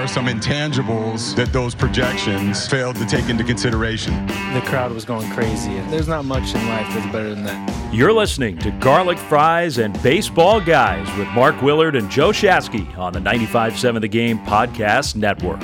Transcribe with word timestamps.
Are 0.00 0.08
some 0.08 0.28
intangibles 0.28 1.36
that 1.36 1.52
those 1.52 1.74
projections 1.74 2.66
failed 2.66 2.96
to 2.96 3.04
take 3.04 3.28
into 3.28 3.44
consideration. 3.44 4.26
The 4.54 4.62
crowd 4.64 4.92
was 4.92 5.04
going 5.04 5.30
crazy, 5.32 5.74
there's 5.90 6.08
not 6.08 6.24
much 6.24 6.54
in 6.54 6.68
life 6.68 6.86
that's 6.94 7.12
better 7.12 7.34
than 7.34 7.44
that. 7.44 7.94
You're 7.94 8.14
listening 8.14 8.56
to 8.60 8.70
Garlic 8.70 9.18
Fries 9.18 9.76
and 9.76 10.02
Baseball 10.02 10.58
Guys 10.58 11.06
with 11.18 11.28
Mark 11.28 11.60
Willard 11.60 11.96
and 11.96 12.10
Joe 12.10 12.30
Shasky 12.30 12.96
on 12.96 13.12
the 13.12 13.18
95.7 13.18 14.00
The 14.00 14.08
Game 14.08 14.38
Podcast 14.38 15.16
Network. 15.16 15.60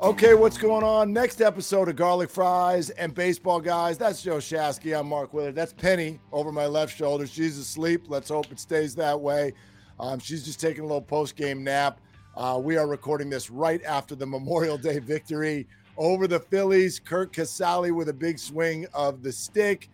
Okay, 0.00 0.34
what's 0.34 0.56
going 0.56 0.84
on? 0.84 1.12
Next 1.12 1.40
episode 1.40 1.88
of 1.88 1.96
Garlic 1.96 2.30
Fries 2.30 2.90
and 2.90 3.12
Baseball 3.12 3.60
Guys. 3.60 3.98
That's 3.98 4.22
Joe 4.22 4.36
Shasky. 4.36 4.96
I'm 4.96 5.08
Mark 5.08 5.34
Willard. 5.34 5.56
That's 5.56 5.72
Penny 5.72 6.20
over 6.30 6.52
my 6.52 6.66
left 6.66 6.96
shoulder. 6.96 7.26
She's 7.26 7.58
asleep. 7.58 8.04
Let's 8.06 8.28
hope 8.28 8.52
it 8.52 8.60
stays 8.60 8.94
that 8.94 9.20
way. 9.20 9.54
Um, 9.98 10.20
she's 10.20 10.44
just 10.44 10.60
taking 10.60 10.84
a 10.84 10.86
little 10.86 11.02
post 11.02 11.34
game 11.34 11.64
nap. 11.64 12.00
Uh, 12.36 12.60
we 12.62 12.76
are 12.76 12.86
recording 12.86 13.28
this 13.28 13.50
right 13.50 13.82
after 13.84 14.14
the 14.14 14.26
Memorial 14.26 14.78
Day 14.78 14.98
victory 14.98 15.66
over 15.96 16.26
the 16.26 16.38
Phillies. 16.38 17.00
Curt 17.00 17.32
Casali 17.32 17.92
with 17.92 18.08
a 18.08 18.12
big 18.12 18.38
swing 18.38 18.86
of 18.94 19.22
the 19.22 19.32
stick. 19.32 19.90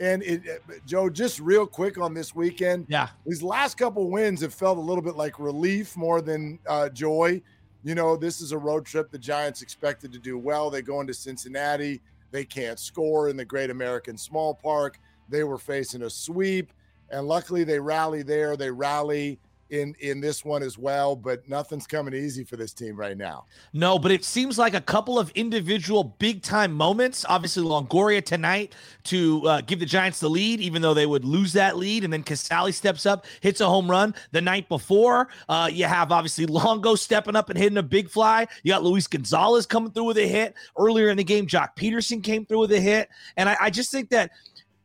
And 0.00 0.22
it, 0.22 0.62
Joe, 0.86 1.08
just 1.10 1.40
real 1.40 1.66
quick 1.66 1.98
on 1.98 2.14
this 2.14 2.34
weekend. 2.34 2.86
Yeah. 2.88 3.08
These 3.26 3.42
last 3.42 3.76
couple 3.76 4.10
wins 4.10 4.42
have 4.42 4.54
felt 4.54 4.78
a 4.78 4.80
little 4.80 5.02
bit 5.02 5.16
like 5.16 5.40
relief 5.40 5.96
more 5.96 6.20
than 6.20 6.58
uh, 6.68 6.88
joy. 6.90 7.42
You 7.82 7.94
know, 7.94 8.16
this 8.16 8.40
is 8.40 8.52
a 8.52 8.58
road 8.58 8.84
trip. 8.84 9.10
The 9.10 9.18
Giants 9.18 9.62
expected 9.62 10.12
to 10.12 10.18
do 10.18 10.38
well. 10.38 10.70
They 10.70 10.82
go 10.82 11.00
into 11.00 11.14
Cincinnati. 11.14 12.00
They 12.30 12.44
can't 12.44 12.78
score 12.78 13.28
in 13.28 13.36
the 13.36 13.44
Great 13.44 13.70
American 13.70 14.16
Small 14.16 14.54
Park. 14.54 15.00
They 15.28 15.42
were 15.42 15.58
facing 15.58 16.02
a 16.02 16.10
sweep, 16.10 16.72
and 17.10 17.26
luckily 17.26 17.64
they 17.64 17.80
rally 17.80 18.22
there. 18.22 18.56
They 18.56 18.70
rally 18.70 19.38
in 19.70 19.94
in 20.00 20.20
this 20.20 20.44
one 20.44 20.62
as 20.62 20.78
well, 20.78 21.14
but 21.14 21.46
nothing's 21.48 21.86
coming 21.86 22.14
easy 22.14 22.44
for 22.44 22.56
this 22.56 22.72
team 22.72 22.96
right 22.96 23.16
now. 23.16 23.44
No, 23.72 23.98
but 23.98 24.10
it 24.10 24.24
seems 24.24 24.58
like 24.58 24.74
a 24.74 24.80
couple 24.80 25.18
of 25.18 25.30
individual 25.30 26.04
big 26.18 26.42
time 26.42 26.72
moments. 26.72 27.24
Obviously, 27.28 27.62
Longoria 27.62 28.24
tonight 28.24 28.74
to 29.04 29.46
uh, 29.46 29.60
give 29.62 29.80
the 29.80 29.86
Giants 29.86 30.20
the 30.20 30.28
lead, 30.28 30.60
even 30.60 30.82
though 30.82 30.94
they 30.94 31.06
would 31.06 31.24
lose 31.24 31.52
that 31.52 31.76
lead. 31.76 32.04
And 32.04 32.12
then 32.12 32.22
Casali 32.24 32.72
steps 32.72 33.06
up, 33.06 33.26
hits 33.40 33.60
a 33.60 33.66
home 33.66 33.90
run 33.90 34.14
the 34.32 34.40
night 34.40 34.68
before. 34.68 35.28
Uh, 35.48 35.68
you 35.72 35.84
have 35.84 36.12
obviously 36.12 36.46
Longo 36.46 36.94
stepping 36.94 37.36
up 37.36 37.50
and 37.50 37.58
hitting 37.58 37.78
a 37.78 37.82
big 37.82 38.08
fly. 38.08 38.46
You 38.62 38.72
got 38.72 38.82
Luis 38.82 39.06
Gonzalez 39.06 39.66
coming 39.66 39.92
through 39.92 40.04
with 40.04 40.18
a 40.18 40.26
hit 40.26 40.54
earlier 40.78 41.08
in 41.08 41.16
the 41.16 41.24
game. 41.24 41.46
Joc 41.46 41.76
Pederson 41.76 42.22
came 42.22 42.46
through 42.46 42.60
with 42.60 42.72
a 42.72 42.80
hit. 42.80 43.08
And 43.36 43.48
I, 43.48 43.56
I 43.60 43.70
just 43.70 43.90
think 43.90 44.10
that 44.10 44.30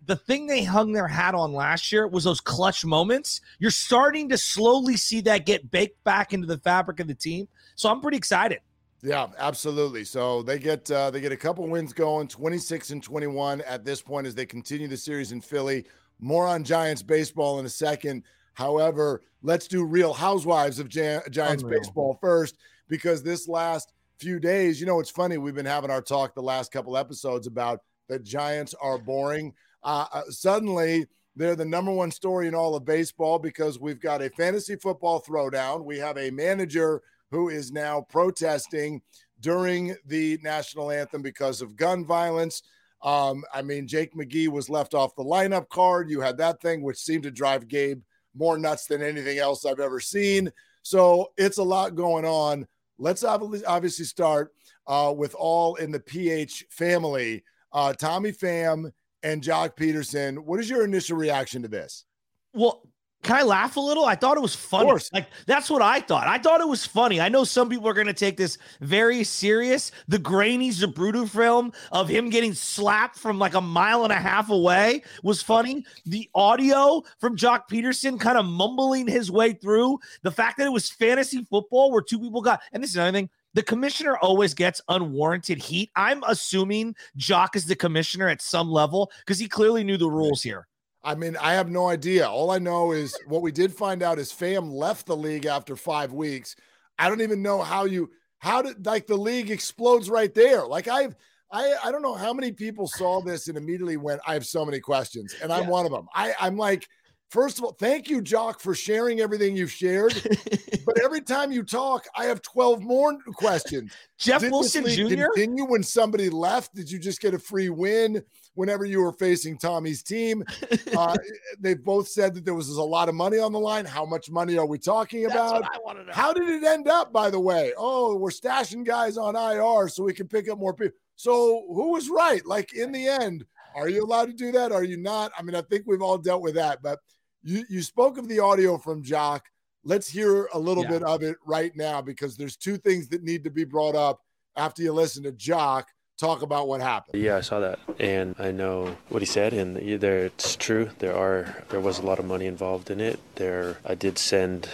the 0.05 0.15
thing 0.15 0.47
they 0.47 0.63
hung 0.63 0.91
their 0.91 1.07
hat 1.07 1.35
on 1.35 1.53
last 1.53 1.91
year 1.91 2.07
was 2.07 2.23
those 2.23 2.41
clutch 2.41 2.85
moments. 2.85 3.41
You're 3.59 3.71
starting 3.71 4.29
to 4.29 4.37
slowly 4.37 4.97
see 4.97 5.21
that 5.21 5.45
get 5.45 5.71
baked 5.71 6.03
back 6.03 6.33
into 6.33 6.47
the 6.47 6.57
fabric 6.57 6.99
of 6.99 7.07
the 7.07 7.15
team. 7.15 7.47
So 7.75 7.89
I'm 7.89 8.01
pretty 8.01 8.17
excited. 8.17 8.59
Yeah, 9.01 9.27
absolutely. 9.37 10.05
So 10.05 10.43
they 10.43 10.59
get 10.59 10.89
uh, 10.89 11.11
they 11.11 11.19
get 11.19 11.33
a 11.33 11.37
couple 11.37 11.67
wins 11.67 11.91
going, 11.91 12.27
26 12.27 12.91
and 12.91 13.03
21 13.03 13.61
at 13.61 13.83
this 13.83 14.01
point 14.01 14.27
as 14.27 14.33
they 14.33 14.45
continue 14.45 14.87
the 14.87 14.97
series 14.97 15.31
in 15.31 15.41
Philly. 15.41 15.85
More 16.19 16.47
on 16.47 16.63
Giants 16.63 17.03
baseball 17.03 17.59
in 17.59 17.65
a 17.65 17.69
second. 17.69 18.23
However, 18.53 19.21
let's 19.41 19.67
do 19.67 19.83
Real 19.83 20.13
Housewives 20.13 20.79
of 20.79 20.87
Gi- 20.87 21.19
Giants 21.31 21.63
Unreal. 21.63 21.79
baseball 21.81 22.17
first 22.21 22.57
because 22.87 23.23
this 23.23 23.47
last 23.47 23.91
few 24.19 24.39
days, 24.39 24.79
you 24.79 24.85
know, 24.85 24.99
it's 24.99 25.09
funny. 25.09 25.37
We've 25.37 25.55
been 25.55 25.65
having 25.65 25.91
our 25.91 26.01
talk 26.01 26.33
the 26.33 26.41
last 26.41 26.71
couple 26.71 26.95
episodes 26.95 27.45
about 27.47 27.81
the 28.07 28.19
Giants 28.19 28.73
are 28.81 28.97
boring. 28.97 29.53
Uh, 29.83 30.05
uh, 30.11 30.23
suddenly, 30.29 31.05
they're 31.35 31.55
the 31.55 31.65
number 31.65 31.91
one 31.91 32.11
story 32.11 32.47
in 32.47 32.55
all 32.55 32.75
of 32.75 32.85
baseball 32.85 33.39
because 33.39 33.79
we've 33.79 33.99
got 33.99 34.21
a 34.21 34.29
fantasy 34.29 34.75
football 34.75 35.21
throwdown. 35.21 35.83
We 35.83 35.97
have 35.99 36.17
a 36.17 36.31
manager 36.31 37.01
who 37.31 37.49
is 37.49 37.71
now 37.71 38.05
protesting 38.09 39.01
during 39.39 39.95
the 40.05 40.39
national 40.43 40.91
anthem 40.91 41.21
because 41.21 41.61
of 41.61 41.75
gun 41.75 42.05
violence. 42.05 42.61
Um, 43.01 43.43
I 43.53 43.61
mean, 43.61 43.87
Jake 43.87 44.13
McGee 44.13 44.47
was 44.47 44.69
left 44.69 44.93
off 44.93 45.15
the 45.15 45.23
lineup 45.23 45.67
card. 45.69 46.09
You 46.09 46.21
had 46.21 46.37
that 46.37 46.61
thing, 46.61 46.81
which 46.81 46.97
seemed 46.97 47.23
to 47.23 47.31
drive 47.31 47.67
Gabe 47.67 48.01
more 48.35 48.57
nuts 48.57 48.85
than 48.85 49.01
anything 49.01 49.39
else 49.39 49.65
I've 49.65 49.79
ever 49.79 49.99
seen. 49.99 50.51
So 50.83 51.31
it's 51.37 51.57
a 51.57 51.63
lot 51.63 51.95
going 51.95 52.25
on. 52.25 52.67
Let's 52.97 53.23
obviously 53.23 54.05
start 54.05 54.53
uh, 54.87 55.13
with 55.15 55.35
all 55.35 55.75
in 55.75 55.91
the 55.91 55.99
PH 55.99 56.65
family. 56.69 57.43
Uh, 57.71 57.93
Tommy 57.93 58.31
Pham 58.31 58.91
and 59.23 59.41
Joc 59.41 59.75
Pederson. 59.77 60.39
What 60.39 60.59
is 60.59 60.69
your 60.69 60.83
initial 60.83 61.17
reaction 61.17 61.61
to 61.61 61.67
this? 61.67 62.05
Well, 62.53 62.83
can 63.23 63.37
I 63.37 63.43
laugh 63.43 63.77
a 63.77 63.79
little? 63.79 64.03
I 64.03 64.15
thought 64.15 64.35
it 64.35 64.41
was 64.41 64.53
funny. 64.53 64.91
Like 65.13 65.27
that's 65.47 65.69
what 65.69 65.81
I 65.81 66.01
thought. 66.01 66.27
I 66.27 66.37
thought 66.37 66.59
it 66.59 66.67
was 66.67 66.85
funny. 66.85 67.21
I 67.21 67.29
know 67.29 67.45
some 67.45 67.69
people 67.69 67.87
are 67.87 67.93
going 67.93 68.07
to 68.07 68.13
take 68.13 68.35
this 68.35 68.57
very 68.81 69.23
serious. 69.23 69.93
The 70.09 70.19
grainy 70.19 70.71
Zapruder 70.71 71.27
film 71.27 71.71
of 71.93 72.09
him 72.09 72.29
getting 72.29 72.53
slapped 72.53 73.17
from 73.17 73.39
like 73.39 73.53
a 73.53 73.61
mile 73.61 74.03
and 74.03 74.11
a 74.11 74.17
half 74.17 74.49
away 74.49 75.03
was 75.23 75.41
funny. 75.41 75.85
The 76.05 76.29
audio 76.35 77.01
from 77.19 77.37
Joc 77.37 77.61
Pederson 77.71 78.19
kind 78.19 78.37
of 78.37 78.45
mumbling 78.45 79.07
his 79.07 79.31
way 79.31 79.53
through. 79.53 79.99
The 80.23 80.31
fact 80.31 80.57
that 80.57 80.67
it 80.67 80.73
was 80.73 80.89
fantasy 80.89 81.47
football 81.49 81.91
where 81.91 82.01
two 82.01 82.19
people 82.19 82.41
got, 82.41 82.61
and 82.73 82.83
this 82.83 82.89
is 82.89 82.97
another 82.97 83.13
thing. 83.13 83.29
The 83.53 83.63
commissioner 83.63 84.17
always 84.17 84.53
gets 84.53 84.81
unwarranted 84.89 85.57
heat. 85.59 85.91
I'm 85.95 86.23
assuming 86.27 86.95
Joc 87.17 87.55
is 87.55 87.65
the 87.65 87.75
commissioner 87.75 88.27
at 88.27 88.41
some 88.41 88.69
level 88.71 89.11
because 89.19 89.39
he 89.39 89.47
clearly 89.47 89.83
knew 89.83 89.97
the 89.97 90.09
rules 90.09 90.41
here. 90.41 90.67
I 91.03 91.15
mean, 91.15 91.35
I 91.37 91.53
have 91.53 91.69
no 91.69 91.89
idea. 91.89 92.27
All 92.27 92.49
I 92.49 92.59
know 92.59 92.93
is 92.93 93.15
what 93.27 93.41
we 93.41 93.51
did 93.51 93.73
find 93.73 94.01
out 94.01 94.19
is 94.19 94.31
Pham 94.31 94.71
left 94.71 95.05
the 95.05 95.17
league 95.17 95.45
after 95.45 95.75
five 95.75 96.13
weeks. 96.13 96.55
I 96.97 97.09
don't 97.09 97.21
even 97.21 97.41
know 97.41 97.61
how 97.61 97.85
you 97.85 98.09
how 98.39 98.61
did 98.61 98.85
like 98.85 99.07
the 99.07 99.17
league 99.17 99.51
explodes 99.51 100.09
right 100.09 100.33
there. 100.33 100.65
Like 100.65 100.87
I've 100.87 101.15
I 101.51 101.73
I 101.83 101.91
don't 101.91 102.01
know 102.01 102.15
how 102.15 102.33
many 102.33 102.51
people 102.51 102.87
saw 102.87 103.21
this 103.21 103.47
and 103.49 103.57
immediately 103.57 103.97
went, 103.97 104.21
I 104.25 104.33
have 104.33 104.45
so 104.45 104.65
many 104.65 104.79
questions, 104.79 105.35
and 105.41 105.51
I'm 105.51 105.63
Yeah. 105.63 105.69
one 105.69 105.85
of 105.85 105.91
them. 105.91 106.07
I 106.15 106.33
I'm 106.39 106.57
like, 106.57 106.87
First 107.33 107.57
of 107.57 107.63
all, 107.63 107.71
thank 107.71 108.11
you, 108.11 108.21
Joc, 108.21 108.61
for 108.61 108.75
sharing 108.75 109.19
everything 109.19 109.57
you've 109.57 109.71
shared. 109.71 110.13
but 110.85 111.01
every 111.01 111.19
time 111.19 111.51
you 111.51 111.63
talk, 111.63 112.05
I 112.15 112.25
have 112.25 112.43
12 112.43 112.83
more 112.83 113.17
questions. 113.33 113.91
Jeff 114.19 114.41
Did 114.41 114.51
Wilson 114.51 114.83
this 114.83 114.99
league 114.99 115.17
Jr. 115.17 115.25
Continue 115.33 115.65
when 115.65 115.81
somebody 115.81 116.29
left? 116.29 116.75
Did 116.75 116.91
you 116.91 116.99
just 116.99 117.19
get 117.19 117.33
a 117.33 117.39
free 117.39 117.69
win 117.69 118.21
whenever 118.53 118.85
you 118.85 119.01
were 119.01 119.13
facing 119.13 119.57
Tommy's 119.57 120.03
team? 120.03 120.43
Uh, 120.95 121.15
they 121.59 121.73
both 121.73 122.07
said 122.07 122.35
that 122.35 122.45
there 122.45 122.53
was 122.53 122.69
a 122.69 122.83
lot 122.83 123.09
of 123.09 123.15
money 123.15 123.39
on 123.39 123.51
the 123.51 123.59
line. 123.59 123.83
How 123.83 124.05
much 124.05 124.29
money 124.29 124.59
are 124.59 124.65
we 124.65 124.77
talking 124.77 125.23
That's 125.23 125.33
about? 125.33 125.61
what 125.63 125.75
I 125.75 125.79
want 125.83 125.97
to 125.97 126.05
know. 126.05 126.13
How 126.13 126.33
did 126.33 126.47
it 126.47 126.63
end 126.63 126.87
up, 126.87 127.11
by 127.11 127.31
the 127.31 127.39
way? 127.39 127.73
Oh, 127.75 128.15
we're 128.15 128.29
stashing 128.29 128.85
guys 128.85 129.17
on 129.17 129.35
IR 129.35 129.87
so 129.87 130.03
we 130.03 130.13
can 130.13 130.27
pick 130.27 130.47
up 130.49 130.59
more 130.59 130.75
people. 130.75 130.95
So 131.15 131.65
who 131.67 131.93
was 131.93 132.09
right? 132.09 132.45
Like 132.45 132.73
in 132.75 132.91
the 132.91 133.07
end, 133.07 133.43
are 133.75 133.89
you 133.89 134.03
allowed 134.03 134.25
to 134.25 134.33
do 134.33 134.51
that? 134.51 134.71
Are 134.71 134.83
you 134.83 134.97
not? 134.97 135.31
I 135.37 135.41
mean, 135.41 135.55
I 135.55 135.61
think 135.61 135.85
we've 135.87 136.03
all 136.03 136.19
dealt 136.19 136.43
with 136.43 136.53
that, 136.55 136.83
but 136.83 136.99
you 137.43 137.65
you 137.69 137.81
spoke 137.81 138.17
of 138.17 138.27
the 138.27 138.39
audio 138.39 138.77
from 138.77 139.03
Joc. 139.03 139.41
Let's 139.83 140.07
hear 140.07 140.45
a 140.53 140.59
little 140.59 140.83
Yeah. 140.83 140.91
bit 140.91 141.03
of 141.03 141.23
it 141.23 141.35
right 141.45 141.75
now 141.75 142.01
because 142.01 142.37
there's 142.37 142.55
two 142.55 142.77
things 142.77 143.09
that 143.09 143.21
need 143.23 143.43
to 143.43 143.49
be 143.49 143.65
brought 143.65 143.95
up 143.95 144.21
after 144.55 144.81
you 144.81 144.93
listen 144.93 145.23
to 145.23 145.31
Joc 145.31 145.85
talk 146.17 146.41
about 146.41 146.67
what 146.67 146.79
happened. 146.79 147.21
Yeah, 147.21 147.37
I 147.37 147.41
saw 147.41 147.59
that, 147.59 147.79
and 147.99 148.35
I 148.39 148.51
know 148.51 148.95
what 149.09 149.21
he 149.21 149.25
said, 149.25 149.51
and 149.51 149.77
either 149.81 150.25
it's 150.25 150.55
true. 150.55 150.89
There 150.99 151.15
are 151.15 151.63
there 151.69 151.81
was 151.81 151.99
a 151.99 152.03
lot 152.03 152.19
of 152.19 152.25
money 152.25 152.45
involved 152.45 152.89
in 152.89 153.01
it. 153.01 153.19
There, 153.35 153.77
I 153.85 153.95
did 153.95 154.17
send 154.17 154.69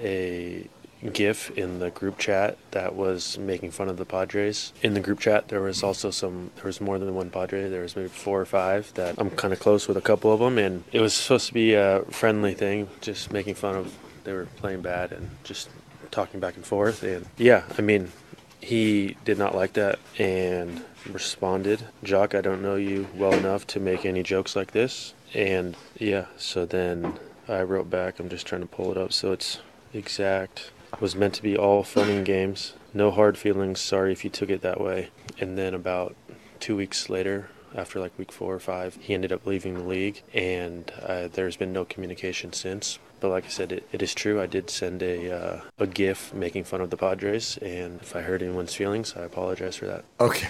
a 0.00 0.66
GIF 1.12 1.50
in 1.56 1.78
the 1.78 1.90
group 1.90 2.18
chat 2.18 2.58
that 2.72 2.94
was 2.94 3.38
making 3.38 3.70
fun 3.70 3.88
of 3.88 3.96
the 3.96 4.04
Padres. 4.04 4.72
In 4.82 4.94
the 4.94 5.00
group 5.00 5.20
chat, 5.20 5.48
there 5.48 5.60
was 5.60 5.82
also 5.82 6.10
some. 6.10 6.50
There 6.56 6.64
was 6.64 6.80
more 6.80 6.98
than 6.98 7.14
one 7.14 7.30
Padre. 7.30 7.68
There 7.68 7.82
was 7.82 7.96
maybe 7.96 8.08
four 8.08 8.40
or 8.40 8.46
five 8.46 8.92
that 8.94 9.14
I'm 9.18 9.30
kind 9.30 9.52
of 9.52 9.60
close 9.60 9.88
with 9.88 9.96
a 9.96 10.02
couple 10.02 10.32
of 10.32 10.40
them, 10.40 10.58
and 10.58 10.84
it 10.92 11.00
was 11.00 11.14
supposed 11.14 11.46
to 11.48 11.54
be 11.54 11.74
a 11.74 12.02
friendly 12.10 12.54
thing, 12.54 12.88
just 13.00 13.32
making 13.32 13.54
fun 13.54 13.76
of. 13.76 13.96
They 14.24 14.32
were 14.34 14.46
playing 14.56 14.82
bad 14.82 15.12
and 15.12 15.30
just 15.42 15.70
talking 16.10 16.38
back 16.38 16.56
and 16.56 16.66
forth, 16.66 17.02
and 17.02 17.26
yeah, 17.38 17.62
I 17.78 17.80
mean, 17.80 18.12
he 18.60 19.16
did 19.24 19.38
not 19.38 19.54
like 19.54 19.74
that 19.74 19.98
and 20.18 20.84
responded, 21.08 21.84
Joc, 22.04 22.34
I 22.34 22.40
don't 22.40 22.62
know 22.62 22.76
you 22.76 23.06
well 23.14 23.32
enough 23.32 23.66
to 23.68 23.80
make 23.80 24.04
any 24.04 24.22
jokes 24.22 24.56
like 24.56 24.72
this. 24.72 25.14
And 25.34 25.76
yeah, 25.96 26.26
so 26.36 26.66
then 26.66 27.18
I 27.48 27.62
wrote 27.62 27.88
back, 27.88 28.18
I'm 28.18 28.28
just 28.28 28.46
trying 28.46 28.62
to 28.62 28.66
pull 28.66 28.90
it 28.90 28.98
up 28.98 29.12
so 29.12 29.32
it's 29.32 29.60
exact. 29.92 30.70
It 30.92 31.00
was 31.00 31.14
meant 31.14 31.34
to 31.34 31.42
be 31.42 31.56
all 31.56 31.82
fun 31.82 32.08
and 32.08 32.24
games. 32.24 32.74
No 32.94 33.10
hard 33.10 33.36
feelings. 33.36 33.80
Sorry 33.80 34.12
if 34.12 34.24
you 34.24 34.30
took 34.30 34.50
it 34.50 34.62
that 34.62 34.80
way. 34.80 35.10
And 35.38 35.56
then 35.56 35.74
about 35.74 36.16
two 36.60 36.76
weeks 36.76 37.08
later, 37.08 37.50
after 37.74 38.00
like 38.00 38.18
week 38.18 38.32
four 38.32 38.54
or 38.54 38.58
five, 38.58 38.96
he 39.00 39.14
ended 39.14 39.32
up 39.32 39.46
leaving 39.46 39.74
the 39.74 39.82
league, 39.82 40.22
and 40.32 40.90
uh, 41.02 41.28
there's 41.28 41.56
been 41.56 41.72
no 41.72 41.84
communication 41.84 42.52
since. 42.52 42.98
But 43.20 43.28
like 43.28 43.44
I 43.44 43.48
said, 43.48 43.72
it, 43.72 43.88
it 43.92 44.02
is 44.02 44.14
true. 44.14 44.40
I 44.40 44.46
did 44.46 44.70
send 44.70 45.02
a 45.02 45.30
uh, 45.30 45.60
a 45.78 45.86
GIF 45.86 46.32
making 46.32 46.64
fun 46.64 46.80
of 46.80 46.90
the 46.90 46.96
Padres, 46.96 47.58
and 47.58 48.00
if 48.00 48.16
I 48.16 48.22
hurt 48.22 48.42
anyone's 48.42 48.74
feelings, 48.74 49.14
I 49.16 49.22
apologize 49.22 49.76
for 49.76 49.86
that. 49.86 50.04
Okay. 50.20 50.48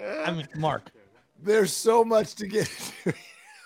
I 0.00 0.32
mean, 0.32 0.48
Mark. 0.56 0.90
There's 1.42 1.72
so 1.72 2.04
much 2.04 2.34
to 2.36 2.46
get. 2.46 2.70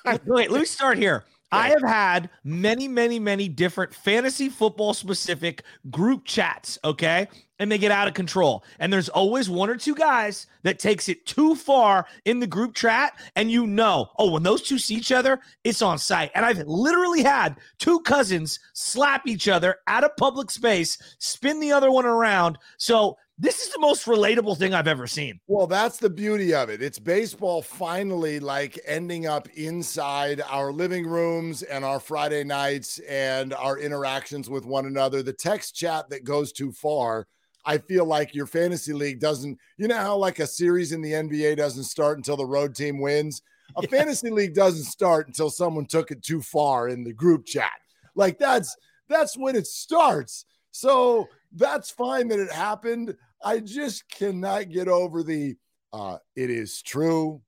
Wait, 0.04 0.26
wait, 0.26 0.50
let 0.50 0.60
me 0.60 0.66
start 0.66 0.98
here. 0.98 1.24
I 1.52 1.70
have 1.70 1.82
had 1.82 2.30
many, 2.44 2.86
many, 2.86 3.18
many 3.18 3.48
different 3.48 3.92
fantasy 3.94 4.48
football 4.48 4.94
specific 4.94 5.64
group 5.90 6.24
chats, 6.24 6.78
okay? 6.84 7.28
And 7.58 7.70
they 7.70 7.78
get 7.78 7.90
out 7.90 8.08
of 8.08 8.14
control. 8.14 8.64
And 8.78 8.92
there's 8.92 9.08
always 9.08 9.50
one 9.50 9.68
or 9.68 9.76
two 9.76 9.94
guys 9.94 10.46
that 10.62 10.78
takes 10.78 11.08
it 11.08 11.26
too 11.26 11.54
far 11.54 12.06
in 12.24 12.38
the 12.38 12.46
group 12.46 12.74
chat 12.74 13.18
and 13.36 13.50
you 13.50 13.66
know, 13.66 14.10
oh, 14.18 14.30
when 14.30 14.42
those 14.42 14.62
two 14.62 14.78
see 14.78 14.94
each 14.94 15.12
other, 15.12 15.40
it's 15.64 15.82
on 15.82 15.98
sight. 15.98 16.30
And 16.34 16.46
I've 16.46 16.66
literally 16.66 17.22
had 17.22 17.56
two 17.78 18.00
cousins 18.00 18.60
slap 18.72 19.26
each 19.26 19.48
other 19.48 19.76
at 19.86 20.04
a 20.04 20.10
public 20.10 20.50
space, 20.50 20.98
spin 21.18 21.60
the 21.60 21.72
other 21.72 21.90
one 21.90 22.06
around. 22.06 22.58
So 22.78 23.16
this 23.40 23.60
is 23.60 23.72
the 23.72 23.80
most 23.80 24.04
relatable 24.04 24.58
thing 24.58 24.74
I've 24.74 24.86
ever 24.86 25.06
seen. 25.06 25.40
Well, 25.46 25.66
that's 25.66 25.96
the 25.96 26.10
beauty 26.10 26.52
of 26.52 26.68
it. 26.68 26.82
It's 26.82 26.98
baseball 26.98 27.62
finally 27.62 28.38
like 28.38 28.78
ending 28.86 29.26
up 29.26 29.48
inside 29.56 30.42
our 30.46 30.70
living 30.70 31.06
rooms 31.06 31.62
and 31.62 31.82
our 31.82 32.00
Friday 32.00 32.44
nights 32.44 32.98
and 33.08 33.54
our 33.54 33.78
interactions 33.78 34.50
with 34.50 34.66
one 34.66 34.84
another. 34.84 35.22
The 35.22 35.32
text 35.32 35.74
chat 35.74 36.10
that 36.10 36.22
goes 36.22 36.52
too 36.52 36.70
far, 36.70 37.26
I 37.64 37.78
feel 37.78 38.04
like 38.04 38.34
your 38.34 38.46
fantasy 38.46 38.92
league 38.92 39.20
doesn't, 39.20 39.58
you 39.78 39.88
know 39.88 39.96
how 39.96 40.18
like 40.18 40.38
a 40.38 40.46
series 40.46 40.92
in 40.92 41.00
the 41.00 41.12
NBA 41.12 41.56
doesn't 41.56 41.84
start 41.84 42.18
until 42.18 42.36
the 42.36 42.44
road 42.44 42.74
team 42.74 43.00
wins? 43.00 43.40
A 43.74 43.82
fantasy 43.88 44.28
league 44.28 44.54
doesn't 44.54 44.84
start 44.84 45.28
until 45.28 45.48
someone 45.48 45.86
took 45.86 46.10
it 46.10 46.22
too 46.22 46.42
far 46.42 46.88
in 46.88 47.04
the 47.04 47.14
group 47.14 47.46
chat. 47.46 47.72
Like 48.14 48.38
that's 48.38 48.76
that's 49.08 49.38
when 49.38 49.56
it 49.56 49.66
starts. 49.66 50.44
So 50.72 51.28
that's 51.54 51.90
fine 51.90 52.28
that 52.28 52.38
it 52.40 52.50
happened. 52.52 53.16
I 53.42 53.60
just 53.60 54.08
cannot 54.08 54.70
get 54.70 54.88
over 54.88 55.22
the 55.22 55.56
uh 55.92 56.18
it 56.36 56.50
is 56.50 56.82
true. 56.82 57.40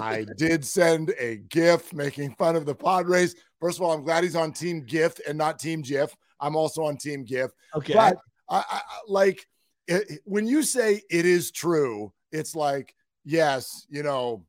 I 0.00 0.26
did 0.36 0.64
send 0.64 1.14
a 1.20 1.36
GIF 1.36 1.92
making 1.92 2.34
fun 2.34 2.56
of 2.56 2.66
the 2.66 2.74
Padres. 2.74 3.36
First 3.60 3.78
of 3.78 3.82
all, 3.82 3.92
I'm 3.92 4.02
glad 4.02 4.24
he's 4.24 4.34
on 4.36 4.52
team 4.52 4.84
GIF 4.84 5.20
and 5.28 5.38
not 5.38 5.58
team 5.58 5.82
GIF. 5.82 6.14
I'm 6.40 6.56
also 6.56 6.82
on 6.82 6.96
team 6.96 7.24
GIF. 7.24 7.50
Okay. 7.74 7.94
But 7.94 8.16
I, 8.48 8.56
I, 8.56 8.64
I- 8.70 8.80
like 9.08 9.46
it, 9.88 10.20
when 10.24 10.46
you 10.48 10.62
say 10.64 11.00
it 11.10 11.24
is 11.24 11.52
true, 11.52 12.12
it's 12.32 12.56
like, 12.56 12.92
yes, 13.24 13.86
you 13.88 14.02
know, 14.02 14.44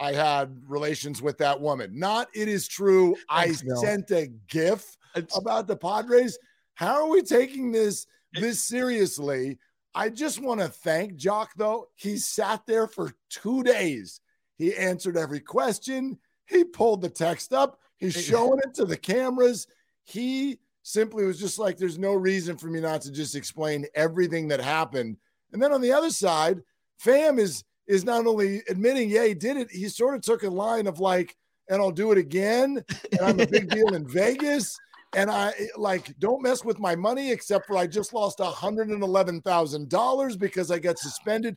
I 0.00 0.12
had 0.12 0.56
relations 0.66 1.20
with 1.20 1.36
that 1.38 1.60
woman. 1.60 1.98
Not 1.98 2.28
it 2.34 2.48
is 2.48 2.66
true. 2.66 3.14
Thanks, 3.30 3.62
I 3.70 3.74
sent 3.80 4.10
a 4.12 4.28
GIF 4.48 4.96
It's- 5.14 5.36
about 5.36 5.66
the 5.66 5.76
Padres. 5.76 6.38
How 6.74 7.02
are 7.02 7.08
we 7.10 7.20
taking 7.22 7.70
this 7.70 8.06
this 8.40 8.62
seriously? 8.62 9.58
I 9.94 10.08
just 10.08 10.40
want 10.40 10.60
to 10.60 10.68
thank 10.68 11.14
Joc 11.14 11.48
though. 11.56 11.88
He 11.94 12.18
sat 12.18 12.66
there 12.66 12.86
for 12.86 13.12
two 13.30 13.62
days. 13.62 14.20
He 14.56 14.74
answered 14.74 15.16
every 15.16 15.40
question. 15.40 16.18
He 16.46 16.64
pulled 16.64 17.02
the 17.02 17.08
text 17.08 17.52
up. 17.52 17.78
He's 17.96 18.14
showing 18.14 18.60
it 18.64 18.74
to 18.74 18.84
the 18.84 18.96
cameras. 18.96 19.66
He 20.04 20.58
simply 20.82 21.24
was 21.24 21.38
just 21.38 21.58
like, 21.58 21.76
there's 21.76 21.98
no 21.98 22.14
reason 22.14 22.56
for 22.56 22.68
me 22.68 22.80
not 22.80 23.02
to 23.02 23.12
just 23.12 23.34
explain 23.34 23.86
everything 23.94 24.48
that 24.48 24.60
happened. 24.60 25.16
And 25.52 25.62
then 25.62 25.72
on 25.72 25.80
the 25.80 25.92
other 25.92 26.10
side, 26.10 26.60
Pham 27.04 27.38
is 27.38 27.64
is 27.86 28.04
not 28.04 28.26
only 28.26 28.62
admitting, 28.68 29.08
yeah, 29.08 29.24
he 29.24 29.34
did 29.34 29.56
it, 29.56 29.70
he 29.70 29.88
sort 29.88 30.14
of 30.14 30.20
took 30.20 30.42
a 30.42 30.50
line 30.50 30.86
of 30.86 31.00
like, 31.00 31.34
and 31.70 31.80
I'll 31.80 31.90
do 31.90 32.12
it 32.12 32.18
again. 32.18 32.84
And 33.12 33.20
I'm 33.20 33.40
a 33.40 33.46
big 33.46 33.70
deal 33.74 33.94
in 33.94 34.06
Vegas. 34.06 34.78
And 35.14 35.30
I 35.30 35.52
like 35.76 36.18
don't 36.18 36.42
mess 36.42 36.64
with 36.64 36.78
my 36.78 36.94
money, 36.94 37.30
except 37.30 37.66
for 37.66 37.76
I 37.76 37.86
just 37.86 38.12
lost 38.12 38.38
$111,000 38.38 40.38
because 40.38 40.70
I 40.70 40.78
got 40.78 40.98
suspended. 40.98 41.56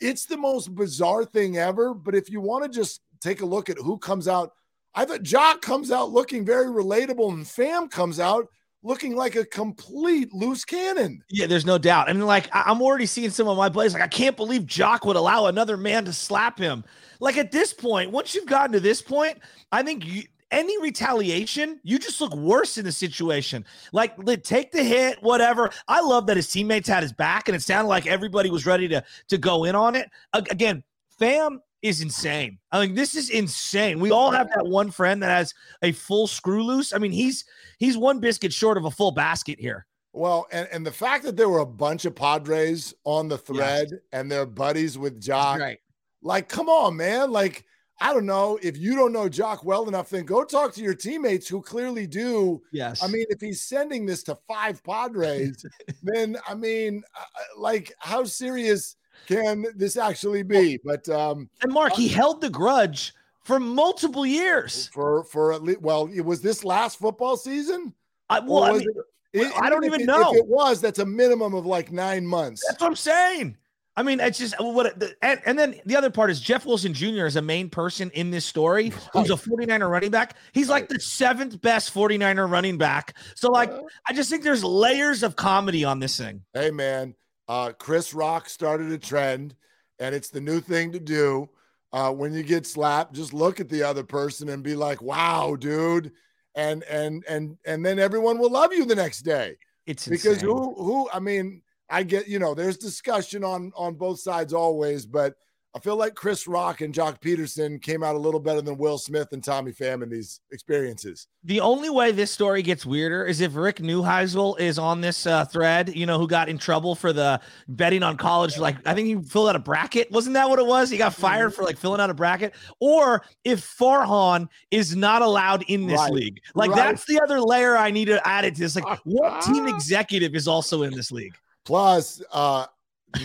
It's 0.00 0.26
the 0.26 0.36
most 0.36 0.74
bizarre 0.74 1.24
thing 1.24 1.58
ever. 1.58 1.94
But 1.94 2.14
if 2.14 2.30
you 2.30 2.40
want 2.40 2.64
to 2.64 2.70
just 2.70 3.00
take 3.20 3.42
a 3.42 3.46
look 3.46 3.70
at 3.70 3.78
who 3.78 3.98
comes 3.98 4.26
out, 4.26 4.52
I 4.94 5.04
thought 5.04 5.22
Joc 5.22 5.62
comes 5.62 5.92
out 5.92 6.10
looking 6.10 6.44
very 6.44 6.66
relatable, 6.66 7.32
and 7.32 7.44
Pham 7.44 7.90
comes 7.90 8.18
out 8.18 8.48
looking 8.82 9.14
like 9.14 9.36
a 9.36 9.44
complete 9.44 10.32
loose 10.32 10.64
cannon. 10.64 11.22
Yeah, 11.30 11.46
there's 11.46 11.66
no 11.66 11.78
doubt. 11.78 12.08
And 12.08 12.26
like 12.26 12.48
I- 12.52 12.64
I'm 12.66 12.82
already 12.82 13.06
seeing 13.06 13.30
some 13.30 13.46
of 13.46 13.56
my 13.56 13.68
plays. 13.68 13.92
Like 13.92 14.02
I 14.02 14.08
can't 14.08 14.36
believe 14.36 14.62
Joc 14.62 15.06
would 15.06 15.16
allow 15.16 15.46
another 15.46 15.76
man 15.76 16.06
to 16.06 16.12
slap 16.12 16.58
him. 16.58 16.82
Like 17.20 17.36
at 17.36 17.52
this 17.52 17.72
point, 17.72 18.10
once 18.10 18.34
you've 18.34 18.46
gotten 18.46 18.72
to 18.72 18.80
this 18.80 19.02
point, 19.02 19.38
I 19.70 19.82
think 19.82 20.06
you, 20.06 20.22
any 20.50 20.80
retaliation, 20.82 21.80
you 21.82 21.98
just 21.98 22.20
look 22.20 22.34
worse 22.34 22.78
in 22.78 22.84
the 22.84 22.92
situation. 22.92 23.64
Like 23.92 24.16
take 24.42 24.72
the 24.72 24.82
hit, 24.82 25.22
whatever. 25.22 25.70
I 25.88 26.00
love 26.00 26.26
that 26.26 26.36
his 26.36 26.50
teammates 26.50 26.88
had 26.88 27.02
his 27.02 27.12
back, 27.12 27.48
and 27.48 27.54
it 27.56 27.62
sounded 27.62 27.88
like 27.88 28.06
everybody 28.06 28.50
was 28.50 28.66
ready 28.66 28.88
to 28.88 29.04
to 29.28 29.38
go 29.38 29.64
in 29.64 29.74
on 29.74 29.94
it. 29.96 30.08
Again, 30.32 30.82
Pham 31.20 31.58
is 31.82 32.02
insane. 32.02 32.58
I 32.72 32.84
mean, 32.86 32.94
this 32.94 33.14
is 33.14 33.30
insane. 33.30 34.00
We 34.00 34.10
all 34.10 34.30
have 34.30 34.48
that 34.54 34.66
one 34.66 34.90
friend 34.90 35.22
that 35.22 35.30
has 35.30 35.54
a 35.82 35.92
full 35.92 36.26
screw 36.26 36.62
loose. 36.62 36.92
I 36.92 36.98
mean, 36.98 37.12
he's 37.12 37.44
he's 37.78 37.96
one 37.96 38.20
biscuit 38.20 38.52
short 38.52 38.76
of 38.76 38.84
a 38.84 38.90
full 38.90 39.12
basket 39.12 39.58
here. 39.58 39.86
Well, 40.12 40.46
and, 40.50 40.68
and 40.72 40.84
the 40.84 40.90
fact 40.92 41.24
that 41.24 41.36
there 41.36 41.48
were 41.48 41.60
a 41.60 41.66
bunch 41.66 42.04
of 42.04 42.16
Padres 42.16 42.92
on 43.04 43.28
the 43.28 43.38
thread 43.38 43.88
and 44.12 44.30
they're 44.30 44.44
buddies 44.44 44.98
with 44.98 45.22
Joc, 45.22 45.60
Right. 45.60 45.78
like, 46.20 46.48
come 46.48 46.68
on, 46.68 46.96
man. 46.96 47.30
Like, 47.30 47.64
I 48.02 48.14
don't 48.14 48.24
know. 48.26 48.58
If 48.62 48.78
you 48.78 48.94
don't 48.96 49.12
know 49.12 49.28
Joc 49.28 49.62
well 49.62 49.86
enough, 49.86 50.08
then 50.10 50.24
go 50.24 50.42
talk 50.44 50.72
to 50.74 50.82
your 50.82 50.94
teammates 50.94 51.46
who 51.46 51.60
clearly 51.60 52.06
do. 52.06 52.62
Yes. 52.72 53.02
I 53.02 53.08
mean, 53.08 53.26
if 53.28 53.40
he's 53.40 53.60
sending 53.60 54.06
this 54.06 54.22
to 54.24 54.38
five 54.48 54.82
Padres, 54.82 55.64
then 56.02 56.36
I 56.48 56.54
mean, 56.54 57.02
uh, 57.14 57.24
like, 57.58 57.92
how 57.98 58.24
serious 58.24 58.96
can 59.26 59.66
this 59.76 59.96
actually 59.98 60.42
be? 60.42 60.78
But 60.82 61.06
um, 61.10 61.50
And 61.62 61.72
Mark, 61.72 61.92
he 61.92 62.08
held 62.08 62.40
the 62.40 62.48
grudge 62.48 63.12
for 63.44 63.60
multiple 63.60 64.24
years. 64.24 64.88
for 64.88 65.24
for 65.24 65.52
at 65.52 65.62
least, 65.62 65.82
well, 65.82 66.08
it 66.14 66.22
was 66.22 66.40
this 66.40 66.64
last 66.64 66.98
football 66.98 67.36
season. 67.36 67.92
I, 68.30 68.38
well, 68.40 68.62
I, 68.64 68.72
mean, 68.78 68.86
it- 69.34 69.52
I 69.60 69.68
don't 69.68 69.84
even 69.84 70.00
it- 70.02 70.06
know. 70.06 70.32
If 70.32 70.38
it 70.38 70.46
was, 70.46 70.80
that's 70.80 71.00
a 71.00 71.06
minimum 71.06 71.52
of 71.54 71.66
like 71.66 71.92
nine 71.92 72.26
months. 72.26 72.62
that's 72.66 72.80
what 72.80 72.86
I'm 72.88 72.96
saying. 72.96 73.56
I 74.00 74.02
mean, 74.02 74.18
it's 74.18 74.38
just 74.38 74.54
what, 74.58 74.94
and, 75.20 75.42
and 75.44 75.58
then 75.58 75.78
the 75.84 75.94
other 75.94 76.08
part 76.08 76.30
is 76.30 76.40
Jeff 76.40 76.64
Wilson 76.64 76.94
Jr. 76.94 77.26
is 77.26 77.36
a 77.36 77.42
main 77.42 77.68
person 77.68 78.10
in 78.14 78.30
this 78.30 78.46
story 78.46 78.94
who's 79.12 79.28
a 79.28 79.34
49er 79.34 79.90
running 79.90 80.10
back. 80.10 80.36
He's 80.52 80.70
like 80.70 80.88
the 80.88 80.98
seventh 80.98 81.60
best 81.60 81.92
49er 81.92 82.50
running 82.50 82.78
back. 82.78 83.14
So, 83.34 83.50
like, 83.50 83.70
I 84.08 84.14
just 84.14 84.30
think 84.30 84.42
there's 84.42 84.64
layers 84.64 85.22
of 85.22 85.36
comedy 85.36 85.84
on 85.84 85.98
this 85.98 86.16
thing. 86.16 86.40
Hey, 86.54 86.70
man, 86.70 87.14
uh, 87.46 87.72
Chris 87.78 88.14
Rock 88.14 88.48
started 88.48 88.90
a 88.90 88.96
trend, 88.96 89.54
and 89.98 90.14
it's 90.14 90.30
the 90.30 90.40
new 90.40 90.62
thing 90.62 90.92
to 90.92 90.98
do. 90.98 91.50
Uh, 91.92 92.10
when 92.10 92.32
you 92.32 92.42
get 92.42 92.66
slapped, 92.66 93.12
just 93.12 93.34
look 93.34 93.60
at 93.60 93.68
the 93.68 93.82
other 93.82 94.02
person 94.02 94.48
and 94.48 94.62
be 94.62 94.76
like, 94.76 95.02
"Wow, 95.02 95.56
dude," 95.56 96.12
and 96.54 96.84
and 96.84 97.22
and 97.28 97.58
and 97.66 97.84
then 97.84 97.98
everyone 97.98 98.38
will 98.38 98.50
love 98.50 98.72
you 98.72 98.86
the 98.86 98.94
next 98.94 99.22
day. 99.22 99.58
It's 99.84 100.08
because 100.08 100.42
insane. 100.42 100.48
who 100.48 100.74
who 100.82 101.10
I 101.12 101.18
mean, 101.18 101.60
I 101.90 102.02
get 102.02 102.28
you 102.28 102.38
know, 102.38 102.54
there's 102.54 102.76
discussion 102.76 103.44
on 103.44 103.72
on 103.76 103.94
both 103.94 104.20
sides 104.20 104.52
always, 104.52 105.06
but 105.06 105.34
I 105.72 105.78
feel 105.78 105.94
like 105.94 106.16
Chris 106.16 106.48
Rock 106.48 106.80
and 106.80 106.92
Joc 106.92 107.20
Pederson 107.20 107.80
came 107.80 108.02
out 108.02 108.16
a 108.16 108.18
little 108.18 108.40
better 108.40 108.60
than 108.60 108.76
Will 108.76 108.98
Smith 108.98 109.28
and 109.30 109.42
Tommy 109.42 109.70
Pham 109.70 110.02
in 110.02 110.08
these 110.10 110.40
experiences. 110.50 111.28
The 111.44 111.60
only 111.60 111.88
way 111.88 112.10
this 112.10 112.32
story 112.32 112.60
gets 112.62 112.84
weirder 112.84 113.24
is 113.24 113.40
if 113.40 113.54
Rick 113.54 113.76
Neuheisel 113.76 114.58
is 114.58 114.80
on 114.80 115.00
this 115.00 115.28
uh, 115.28 115.44
thread, 115.44 115.94
you 115.94 116.06
know, 116.06 116.18
who 116.18 116.26
got 116.26 116.48
in 116.48 116.58
trouble 116.58 116.96
for 116.96 117.12
the 117.12 117.40
betting 117.68 118.02
on 118.02 118.16
college. 118.16 118.58
Like, 118.58 118.78
I 118.84 118.94
think 118.94 119.06
he 119.06 119.22
filled 119.22 119.48
out 119.48 119.54
a 119.54 119.60
bracket. 119.60 120.10
Wasn't 120.10 120.34
that 120.34 120.50
what 120.50 120.58
it 120.58 120.66
was? 120.66 120.90
He 120.90 120.98
got 120.98 121.14
fired 121.14 121.54
for 121.54 121.62
like 121.62 121.78
filling 121.78 122.00
out 122.00 122.10
a 122.10 122.14
bracket. 122.14 122.52
Or 122.80 123.22
if 123.44 123.60
Farhan 123.60 124.48
is 124.72 124.96
not 124.96 125.22
allowed 125.22 125.62
in 125.68 125.86
this 125.86 126.00
Right. 126.00 126.12
league. 126.12 126.40
Like, 126.56 126.70
Right. 126.70 126.78
that's 126.78 127.04
the 127.04 127.20
other 127.22 127.40
layer 127.40 127.76
I 127.76 127.92
need 127.92 128.06
to 128.06 128.20
add 128.26 128.44
it 128.44 128.56
to 128.56 128.62
this. 128.62 128.74
Like, 128.74 128.98
what 129.04 129.42
team 129.42 129.68
executive 129.68 130.34
is 130.34 130.48
also 130.48 130.82
in 130.82 130.92
this 130.96 131.12
league? 131.12 131.34
Plus, 131.70 132.20
uh 132.32 132.66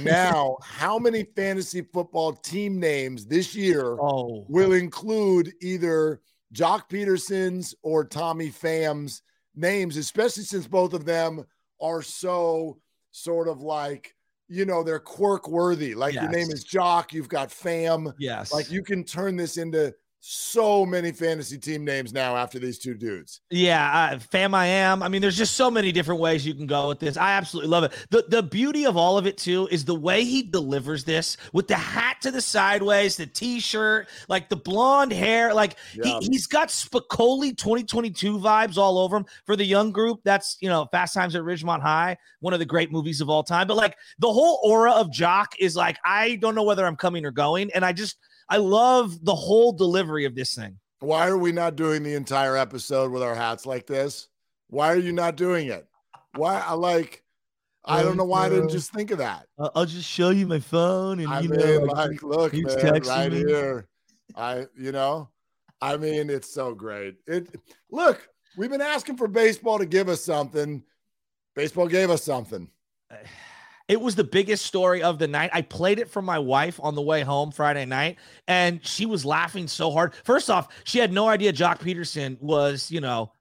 now 0.02 0.56
how 0.62 1.00
many 1.00 1.24
fantasy 1.36 1.82
football 1.82 2.32
team 2.34 2.80
names 2.80 3.26
this 3.26 3.56
year 3.56 3.98
Oh, 4.00 4.46
will 4.48 4.74
include 4.74 5.52
either 5.62 6.22
Joc 6.54 6.88
Pederson's 6.88 7.74
or 7.82 8.06
Tommy 8.06 8.50
Pham's 8.52 9.24
names, 9.56 9.98
especially 9.98 10.44
since 10.44 10.68
both 10.68 10.94
of 10.94 11.06
them 11.06 11.44
are 11.82 12.04
so 12.04 12.78
sort 13.12 13.48
of 13.48 13.62
like, 13.62 14.16
you 14.48 14.66
know, 14.66 14.84
they're 14.84 15.00
quirk 15.00 15.48
worthy. 15.48 15.96
Like 15.96 16.14
your 16.14 16.30
name 16.30 16.52
is 16.52 16.64
Joc, 16.66 17.14
you've 17.14 17.30
got 17.30 17.50
Pham. 17.50 18.14
yes. 18.20 18.54
Like 18.54 18.70
you 18.70 18.84
can 18.84 19.04
turn 19.04 19.36
this 19.36 19.58
into 19.58 19.92
so 20.28 20.88
many 20.88 21.12
fantasy 21.12 21.56
team 21.56 21.86
names 21.86 22.12
now 22.12 22.36
after 22.36 22.58
these 22.58 22.80
two 22.80 22.96
dudes. 22.96 23.42
Yeah, 23.52 24.14
uh, 24.14 24.18
Pham, 24.18 24.56
I 24.56 24.66
am. 24.66 25.04
I 25.04 25.08
mean, 25.08 25.22
there's 25.22 25.38
just 25.38 25.54
so 25.54 25.70
many 25.70 25.92
different 25.92 26.20
ways 26.20 26.44
you 26.48 26.56
can 26.56 26.66
go 26.66 26.88
with 26.88 27.00
this. 27.00 27.16
I 27.16 27.34
absolutely 27.34 27.70
love 27.70 27.84
it. 27.84 27.94
The 28.10 28.26
the 28.28 28.42
beauty 28.42 28.88
of 28.88 28.98
all 28.98 29.20
of 29.20 29.28
it 29.28 29.38
too 29.38 29.68
is 29.70 29.86
the 29.86 29.94
way 29.94 30.24
he 30.24 30.42
delivers 30.42 31.04
this 31.04 31.38
with 31.54 31.68
the 31.68 31.76
hat 31.76 32.18
to 32.22 32.32
the 32.32 32.42
sideways, 32.42 33.18
the 33.18 33.28
t-shirt, 33.28 34.08
like 34.28 34.50
the 34.50 34.56
blonde 34.56 35.12
hair. 35.12 35.54
Like 35.54 35.76
Yeah. 35.94 36.20
he, 36.20 36.30
he's 36.32 36.48
got 36.48 36.70
Spicoli 36.70 37.56
2022 37.56 38.40
vibes 38.40 38.78
all 38.78 38.98
over 38.98 39.18
him. 39.18 39.26
For 39.46 39.56
the 39.56 39.66
young 39.66 39.92
group, 39.92 40.22
that's 40.24 40.58
you 40.60 40.70
know, 40.70 40.88
Fast 40.92 41.14
Times 41.14 41.36
at 41.36 41.44
Ridgemont 41.44 41.82
High, 41.82 42.18
one 42.40 42.54
of 42.54 42.60
the 42.60 42.66
great 42.66 42.92
movies 42.92 43.22
of 43.22 43.30
all 43.30 43.44
time. 43.44 43.68
But 43.68 43.78
like 43.78 43.96
the 44.18 44.34
whole 44.34 44.60
aura 44.64 44.92
of 44.94 45.12
Joc 45.12 45.50
is 45.60 45.76
like, 45.76 45.98
I 46.04 46.38
don't 46.38 46.56
know 46.56 46.64
whether 46.64 46.84
I'm 46.84 46.96
coming 46.96 47.26
or 47.26 47.32
going. 47.32 47.70
And 47.74 47.86
I 47.86 47.94
just 47.94 48.18
I 48.50 48.58
love 48.58 49.24
the 49.24 49.36
whole 49.36 49.72
delivery 49.72 50.26
of 50.26 50.36
this 50.36 50.54
thing. 50.54 50.78
Why 51.00 51.28
are 51.28 51.38
we 51.38 51.52
not 51.52 51.76
doing 51.76 52.04
the 52.04 52.14
entire 52.14 52.56
episode 52.58 53.12
with 53.12 53.24
our 53.24 53.36
hats 53.36 53.66
like 53.66 53.86
this? 53.86 54.28
Why 54.68 54.92
are 54.92 54.98
you 54.98 55.12
not 55.12 55.36
doing 55.36 55.68
it? 55.68 55.88
Why 56.36 56.60
I 56.60 56.74
like 56.74 57.24
I 57.86 58.02
don't 58.02 58.18
know 58.18 58.26
why 58.26 58.46
I 58.46 58.50
didn't 58.50 58.70
just 58.70 58.92
think 58.92 59.12
of 59.12 59.20
that. 59.20 59.46
Uh, 59.60 59.70
I'll 59.76 59.86
just 59.86 60.10
show 60.10 60.32
you 60.32 60.48
my 60.48 60.60
phone, 60.60 61.20
and 61.20 61.30
I 61.30 61.42
you 61.42 61.50
mean, 61.50 61.60
know, 61.60 61.94
like, 61.94 62.24
look, 62.24 62.52
he's 62.52 62.66
man, 62.66 62.78
texting 62.78 63.08
right 63.08 63.32
me. 63.32 63.38
here. 63.46 63.88
I, 64.36 64.66
you 64.76 64.92
know, 64.92 65.30
I 65.82 65.98
mean, 65.98 66.32
it's 66.32 66.52
so 66.52 66.74
great. 66.74 67.18
It 67.28 67.56
look, 67.92 68.28
we've 68.58 68.72
been 68.72 68.82
asking 68.82 69.18
for 69.18 69.28
baseball 69.28 69.78
to 69.78 69.86
give 69.86 70.10
us 70.10 70.24
something. 70.24 70.84
Baseball 71.56 71.88
gave 71.88 72.10
us 72.10 72.24
something. 72.24 72.70
it 73.88 74.02
was 74.02 74.16
the 74.16 74.24
biggest 74.24 74.66
story 74.66 75.04
of 75.04 75.20
the 75.20 75.28
night. 75.28 75.52
I 75.54 75.62
played 75.62 76.00
it 76.00 76.10
for 76.10 76.22
my 76.22 76.40
wife 76.40 76.80
on 76.82 76.96
the 76.96 77.02
way 77.02 77.22
home 77.22 77.52
Friday 77.52 77.86
night, 77.86 78.18
and 78.48 78.86
she 78.86 79.06
was 79.06 79.26
laughing 79.26 79.68
so 79.68 79.92
hard. 79.92 80.14
First 80.24 80.50
off, 80.50 80.70
she 80.86 80.98
had 81.00 81.14
no 81.14 81.28
idea 81.28 81.54
Joc 81.54 81.80
Pederson 81.80 82.42
was, 82.42 82.90
you 82.90 83.02
know, 83.02 83.32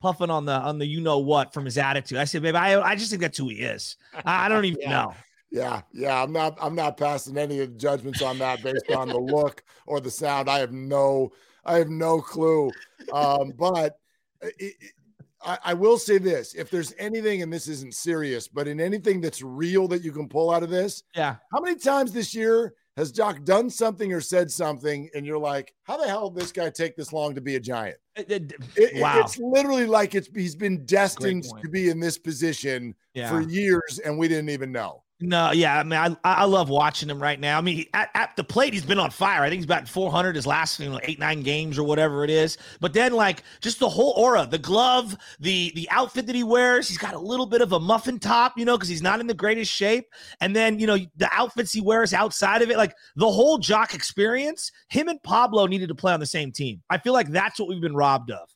puffing 0.00 0.30
on 0.30 0.44
the 0.44 0.52
on 0.52 0.78
the 0.78 0.86
you 0.86 1.00
know 1.00 1.18
what 1.18 1.52
from 1.52 1.64
his 1.64 1.78
attitude. 1.78 2.18
I 2.18 2.24
said, 2.24 2.42
babe, 2.42 2.54
I, 2.54 2.80
I 2.80 2.94
just 2.94 3.10
think 3.10 3.22
that's 3.22 3.38
who 3.38 3.48
he 3.48 3.56
is. 3.56 3.96
I, 4.24 4.46
I 4.46 4.48
don't 4.48 4.64
even 4.64 4.80
Yeah. 4.82 4.90
know. 4.90 5.14
Yeah, 5.50 5.80
yeah. 5.92 6.22
I'm 6.22 6.30
not. 6.32 6.58
I'm 6.60 6.74
not 6.74 6.96
passing 6.98 7.38
any 7.38 7.60
of 7.60 7.72
the 7.72 7.78
judgments 7.78 8.20
on 8.22 8.38
that 8.38 8.62
based 8.62 8.90
on 8.90 9.08
the 9.08 9.18
look 9.18 9.64
or 9.86 9.98
the 9.98 10.10
sound. 10.10 10.48
I 10.48 10.58
have 10.58 10.72
no. 10.72 11.30
I 11.64 11.78
have 11.78 11.88
no 11.88 12.20
clue. 12.20 12.70
Um, 13.12 13.52
but 13.58 13.98
it, 14.42 14.54
it- 14.80 14.92
I, 15.42 15.58
I 15.66 15.74
will 15.74 15.98
say 15.98 16.18
this: 16.18 16.54
if 16.54 16.70
there's 16.70 16.92
anything, 16.98 17.42
and 17.42 17.52
this 17.52 17.68
isn't 17.68 17.94
serious, 17.94 18.48
but 18.48 18.66
in 18.68 18.80
anything 18.80 19.20
that's 19.20 19.42
real 19.42 19.86
that 19.88 20.02
you 20.02 20.12
can 20.12 20.28
pull 20.28 20.50
out 20.50 20.62
of 20.62 20.70
this, 20.70 21.02
Yeah. 21.14 21.36
How 21.52 21.60
many 21.60 21.76
times 21.76 22.12
this 22.12 22.34
year 22.34 22.74
has 22.96 23.12
Doc 23.12 23.44
done 23.44 23.70
something 23.70 24.12
or 24.12 24.20
said 24.20 24.50
something, 24.50 25.08
and 25.14 25.24
you're 25.24 25.38
like, 25.38 25.72
"How 25.84 25.96
the 25.96 26.08
hell 26.08 26.30
did 26.30 26.42
this 26.42 26.50
guy 26.52 26.68
take 26.70 26.96
this 26.96 27.12
long 27.12 27.34
to 27.36 27.40
be 27.40 27.54
a 27.54 27.60
giant?" 27.60 27.98
It- 28.16 28.30
it- 28.32 28.52
It- 28.76 29.00
wow. 29.00 29.20
it's 29.20 29.38
literally 29.38 29.86
like 29.86 30.16
it's 30.16 30.28
he's 30.34 30.56
been 30.56 30.84
destined 30.84 31.44
to 31.62 31.68
be 31.68 31.88
in 31.88 32.00
this 32.00 32.18
position 32.18 32.94
Yeah. 33.14 33.30
for 33.30 33.40
years, 33.40 34.00
and 34.04 34.18
we 34.18 34.26
didn't 34.26 34.50
even 34.50 34.72
know. 34.72 35.04
No, 35.20 35.50
yeah, 35.50 35.80
I 35.80 35.82
mean, 35.82 35.98
I, 35.98 36.16
I 36.22 36.44
love 36.44 36.68
watching 36.68 37.10
him 37.10 37.20
right 37.20 37.40
now. 37.40 37.58
I 37.58 37.60
mean, 37.60 37.86
at, 37.92 38.08
at 38.14 38.36
the 38.36 38.44
plate, 38.44 38.72
he's 38.72 38.84
been 38.86 39.00
on 39.00 39.10
fire. 39.10 39.42
I 39.42 39.48
think 39.48 39.58
he's 39.58 39.64
about 39.64 39.88
400 39.88 40.36
his 40.36 40.46
last 40.46 40.78
you 40.78 40.88
know, 40.88 41.00
eight, 41.02 41.18
nine 41.18 41.42
games 41.42 41.76
or 41.76 41.82
whatever 41.82 42.22
it 42.22 42.30
is. 42.30 42.56
But 42.80 42.92
then, 42.92 43.12
like, 43.12 43.42
just 43.60 43.80
the 43.80 43.88
whole 43.88 44.12
aura, 44.16 44.46
the 44.46 44.58
glove, 44.58 45.16
the 45.40 45.72
the 45.74 45.88
outfit 45.90 46.26
that 46.26 46.36
he 46.36 46.44
wears. 46.44 46.86
He's 46.88 46.98
got 46.98 47.14
a 47.14 47.18
little 47.18 47.46
bit 47.46 47.62
of 47.62 47.72
a 47.72 47.80
muffin 47.80 48.20
top, 48.20 48.56
you 48.56 48.64
know, 48.64 48.76
because 48.76 48.88
he's 48.88 49.02
not 49.02 49.18
in 49.18 49.26
the 49.26 49.34
greatest 49.34 49.72
shape. 49.72 50.06
And 50.40 50.54
then, 50.54 50.78
you 50.78 50.86
know, 50.86 50.96
the 51.16 51.28
outfits 51.32 51.72
he 51.72 51.80
wears 51.80 52.14
outside 52.14 52.62
of 52.62 52.70
it, 52.70 52.76
like 52.76 52.94
the 53.16 53.30
whole 53.30 53.58
Joc 53.58 53.94
experience. 53.94 54.70
Him 54.88 55.08
and 55.08 55.20
Pablo 55.24 55.66
needed 55.66 55.88
to 55.88 55.96
play 55.96 56.12
on 56.12 56.20
the 56.20 56.26
same 56.26 56.52
team. 56.52 56.80
I 56.90 56.98
feel 56.98 57.12
like 57.12 57.28
that's 57.30 57.58
what 57.58 57.68
we've 57.68 57.80
been 57.80 57.96
robbed 57.96 58.30
of. 58.30 58.48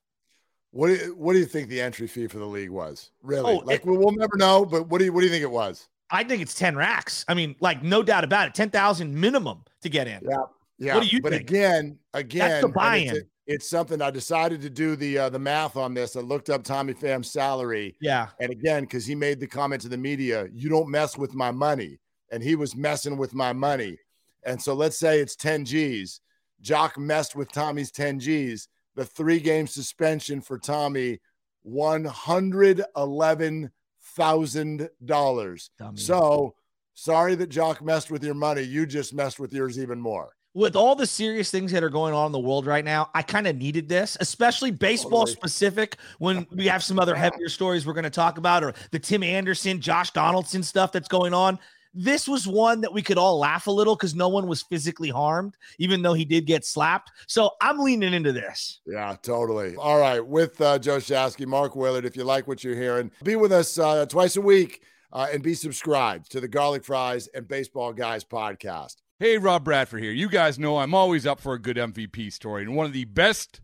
What 0.71 0.87
do 0.87 0.95
you, 0.95 1.15
what 1.17 1.33
do 1.33 1.41
you 1.41 1.45
think 1.45 1.69
the 1.69 1.81
entry 1.81 2.07
fee 2.07 2.29
for 2.29 2.39
the 2.39 2.47
league 2.47 2.71
was? 2.71 3.11
Really? 3.21 3.53
Oh, 3.53 3.57
like 3.65 3.81
it- 3.81 3.85
we'll, 3.87 3.99
we'll 3.99 4.13
never 4.13 4.37
know, 4.37 4.65
but 4.65 4.89
what 4.89 5.01
do 5.01 5.07
you 5.07 5.13
what 5.13 5.23
do 5.23 5.27
you 5.27 5.33
think 5.33 5.43
it 5.43 5.51
was? 5.51 5.89
I 6.13 6.23
think 6.25 6.43
it's 6.43 6.55
10 6.55 6.77
racks. 6.77 7.25
I 7.27 7.35
mean, 7.35 7.57
like, 7.61 7.83
no 7.83 8.03
doubt 8.03 8.23
about 8.23 8.47
it. 8.47 8.55
10,000 8.55 9.13
minimum 9.19 9.65
to 9.81 9.89
get 9.89 10.07
in. 10.07 10.21
Yeah, 10.29 10.37
yeah. 10.79 10.95
What 10.95 11.03
do 11.05 11.09
you 11.09 11.23
but 11.23 11.33
think? 11.33 11.51
again, 11.51 11.99
again, 12.15 12.49
That's 12.51 12.61
the 12.61 12.67
and 12.67 12.75
buy-in. 12.75 13.17
It's, 13.17 13.27
it's 13.47 13.71
something 13.71 14.01
I 14.03 14.11
decided 14.11 14.61
to 14.63 14.71
do 14.71 14.95
the 14.95 15.19
uh, 15.19 15.29
the 15.31 15.39
math 15.39 15.77
on 15.77 15.95
this. 15.95 16.15
I 16.15 16.21
looked 16.21 16.49
up 16.51 16.63
Tommy 16.63 16.93
Pham's 16.93 17.31
salary, 17.31 17.97
Yeah. 18.01 18.29
and 18.41 18.53
again, 18.53 18.83
because 18.85 19.05
he 19.05 19.15
made 19.17 19.41
the 19.41 19.49
comment 19.49 19.83
to 19.83 19.89
the 19.89 19.97
media, 19.97 20.47
"You 20.53 20.69
don't 20.69 20.89
mess 20.89 21.19
with 21.19 21.35
my 21.35 21.51
money," 21.51 21.99
and 22.31 22.41
he 22.43 22.55
was 22.55 22.77
messing 22.77 23.17
with 23.17 23.35
my 23.35 23.53
money. 23.53 23.99
And 24.45 24.61
so 24.63 24.75
let's 24.75 24.99
say 24.99 25.19
it's 25.19 25.35
10 25.35 25.65
G's. 25.65 26.21
Joc 26.63 26.97
messed 26.99 27.35
with 27.35 27.51
Tommy's 27.51 27.91
10 27.91 28.21
G's. 28.21 28.69
The 28.95 29.05
three 29.05 29.41
game 29.41 29.67
suspension 29.67 30.41
for 30.41 30.59
Tommy, 30.59 31.19
one 31.63 32.05
hundred 32.05 32.83
eleven 32.97 33.71
thousand 34.17 34.89
dollars. 35.05 35.71
So 35.95 36.55
sorry 36.95 37.35
that 37.37 37.51
Joc 37.51 37.81
messed 37.83 38.11
with 38.11 38.23
your 38.25 38.35
money. 38.35 38.63
You 38.63 38.87
just 38.87 39.15
messed 39.15 39.39
with 39.41 39.53
yours 39.53 39.79
even 39.79 40.01
more. 40.01 40.31
with 40.55 40.77
all 40.77 40.95
the 40.95 41.07
serious 41.07 41.51
things 41.51 41.73
that 41.73 41.83
are 41.83 41.89
going 41.89 42.13
on 42.13 42.27
in 42.27 42.33
the 42.33 42.39
world 42.39 42.67
right 42.67 42.85
now, 42.85 43.09
I 43.15 43.23
kind 43.23 43.47
of 43.47 43.57
needed 43.57 43.89
this, 43.89 44.19
especially 44.21 44.71
baseball 44.71 45.21
Totally. 45.25 45.33
specific. 45.37 45.97
When 46.19 46.47
we 46.55 46.67
have 46.67 46.85
some 46.85 46.99
other 46.99 47.15
heavier 47.15 47.49
stories 47.49 47.87
we're 47.87 47.95
going 47.95 48.05
to 48.05 48.11
talk 48.11 48.37
about, 48.37 48.63
or 48.63 48.75
the 48.91 48.99
Tim 48.99 49.23
Anderson, 49.23 49.81
Josh 49.81 50.11
Donaldson 50.11 50.63
stuff 50.63 50.93
that's 50.93 51.09
going 51.09 51.33
on. 51.33 51.59
This 51.95 52.27
was 52.27 52.47
one 52.47 52.81
that 52.81 52.93
we 52.93 53.03
could 53.03 53.19
all 53.19 53.39
laugh 53.39 53.67
a 53.67 53.71
little 53.71 53.95
because 53.95 54.15
no 54.15 54.29
one 54.29 54.47
was 54.47 54.63
physically 54.63 55.11
harmed, 55.11 55.57
even 55.79 56.03
though 56.03 56.15
he 56.15 56.25
did 56.25 56.47
get 56.47 56.65
slapped. 56.65 57.11
So 57.27 57.51
I'm 57.61 57.79
leaning 57.79 58.15
into 58.15 58.33
this. 58.33 58.81
Yeah, 58.87 59.17
totally. 59.23 59.77
All 59.77 59.99
right. 59.99 60.25
With 60.25 60.61
uh, 60.61 60.79
Joe 60.79 60.99
Shasky, 60.99 61.47
Mark 61.47 61.77
Willard, 61.77 62.05
if 62.05 62.17
you 62.17 62.25
like 62.25 62.49
what 62.49 62.65
you're 62.65 62.77
hearing, 62.77 63.11
be 63.23 63.37
with 63.37 63.53
us 63.53 63.79
uh, 63.79 64.07
twice 64.07 64.37
a 64.37 64.41
week 64.41 64.83
uh, 65.13 65.29
and 65.33 65.43
be 65.43 65.55
subscribed 65.55 66.31
to 66.33 66.41
the 66.41 66.49
Garlic 66.49 66.85
Fries 66.85 67.29
and 67.29 67.47
Baseball 67.47 67.93
Guys 67.93 68.25
podcast. 68.25 68.97
Hey, 69.19 69.39
Rob 69.39 69.65
Bradford 69.65 70.03
here. 70.03 70.11
You 70.11 70.29
guys 70.29 70.59
know 70.59 70.79
I'm 70.79 70.95
always 70.95 71.27
up 71.27 71.41
for 71.41 71.55
a 71.55 71.59
good 71.59 71.77
MVP 71.77 72.33
story, 72.33 72.63
and 72.63 72.75
one 72.75 72.87
of 72.87 72.93
the 72.93 73.05
best 73.05 73.61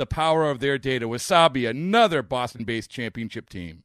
the 0.00 0.06
power 0.06 0.50
of 0.50 0.60
their 0.60 0.78
data. 0.78 1.06
Wasabi, 1.06 1.68
another 1.68 2.22
Boston 2.22 2.64
based 2.64 2.90
championship 2.90 3.48
team. 3.50 3.84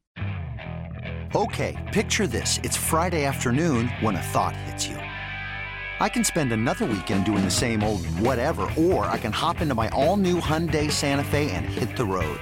Okay, 1.34 1.76
picture 1.92 2.26
this. 2.26 2.58
It's 2.62 2.76
Friday 2.76 3.24
afternoon 3.26 3.88
when 4.00 4.16
a 4.16 4.22
thought 4.22 4.56
hits 4.56 4.88
you. 4.88 4.96
I 4.96 6.08
can 6.08 6.24
spend 6.24 6.52
another 6.52 6.86
weekend 6.86 7.24
doing 7.26 7.44
the 7.44 7.50
same 7.50 7.82
old 7.82 8.04
whatever, 8.20 8.68
or 8.78 9.04
I 9.06 9.18
can 9.18 9.32
hop 9.32 9.60
into 9.60 9.74
my 9.74 9.88
all 9.90 10.16
new 10.16 10.40
Hyundai 10.40 10.90
Santa 10.90 11.24
Fe 11.24 11.50
and 11.50 11.66
hit 11.66 11.96
the 11.96 12.04
road. 12.04 12.40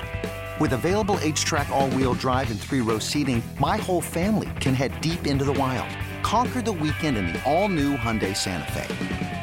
With 0.61 0.73
available 0.73 1.19
H 1.21 1.45
track, 1.45 1.69
all 1.71 1.91
wheel 1.91 2.15
drive, 2.15 2.51
and 2.53 2.61
three 2.61 2.81
row 2.81 3.01
seating, 3.01 3.43
my 3.59 3.77
whole 3.77 4.01
family 4.01 4.51
can 4.61 4.75
head 4.75 5.01
deep 5.01 5.27
into 5.27 5.45
the 5.45 5.53
wild. 5.55 5.89
Conquer 6.23 6.63
the 6.63 6.73
weekend 6.73 7.17
in 7.17 7.27
the 7.27 7.43
all 7.45 7.69
new 7.69 7.97
Hyundai 7.97 8.37
Santa 8.37 8.71
Fe. 8.71 9.34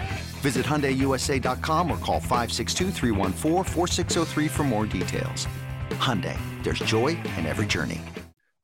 Visit 0.41 0.65
HyundaiUSA.com 0.65 1.91
or 1.91 1.98
call 1.98 2.19
562 2.19 2.91
for 4.50 4.63
more 4.63 4.86
details. 4.88 5.48
Hyundai, 5.91 6.38
there's 6.63 6.79
joy 6.79 7.10
in 7.38 7.45
every 7.45 7.67
journey. 7.67 8.01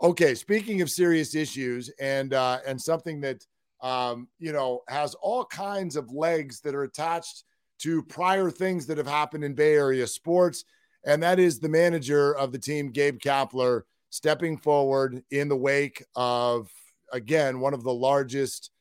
Okay, 0.02 0.34
speaking 0.34 0.82
of 0.82 0.90
serious 0.90 1.36
issues 1.36 1.90
and 2.00 2.34
uh, 2.34 2.60
and 2.66 2.82
something 2.82 3.22
that 3.22 3.46
um, 3.82 4.28
you 4.40 4.52
know 4.52 4.82
has 4.88 5.14
all 5.16 5.46
kinds 5.46 5.96
of 5.96 6.12
legs 6.12 6.62
that 6.62 6.74
are 6.76 6.84
attached 6.84 7.44
to 7.80 8.02
prior 8.04 8.50
things 8.50 8.88
that 8.88 8.98
have 8.98 9.08
happened 9.08 9.44
in 9.44 9.54
Bay 9.54 9.76
Area 9.76 10.08
sports, 10.08 10.66
and 11.06 11.22
that 11.22 11.40
is 11.40 11.60
the 11.60 11.70
manager 11.70 12.36
of 12.36 12.52
the 12.52 12.60
team, 12.60 12.92
Gabe 12.92 13.20
Kapler, 13.20 13.82
stepping 14.10 14.58
forward 14.58 15.24
in 15.32 15.48
the 15.48 15.56
wake 15.56 16.04
of 16.16 16.70
again 17.14 17.60
one 17.60 17.74
of 17.74 17.84
the 17.84 17.94
largest 17.94 18.72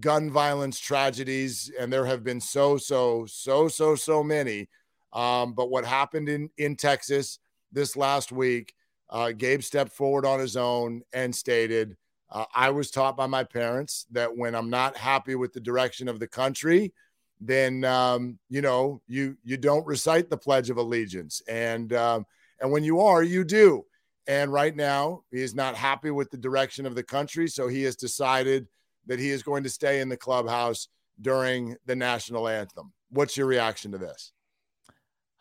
gun 0.00 0.30
violence 0.30 0.78
tragedies, 0.78 1.70
and 1.78 1.92
there 1.92 2.06
have 2.06 2.22
been 2.22 2.40
so, 2.40 2.76
so, 2.76 3.26
so, 3.26 3.68
so, 3.68 3.94
so 3.94 4.22
many. 4.22 4.68
Um, 5.12 5.54
but 5.54 5.70
what 5.70 5.84
happened 5.84 6.28
in 6.28 6.50
in 6.58 6.76
Texas 6.76 7.38
this 7.72 7.96
last 7.96 8.32
week, 8.32 8.74
uh, 9.08 9.32
Gabe 9.32 9.62
stepped 9.62 9.92
forward 9.92 10.26
on 10.26 10.40
his 10.40 10.56
own 10.56 11.02
and 11.12 11.34
stated, 11.34 11.96
uh, 12.30 12.44
"I 12.54 12.70
was 12.70 12.90
taught 12.90 13.16
by 13.16 13.26
my 13.26 13.44
parents 13.44 14.06
that 14.10 14.36
when 14.36 14.54
I'm 14.54 14.70
not 14.70 14.96
happy 14.96 15.34
with 15.34 15.52
the 15.52 15.60
direction 15.60 16.08
of 16.08 16.20
the 16.20 16.28
country, 16.28 16.92
then 17.40 17.84
um, 17.84 18.38
you 18.50 18.60
know 18.60 19.00
you 19.06 19.36
you 19.42 19.56
don't 19.56 19.86
recite 19.86 20.28
the 20.28 20.36
Pledge 20.36 20.68
of 20.68 20.76
Allegiance, 20.76 21.40
and 21.48 21.92
um, 21.94 22.26
and 22.60 22.70
when 22.70 22.84
you 22.84 23.00
are, 23.00 23.22
you 23.22 23.44
do." 23.44 23.86
And 24.28 24.52
right 24.52 24.74
now, 24.74 25.22
he 25.30 25.40
is 25.40 25.54
not 25.54 25.76
happy 25.76 26.10
with 26.10 26.32
the 26.32 26.36
direction 26.36 26.84
of 26.84 26.96
the 26.96 27.04
country, 27.04 27.46
so 27.46 27.68
he 27.68 27.84
has 27.84 27.94
decided 27.94 28.66
that 29.06 29.18
he 29.18 29.30
is 29.30 29.42
going 29.42 29.62
to 29.64 29.70
stay 29.70 30.00
in 30.00 30.08
the 30.08 30.16
clubhouse 30.16 30.88
during 31.20 31.76
the 31.86 31.96
national 31.96 32.48
anthem. 32.48 32.92
What's 33.10 33.36
your 33.36 33.46
reaction 33.46 33.92
to 33.92 33.98
this? 33.98 34.32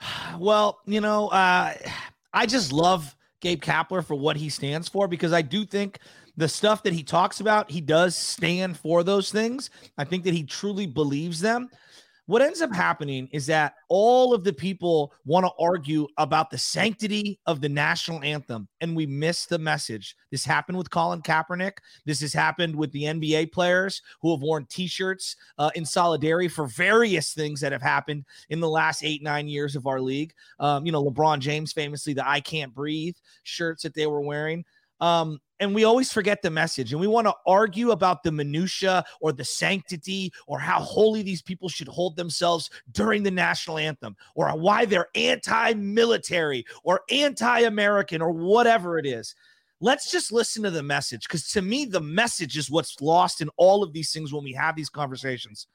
Well, 0.38 0.80
you 0.86 1.00
know, 1.00 1.30
uh, 1.30 1.74
I 2.34 2.46
just 2.46 2.74
love 2.74 3.16
Gabe 3.40 3.62
Kapler 3.62 4.04
for 4.04 4.16
what 4.16 4.36
he 4.36 4.50
stands 4.50 4.90
for 4.90 5.08
because 5.08 5.32
I 5.32 5.42
do 5.42 5.66
think 5.66 6.00
the 6.36 6.50
stuff 6.50 6.84
that 6.84 6.94
he 6.94 7.04
talks 7.04 7.40
about, 7.40 7.72
he 7.72 7.80
does 7.80 8.16
stand 8.16 8.78
for 8.78 9.04
those 9.04 9.32
things. 9.32 9.70
I 9.98 10.04
think 10.04 10.26
that 10.26 10.34
he 10.34 10.44
truly 10.44 10.86
believes 10.86 11.40
them 11.40 11.70
what 12.28 12.42
ends 12.42 12.62
up 12.62 12.74
happening 12.74 13.30
is 13.32 13.46
that 13.46 13.76
all 13.88 14.34
of 14.34 14.44
the 14.44 14.54
people 14.54 15.14
want 15.26 15.46
to 15.46 15.52
argue 15.60 16.08
about 16.18 16.50
the 16.50 16.58
sanctity 16.58 17.40
of 17.46 17.62
the 17.62 17.70
national 17.70 18.24
anthem, 18.24 18.68
and 18.82 18.96
we 18.96 19.06
miss 19.06 19.46
the 19.46 19.60
message. 19.60 20.16
This 20.32 20.44
happened 20.44 20.78
with 20.78 20.90
Colin 20.90 21.22
Kaepernick. 21.22 21.78
This 22.06 22.22
has 22.22 22.34
happened 22.34 22.76
with 22.76 22.92
the 22.92 23.04
NBA 23.04 23.52
players 23.52 24.02
who 24.22 24.32
have 24.32 24.42
worn 24.42 24.66
T-shirts 24.66 25.36
uh, 25.60 25.70
in 25.76 25.86
solidarity 25.86 26.48
for 26.48 26.68
various 26.68 27.34
things 27.34 27.62
that 27.62 27.72
have 27.72 27.84
happened 27.84 28.26
in 28.50 28.60
the 28.60 28.70
last 28.70 29.04
eight 29.04 29.22
nine 29.22 29.48
years 29.48 29.76
of 29.76 29.86
our 29.86 30.02
league. 30.02 30.34
Um, 30.60 30.86
you 30.86 30.92
know, 30.92 31.04
LeBron 31.04 31.40
James 31.40 31.74
famously 31.74 32.14
the 32.14 32.28
"I 32.28 32.40
Can't 32.40 32.74
Breathe" 32.74 33.16
shirts 33.44 33.84
that 33.84 33.94
they 33.94 34.08
were 34.08 34.22
wearing. 34.22 34.66
Um, 35.02 35.40
and 35.60 35.74
we 35.74 35.84
always 35.84 36.12
forget 36.12 36.42
the 36.42 36.50
message 36.50 36.92
and 36.92 37.00
we 37.00 37.08
want 37.08 37.28
to 37.28 37.34
argue 37.48 37.92
about 37.92 38.24
the 38.24 38.32
minutia 38.32 39.04
or 39.22 39.32
the 39.32 39.46
sanctity 39.46 40.32
or 40.48 40.60
how 40.60 40.80
holy 40.80 41.22
these 41.22 41.42
people 41.42 41.70
should 41.70 41.88
hold 41.88 42.16
themselves 42.16 42.70
during 42.92 43.24
the 43.24 43.32
national 43.32 43.78
anthem 43.78 44.16
or 44.36 44.50
why 44.58 44.86
they're 44.86 45.08
anti-military 45.16 46.66
or 46.84 47.02
anti-american 47.10 48.22
or 48.22 48.32
whatever 48.32 48.98
it 48.98 49.06
is. 49.06 49.34
Let's 49.80 50.12
just 50.12 50.32
listen 50.32 50.64
to 50.64 50.72
the 50.72 50.84
message 50.84 51.28
because 51.28 51.50
to 51.52 51.62
me 51.62 51.86
the 51.86 52.02
message 52.02 52.58
is 52.58 52.70
what's 52.70 53.00
lost 53.02 53.42
in 53.42 53.50
all 53.58 53.84
of 53.84 53.94
these 53.94 54.12
things 54.12 54.34
when 54.34 54.44
we 54.44 54.54
have 54.54 54.76
these 54.76 54.90
conversations. 54.90 55.68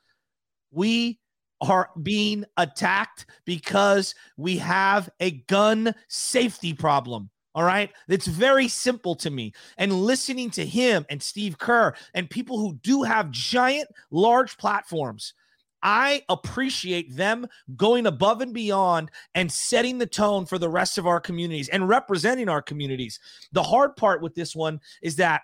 We 0.70 1.18
are 1.62 1.90
being 2.02 2.44
attacked 2.56 3.26
because 3.44 4.14
we 4.36 4.56
have 4.58 5.10
a 5.20 5.32
gun 5.42 5.94
safety 6.08 6.72
problem 6.72 7.30
all 7.54 7.64
right. 7.64 7.90
It's 8.08 8.26
very 8.26 8.68
simple 8.68 9.14
to 9.16 9.30
me. 9.30 9.52
And 9.76 9.92
listening 9.92 10.50
to 10.50 10.64
him 10.64 11.04
and 11.10 11.22
Steve 11.22 11.58
Kerr 11.58 11.94
and 12.14 12.30
people 12.30 12.58
who 12.58 12.74
do 12.82 13.02
have 13.02 13.30
giant, 13.30 13.88
large 14.10 14.56
platforms, 14.56 15.34
I 15.82 16.22
appreciate 16.28 17.16
them 17.16 17.46
going 17.76 18.06
above 18.06 18.40
and 18.40 18.52
beyond 18.52 19.10
and 19.34 19.50
setting 19.50 19.98
the 19.98 20.06
tone 20.06 20.46
for 20.46 20.58
the 20.58 20.68
rest 20.68 20.98
of 20.98 21.06
our 21.06 21.20
communities 21.20 21.68
and 21.70 21.88
representing 21.88 22.48
our 22.48 22.62
communities. 22.62 23.18
The 23.52 23.62
hard 23.62 23.96
part 23.96 24.22
with 24.22 24.34
this 24.34 24.54
one 24.54 24.80
is 25.02 25.16
that 25.16 25.42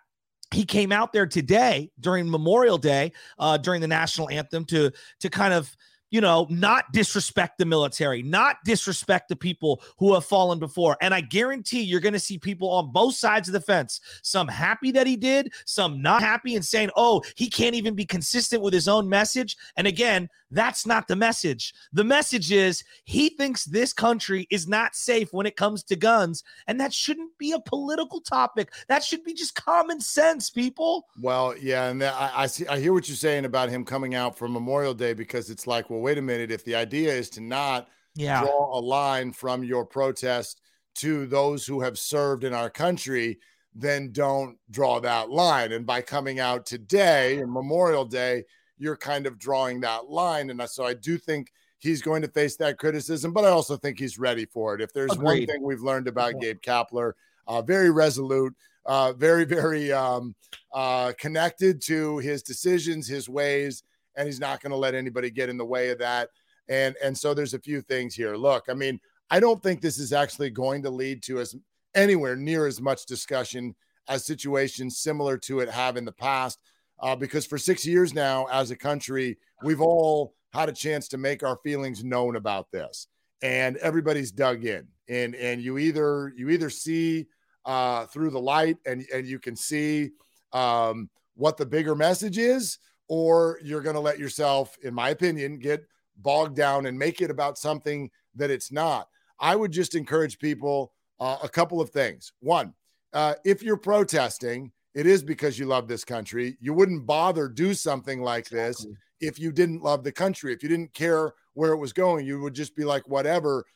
he 0.52 0.64
came 0.64 0.92
out 0.92 1.12
there 1.12 1.26
today 1.26 1.90
during 1.98 2.30
Memorial 2.30 2.78
Day, 2.78 3.12
uh, 3.38 3.56
during 3.56 3.80
the 3.80 3.88
national 3.88 4.30
anthem, 4.30 4.64
to 4.66 4.92
to 5.20 5.30
kind 5.30 5.52
of 5.52 5.74
you 6.10 6.20
know, 6.20 6.46
not 6.50 6.84
disrespect 6.92 7.58
the 7.58 7.64
military, 7.64 8.22
not 8.22 8.56
disrespect 8.64 9.28
the 9.28 9.36
people 9.36 9.82
who 9.98 10.14
have 10.14 10.24
fallen 10.24 10.58
before. 10.58 10.96
And 11.00 11.12
I 11.12 11.20
guarantee 11.20 11.82
you're 11.82 12.00
going 12.00 12.12
to 12.12 12.20
see 12.20 12.38
people 12.38 12.70
on 12.70 12.92
both 12.92 13.14
sides 13.14 13.48
of 13.48 13.52
the 13.52 13.60
fence, 13.60 14.00
some 14.22 14.48
happy 14.48 14.92
that 14.92 15.06
he 15.06 15.16
did, 15.16 15.52
some 15.64 16.00
not 16.00 16.22
happy 16.22 16.54
and 16.54 16.64
saying, 16.64 16.90
oh, 16.96 17.22
he 17.34 17.48
can't 17.48 17.74
even 17.74 17.94
be 17.94 18.04
consistent 18.04 18.62
with 18.62 18.72
his 18.72 18.88
own 18.88 19.08
message. 19.08 19.56
And 19.76 19.86
again, 19.86 20.28
that's 20.50 20.86
not 20.86 21.08
the 21.08 21.16
message. 21.16 21.74
The 21.92 22.04
message 22.04 22.52
is 22.52 22.84
he 23.04 23.30
thinks 23.30 23.64
this 23.64 23.92
country 23.92 24.46
is 24.50 24.68
not 24.68 24.94
safe 24.94 25.32
when 25.32 25.46
it 25.46 25.56
comes 25.56 25.82
to 25.84 25.96
guns. 25.96 26.44
And 26.66 26.80
that 26.80 26.92
shouldn't 26.92 27.36
be 27.38 27.52
a 27.52 27.60
political 27.60 28.20
topic. 28.20 28.72
That 28.88 29.02
should 29.02 29.24
be 29.24 29.34
just 29.34 29.54
common 29.54 30.00
sense, 30.00 30.50
people. 30.50 31.06
Well, 31.20 31.54
yeah. 31.58 31.88
And 31.88 32.02
I, 32.02 32.30
I 32.34 32.46
see, 32.46 32.66
I 32.68 32.78
hear 32.78 32.92
what 32.92 33.08
you're 33.08 33.16
saying 33.16 33.44
about 33.44 33.70
him 33.70 33.84
coming 33.84 34.14
out 34.14 34.38
for 34.38 34.48
Memorial 34.48 34.94
Day 34.94 35.14
because 35.14 35.50
it's 35.50 35.66
like, 35.66 35.90
well, 35.90 36.00
wait 36.00 36.18
a 36.18 36.22
minute. 36.22 36.50
If 36.50 36.64
the 36.64 36.76
idea 36.76 37.12
is 37.12 37.28
to 37.30 37.40
not 37.40 37.88
yeah. 38.14 38.40
draw 38.40 38.78
a 38.78 38.80
line 38.80 39.32
from 39.32 39.64
your 39.64 39.84
protest 39.84 40.60
to 40.96 41.26
those 41.26 41.66
who 41.66 41.80
have 41.80 41.98
served 41.98 42.44
in 42.44 42.54
our 42.54 42.70
country, 42.70 43.38
then 43.74 44.10
don't 44.12 44.56
draw 44.70 45.00
that 45.00 45.28
line. 45.28 45.72
And 45.72 45.84
by 45.84 46.00
coming 46.00 46.40
out 46.40 46.64
today 46.64 47.42
Memorial 47.46 48.04
Day, 48.04 48.44
you're 48.78 48.96
kind 48.96 49.26
of 49.26 49.38
drawing 49.38 49.80
that 49.80 50.10
line. 50.10 50.50
And 50.50 50.62
so 50.68 50.84
I 50.84 50.94
do 50.94 51.18
think 51.18 51.52
he's 51.78 52.02
going 52.02 52.22
to 52.22 52.28
face 52.28 52.56
that 52.56 52.78
criticism, 52.78 53.32
but 53.32 53.44
I 53.44 53.48
also 53.48 53.76
think 53.76 53.98
he's 53.98 54.18
ready 54.18 54.44
for 54.44 54.74
it. 54.74 54.80
If 54.80 54.92
there's 54.92 55.12
Agreed. 55.12 55.24
one 55.24 55.46
thing 55.46 55.62
we've 55.62 55.82
learned 55.82 56.08
about 56.08 56.34
yeah. 56.34 56.52
Gabe 56.52 56.60
Kapler, 56.60 57.12
uh, 57.46 57.62
very 57.62 57.90
resolute, 57.90 58.54
uh, 58.84 59.12
very, 59.12 59.44
very 59.44 59.92
um, 59.92 60.34
uh, 60.72 61.12
connected 61.18 61.80
to 61.82 62.18
his 62.18 62.42
decisions, 62.42 63.06
his 63.06 63.28
ways, 63.28 63.82
and 64.16 64.26
he's 64.26 64.40
not 64.40 64.62
going 64.62 64.70
to 64.70 64.76
let 64.76 64.94
anybody 64.94 65.30
get 65.30 65.48
in 65.48 65.56
the 65.56 65.64
way 65.64 65.90
of 65.90 65.98
that. 65.98 66.30
And 66.68 66.96
and 67.02 67.16
so 67.16 67.32
there's 67.32 67.54
a 67.54 67.60
few 67.60 67.80
things 67.80 68.14
here. 68.14 68.34
Look, 68.34 68.64
I 68.68 68.74
mean, 68.74 68.98
I 69.30 69.38
don't 69.38 69.62
think 69.62 69.80
this 69.80 69.98
is 69.98 70.12
actually 70.12 70.50
going 70.50 70.82
to 70.82 70.90
lead 70.90 71.22
to 71.24 71.38
as 71.38 71.54
anywhere 71.94 72.34
near 72.34 72.66
as 72.66 72.80
much 72.80 73.06
discussion 73.06 73.74
as 74.08 74.24
situations 74.24 74.98
similar 74.98 75.36
to 75.38 75.60
it 75.60 75.68
have 75.68 75.96
in 75.96 76.04
the 76.04 76.12
past. 76.12 76.58
Uh, 77.00 77.14
because 77.14 77.44
for 77.46 77.58
six 77.58 77.84
years 77.86 78.14
now, 78.14 78.46
as 78.46 78.70
a 78.70 78.76
country, 78.76 79.38
we've 79.62 79.80
all 79.80 80.34
had 80.52 80.68
a 80.68 80.72
chance 80.72 81.08
to 81.08 81.18
make 81.18 81.42
our 81.42 81.58
feelings 81.62 82.02
known 82.02 82.36
about 82.36 82.70
this, 82.70 83.08
and 83.42 83.76
everybody's 83.78 84.32
dug 84.32 84.64
in. 84.64 84.86
And 85.08 85.34
and 85.34 85.60
you 85.60 85.78
either 85.78 86.32
you 86.36 86.48
either 86.50 86.70
see 86.70 87.26
uh, 87.64 88.06
through 88.06 88.30
the 88.30 88.40
light, 88.40 88.78
and 88.86 89.04
and 89.12 89.26
you 89.26 89.38
can 89.38 89.56
see 89.56 90.10
um, 90.52 91.10
what 91.34 91.56
the 91.56 91.66
bigger 91.66 91.94
message 91.94 92.38
is, 92.38 92.78
or 93.08 93.60
you're 93.62 93.82
going 93.82 93.94
to 93.94 94.00
let 94.00 94.18
yourself, 94.18 94.76
in 94.82 94.94
my 94.94 95.10
opinion, 95.10 95.58
get 95.58 95.84
bogged 96.16 96.56
down 96.56 96.86
and 96.86 96.98
make 96.98 97.20
it 97.20 97.30
about 97.30 97.58
something 97.58 98.10
that 98.34 98.50
it's 98.50 98.72
not. 98.72 99.08
I 99.38 99.54
would 99.54 99.70
just 99.70 99.94
encourage 99.94 100.38
people 100.38 100.92
uh, 101.20 101.36
a 101.42 101.48
couple 101.48 101.80
of 101.80 101.90
things. 101.90 102.32
One, 102.40 102.74
uh, 103.12 103.34
if 103.44 103.62
you're 103.62 103.76
protesting, 103.76 104.72
it 104.96 105.06
is 105.06 105.22
because 105.22 105.58
you 105.58 105.66
love 105.66 105.88
this 105.88 106.04
country. 106.04 106.56
You 106.58 106.72
wouldn't 106.72 107.04
bother 107.04 107.48
do 107.48 107.74
something 107.74 108.22
like 108.22 108.48
this 108.48 108.86
if 109.20 109.38
you 109.38 109.52
didn't 109.52 109.82
love 109.82 110.02
the 110.02 110.10
country. 110.10 110.54
If 110.54 110.62
you 110.62 110.70
didn't 110.70 110.94
care 110.94 111.34
where 111.52 111.72
it 111.72 111.76
was 111.76 111.92
going, 111.92 112.24
you 112.24 112.40
would 112.40 112.54
just 112.54 112.74
be 112.74 112.84
like, 112.84 113.06
whatever. 113.06 113.66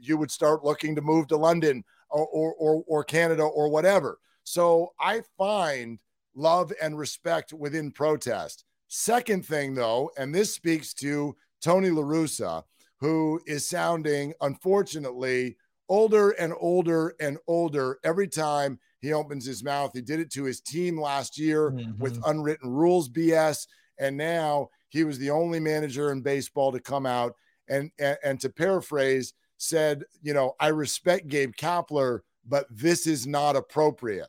You 0.00 0.16
would 0.16 0.30
start 0.30 0.64
looking 0.64 0.94
to 0.94 1.02
move 1.02 1.26
to 1.28 1.36
London 1.36 1.82
or, 2.10 2.28
or, 2.28 2.54
or, 2.54 2.84
or 2.86 3.02
Canada 3.02 3.42
or 3.42 3.70
whatever. 3.70 4.20
So 4.44 4.92
I 5.00 5.22
find 5.36 5.98
love 6.36 6.72
and 6.80 6.96
respect 6.96 7.52
within 7.52 7.90
protest. 7.90 8.64
Second 8.86 9.44
thing, 9.44 9.74
though, 9.74 10.12
and 10.16 10.32
this 10.32 10.54
speaks 10.54 10.94
to 10.94 11.34
Tony 11.60 11.90
LaRussa, 11.90 12.62
who 13.00 13.40
is 13.46 13.68
sounding, 13.68 14.32
unfortunately, 14.40 15.56
older 15.88 16.30
and 16.30 16.54
older 16.60 17.14
and 17.18 17.36
older 17.48 17.98
every 18.04 18.28
time 18.28 18.78
he 19.02 19.12
opens 19.12 19.44
his 19.44 19.64
mouth. 19.64 19.90
He 19.92 20.00
did 20.00 20.20
it 20.20 20.30
to 20.32 20.44
his 20.44 20.60
team 20.60 20.98
last 20.98 21.36
year 21.36 21.72
mm-hmm. 21.72 22.00
with 22.00 22.22
unwritten 22.24 22.70
rules 22.70 23.10
BS. 23.10 23.66
And 23.98 24.16
now 24.16 24.68
he 24.88 25.02
was 25.04 25.18
the 25.18 25.30
only 25.30 25.58
manager 25.58 26.12
in 26.12 26.22
baseball 26.22 26.72
to 26.72 26.80
come 26.80 27.04
out 27.04 27.34
and, 27.68 27.90
and, 27.98 28.16
and 28.24 28.40
to 28.40 28.48
paraphrase, 28.48 29.34
said, 29.58 30.04
you 30.22 30.32
know, 30.32 30.54
I 30.60 30.68
respect 30.68 31.28
Gabe 31.28 31.52
Kapler, 31.56 32.20
but 32.46 32.66
this 32.70 33.06
is 33.06 33.26
not 33.26 33.56
appropriate. 33.56 34.28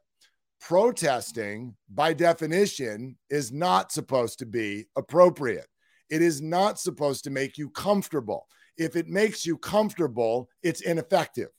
Protesting, 0.59 1.75
by 1.89 2.13
definition, 2.13 3.17
is 3.29 3.51
not 3.51 3.91
supposed 3.91 4.39
to 4.39 4.45
be 4.45 4.85
appropriate. 4.95 5.67
It 6.09 6.21
is 6.21 6.41
not 6.41 6.79
supposed 6.79 7.23
to 7.25 7.29
make 7.29 7.57
you 7.57 7.69
comfortable. 7.69 8.47
If 8.77 8.95
it 8.95 9.07
makes 9.07 9.45
you 9.45 9.57
comfortable, 9.57 10.49
it's 10.63 10.81
ineffective. 10.81 11.49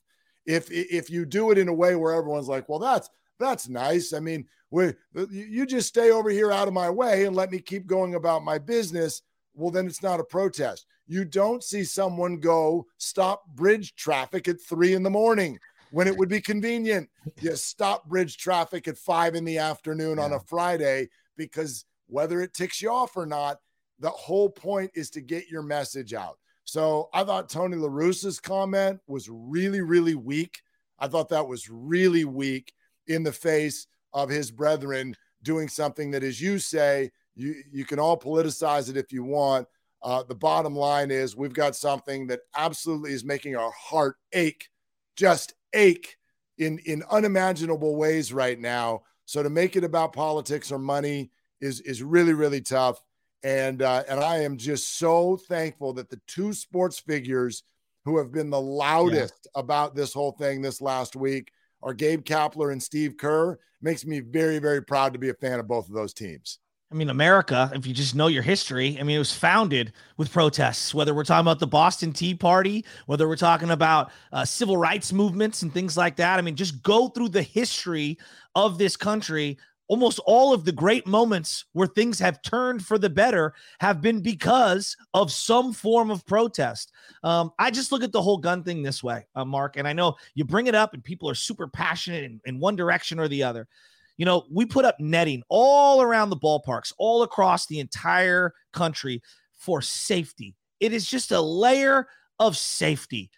If 0.46 0.70
if 0.70 1.10
you 1.10 1.24
do 1.24 1.50
it 1.50 1.58
in 1.58 1.68
a 1.68 1.74
way 1.74 1.96
where 1.96 2.12
everyone's 2.14 2.48
like, 2.48 2.68
"Well, 2.68 2.78
that's 2.78 3.08
that's 3.38 3.68
nice." 3.68 4.12
I 4.12 4.20
mean, 4.20 4.46
we 4.70 4.92
you 5.30 5.66
just 5.66 5.88
stay 5.88 6.10
over 6.10 6.30
here 6.30 6.52
out 6.52 6.68
of 6.68 6.74
my 6.74 6.90
way 6.90 7.24
and 7.24 7.36
let 7.36 7.50
me 7.50 7.58
keep 7.60 7.86
going 7.86 8.14
about 8.14 8.44
my 8.44 8.58
business. 8.58 9.22
Well, 9.54 9.70
then 9.70 9.86
it's 9.86 10.02
not 10.02 10.20
a 10.20 10.24
protest. 10.24 10.86
You 11.06 11.24
don't 11.24 11.62
see 11.62 11.84
someone 11.84 12.40
go 12.40 12.86
stop 12.98 13.46
bridge 13.54 13.94
traffic 13.94 14.48
at 14.48 14.60
three 14.60 14.94
in 14.94 15.02
the 15.02 15.10
morning 15.10 15.58
when 15.90 16.08
it 16.08 16.16
would 16.16 16.28
be 16.28 16.40
convenient. 16.40 17.08
You 17.40 17.54
stop 17.54 18.06
bridge 18.06 18.36
traffic 18.36 18.88
at 18.88 18.98
five 18.98 19.34
in 19.34 19.44
the 19.44 19.58
afternoon 19.58 20.18
yeah. 20.18 20.24
on 20.24 20.32
a 20.32 20.40
Friday 20.40 21.08
because 21.36 21.84
whether 22.08 22.40
it 22.40 22.52
ticks 22.54 22.82
you 22.82 22.90
off 22.90 23.16
or 23.16 23.26
not, 23.26 23.58
the 24.00 24.10
whole 24.10 24.50
point 24.50 24.90
is 24.94 25.08
to 25.10 25.20
get 25.20 25.48
your 25.48 25.62
message 25.62 26.12
out. 26.14 26.38
So 26.64 27.08
I 27.12 27.24
thought 27.24 27.48
Tony 27.48 27.76
LaRussa's 27.76 28.40
comment 28.40 29.00
was 29.06 29.28
really, 29.30 29.80
really 29.80 30.14
weak. 30.14 30.60
I 30.98 31.08
thought 31.08 31.28
that 31.28 31.46
was 31.46 31.68
really 31.70 32.24
weak 32.24 32.72
in 33.06 33.22
the 33.22 33.32
face 33.32 33.86
of 34.12 34.28
his 34.28 34.50
brethren 34.50 35.14
doing 35.42 35.68
something 35.68 36.10
that, 36.12 36.22
as 36.22 36.40
you 36.40 36.58
say, 36.58 37.10
you, 37.34 37.54
you 37.70 37.84
can 37.84 37.98
all 37.98 38.18
politicize 38.18 38.88
it 38.88 38.96
if 38.96 39.12
you 39.12 39.24
want. 39.24 39.66
Uh, 40.02 40.22
the 40.22 40.34
bottom 40.34 40.74
line 40.74 41.10
is 41.10 41.36
we've 41.36 41.54
got 41.54 41.76
something 41.76 42.26
that 42.28 42.40
absolutely 42.56 43.12
is 43.12 43.24
making 43.24 43.56
our 43.56 43.72
heart 43.72 44.16
ache, 44.32 44.68
just 45.16 45.54
ache 45.72 46.16
in, 46.58 46.78
in 46.86 47.02
unimaginable 47.10 47.96
ways 47.96 48.32
right 48.32 48.58
now. 48.58 49.02
So 49.26 49.42
to 49.42 49.50
make 49.50 49.76
it 49.76 49.84
about 49.84 50.12
politics 50.12 50.70
or 50.70 50.78
money 50.78 51.30
is, 51.60 51.80
is 51.80 52.02
really, 52.02 52.34
really 52.34 52.60
tough. 52.60 53.02
And 53.44 53.82
uh, 53.82 54.02
and 54.08 54.18
I 54.18 54.38
am 54.38 54.56
just 54.56 54.98
so 54.98 55.36
thankful 55.36 55.92
that 55.94 56.08
the 56.08 56.20
two 56.26 56.52
sports 56.54 56.98
figures 56.98 57.62
who 58.06 58.18
have 58.18 58.32
been 58.32 58.50
the 58.50 58.60
loudest 58.60 59.46
about 59.54 59.94
this 59.94 60.12
whole 60.12 60.32
thing 60.32 60.62
this 60.62 60.80
last 60.80 61.14
week 61.14 61.52
are 61.82 61.94
Gabe 61.94 62.24
Kapler 62.24 62.72
and 62.72 62.82
Steve 62.82 63.16
Kerr. 63.18 63.58
Makes 63.82 64.06
me 64.06 64.20
very, 64.20 64.58
very 64.58 64.82
proud 64.82 65.12
to 65.12 65.18
be 65.18 65.28
a 65.28 65.34
fan 65.34 65.60
of 65.60 65.68
both 65.68 65.88
of 65.88 65.94
those 65.94 66.14
teams. 66.14 66.58
I 66.90 66.96
mean, 66.96 67.10
America, 67.10 67.70
if 67.74 67.86
you 67.86 67.92
just 67.92 68.14
know 68.14 68.28
your 68.28 68.42
history, 68.42 68.96
I 69.00 69.02
mean, 69.02 69.16
it 69.16 69.18
was 69.18 69.32
founded 69.32 69.92
with 70.16 70.32
protests, 70.32 70.94
whether 70.94 71.12
we're 71.12 71.24
talking 71.24 71.40
about 71.40 71.58
the 71.58 71.66
Boston 71.66 72.12
Tea 72.12 72.34
Party, 72.34 72.84
whether 73.06 73.26
we're 73.26 73.36
talking 73.36 73.70
about 73.70 74.12
uh, 74.32 74.44
civil 74.44 74.76
rights 74.76 75.12
movements 75.12 75.62
and 75.62 75.74
things 75.74 75.96
like 75.96 76.16
that. 76.16 76.38
I 76.38 76.42
mean, 76.42 76.54
just 76.54 76.82
go 76.82 77.08
through 77.08 77.30
the 77.30 77.42
history 77.42 78.16
of 78.54 78.78
this 78.78 78.96
country 78.96 79.58
almost 79.88 80.18
all 80.26 80.52
of 80.52 80.64
the 80.64 80.72
great 80.72 81.06
moments 81.06 81.66
where 81.72 81.86
things 81.86 82.18
have 82.18 82.42
turned 82.42 82.84
for 82.84 82.98
the 82.98 83.10
better 83.10 83.54
have 83.80 84.00
been 84.00 84.20
because 84.20 84.96
of 85.12 85.30
some 85.30 85.72
form 85.72 86.10
of 86.10 86.26
protest. 86.26 86.92
Um, 87.22 87.52
I 87.58 87.70
just 87.70 87.92
look 87.92 88.02
at 88.02 88.12
the 88.12 88.22
whole 88.22 88.38
gun 88.38 88.62
thing 88.62 88.82
this 88.82 89.02
way, 89.02 89.26
uh, 89.34 89.44
Mark, 89.44 89.76
and 89.76 89.86
I 89.86 89.92
know 89.92 90.16
you 90.34 90.44
bring 90.44 90.66
it 90.66 90.74
up 90.74 90.94
and 90.94 91.04
people 91.04 91.28
are 91.28 91.34
super 91.34 91.68
passionate 91.68 92.24
in, 92.24 92.40
in 92.46 92.58
one 92.58 92.76
direction 92.76 93.18
or 93.18 93.28
the 93.28 93.42
other. 93.42 93.68
You 94.16 94.24
know, 94.24 94.44
we 94.50 94.64
put 94.64 94.84
up 94.84 94.98
netting 95.00 95.42
all 95.48 96.00
around 96.00 96.30
the 96.30 96.36
ballparks, 96.36 96.92
all 96.98 97.22
across 97.22 97.66
the 97.66 97.80
entire 97.80 98.54
country 98.72 99.22
for 99.58 99.82
safety. 99.82 100.54
It 100.80 100.92
is 100.92 101.08
just 101.08 101.32
a 101.32 101.40
layer 101.40 102.06
of 102.38 102.56
safety. 102.56 103.30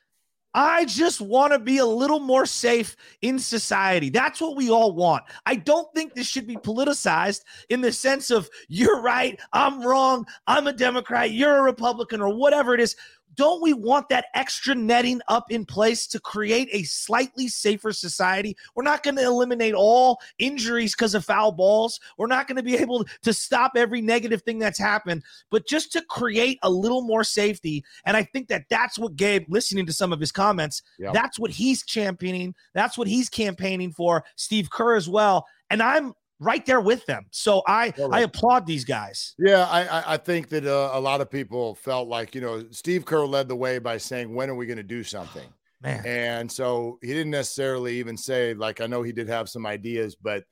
I 0.57 0.87
just 0.87 1.21
want 1.21 1.53
to 1.53 1.59
be 1.59 1.79
a 1.79 1.87
little 1.87 2.19
more 2.19 2.47
safe 2.47 2.97
in 3.21 3.39
society. 3.39 4.09
That's 4.09 4.41
what 4.41 4.57
we 4.57 4.71
all 4.71 4.93
want. 4.93 5.25
I 5.45 5.57
don't 5.57 5.93
think 5.95 6.15
this 6.15 6.27
should 6.27 6.47
be 6.47 6.57
politicized 6.57 7.43
in 7.69 7.83
the 7.83 7.93
sense 7.93 8.31
of 8.31 8.49
you're 8.67 9.03
right, 9.03 9.39
I'm 9.53 9.83
wrong, 9.83 10.27
I'm 10.47 10.67
a 10.67 10.73
Democrat, 10.73 11.31
you're 11.31 11.59
a 11.59 11.63
Republican, 11.63 12.23
or 12.23 12.35
whatever 12.35 12.73
it 12.73 12.81
is 12.81 12.97
don't 13.37 13.63
we 13.63 13.73
want 13.73 14.09
that 14.09 14.27
extra 14.35 14.75
netting 14.75 15.21
up 15.29 15.51
in 15.51 15.65
place 15.65 16.07
to 16.09 16.21
create 16.21 16.69
a 16.73 16.83
slightly 16.85 17.49
safer 17.49 17.93
society? 17.93 18.57
We're 18.75 18.83
not 18.83 19.03
going 19.03 19.17
to 19.17 19.23
eliminate 19.23 19.75
all 19.75 20.19
injuries 20.39 20.95
because 20.95 21.15
of 21.15 21.25
foul 21.25 21.53
balls. 21.53 22.01
We're 22.19 22.27
not 22.27 22.49
going 22.49 22.57
to 22.57 22.63
be 22.63 22.77
able 22.77 23.05
to 23.23 23.33
stop 23.33 23.73
every 23.77 24.01
negative 24.01 24.43
thing 24.43 24.59
that's 24.59 24.79
happened, 24.79 25.23
but 25.51 25.67
just 25.67 25.93
to 25.93 26.03
create 26.03 26.59
a 26.63 26.71
little 26.71 27.03
more 27.03 27.25
safety. 27.25 27.85
And 28.05 28.17
I 28.17 28.23
think 28.23 28.49
that 28.49 28.65
that's 28.71 28.99
what 28.99 29.17
Gabe, 29.17 29.45
listening 29.49 29.87
to 29.87 29.93
some 29.93 30.13
of 30.13 30.21
his 30.21 30.33
comments, 30.33 30.83
yep. 30.99 31.13
that's 31.13 31.39
what 31.39 31.51
he's 31.51 31.85
championing. 31.85 32.55
That's 32.75 32.97
what 32.99 33.09
he's 33.09 33.29
campaigning 33.29 33.93
for. 33.93 34.25
Steve 34.37 34.71
Kerr 34.71 34.97
as 34.97 35.09
well. 35.09 35.47
And 35.71 35.83
I'm 35.83 36.15
right 36.39 36.65
there 36.67 36.81
with 36.81 37.05
them. 37.07 37.27
So 37.31 37.63
I 37.67 37.93
I 38.13 38.21
applaud 38.21 38.67
these 38.67 38.85
guys. 38.85 39.35
Yeah, 39.39 39.65
I 39.65 40.15
I 40.15 40.17
think 40.17 40.49
that 40.51 40.67
uh, 40.67 40.91
a 40.93 41.01
lot 41.01 41.21
of 41.21 41.31
people 41.31 41.75
felt 41.75 42.09
like 42.09 42.35
you 42.35 42.41
know 42.41 42.65
Steve 42.71 43.05
Kerr 43.05 43.25
led 43.27 43.49
the 43.49 43.57
way 43.57 43.79
by 43.79 43.99
saying 43.99 44.35
when 44.35 44.51
are 44.51 44.55
we 44.55 44.67
going 44.67 44.77
to 44.77 44.83
do 44.83 45.03
something. 45.03 45.49
Man. 45.83 46.07
And 46.07 46.51
so 46.51 46.99
he 47.03 47.09
didn't 47.09 47.31
necessarily 47.31 47.99
even 47.99 48.17
say 48.17 48.55
like 48.55 48.81
I 48.81 48.87
know 48.87 49.03
he 49.03 49.13
did 49.13 49.29
have 49.29 49.49
some 49.49 49.67
ideas, 49.67 50.17
but 50.17 50.45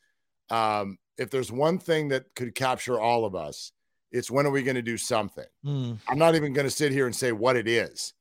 um, 0.51 0.99
if 1.17 1.31
there's 1.31 1.51
one 1.51 1.79
thing 1.79 2.09
that 2.09 2.27
could 2.37 2.55
capture 2.55 3.01
all 3.01 3.25
of 3.25 3.35
us, 3.35 3.73
it's 4.13 4.31
when 4.31 4.47
are 4.47 4.51
we 4.51 4.63
going 4.63 4.77
to 4.77 4.83
do 4.83 4.99
something. 4.99 5.47
Mm. 5.65 5.99
I'm 6.07 6.19
not 6.19 6.35
even 6.35 6.53
going 6.53 6.67
to 6.67 6.71
sit 6.71 6.93
here 6.93 7.07
and 7.07 7.17
say 7.17 7.33
what 7.33 7.57
it 7.57 7.67
is, 7.67 8.13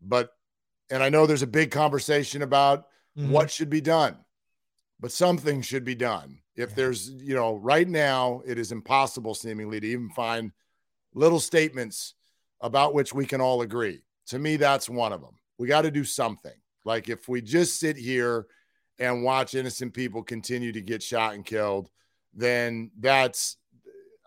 but 0.00 0.30
and 0.90 1.02
I 1.02 1.10
know 1.10 1.26
there's 1.26 1.42
a 1.42 1.46
big 1.46 1.70
conversation 1.70 2.40
about 2.40 2.86
mm-hmm. 3.16 3.30
what 3.30 3.50
should 3.50 3.70
be 3.70 3.82
done, 3.82 4.16
but 4.98 5.12
something 5.12 5.60
should 5.60 5.84
be 5.84 5.94
done 5.94 6.40
if 6.60 6.74
there's, 6.74 7.10
you 7.10 7.34
know, 7.34 7.54
right 7.56 7.88
now 7.88 8.42
it 8.46 8.58
is 8.58 8.72
impossible 8.72 9.34
seemingly 9.34 9.80
to 9.80 9.86
even 9.86 10.10
find 10.10 10.52
little 11.14 11.40
statements 11.40 12.14
about 12.60 12.94
which 12.94 13.14
we 13.14 13.26
can 13.26 13.40
all 13.40 13.62
agree. 13.62 14.02
To 14.28 14.38
me, 14.38 14.56
that's 14.56 14.88
one 14.88 15.12
of 15.12 15.20
them. 15.20 15.34
We 15.58 15.66
got 15.66 15.82
to 15.82 15.90
do 15.90 16.04
something. 16.04 16.52
Like 16.84 17.08
if 17.08 17.28
we 17.28 17.40
just 17.40 17.80
sit 17.80 17.96
here 17.96 18.46
and 18.98 19.22
watch 19.22 19.54
innocent 19.54 19.94
people 19.94 20.22
continue 20.22 20.72
to 20.72 20.80
get 20.80 21.02
shot 21.02 21.34
and 21.34 21.44
killed, 21.44 21.90
then 22.34 22.90
that's 22.98 23.56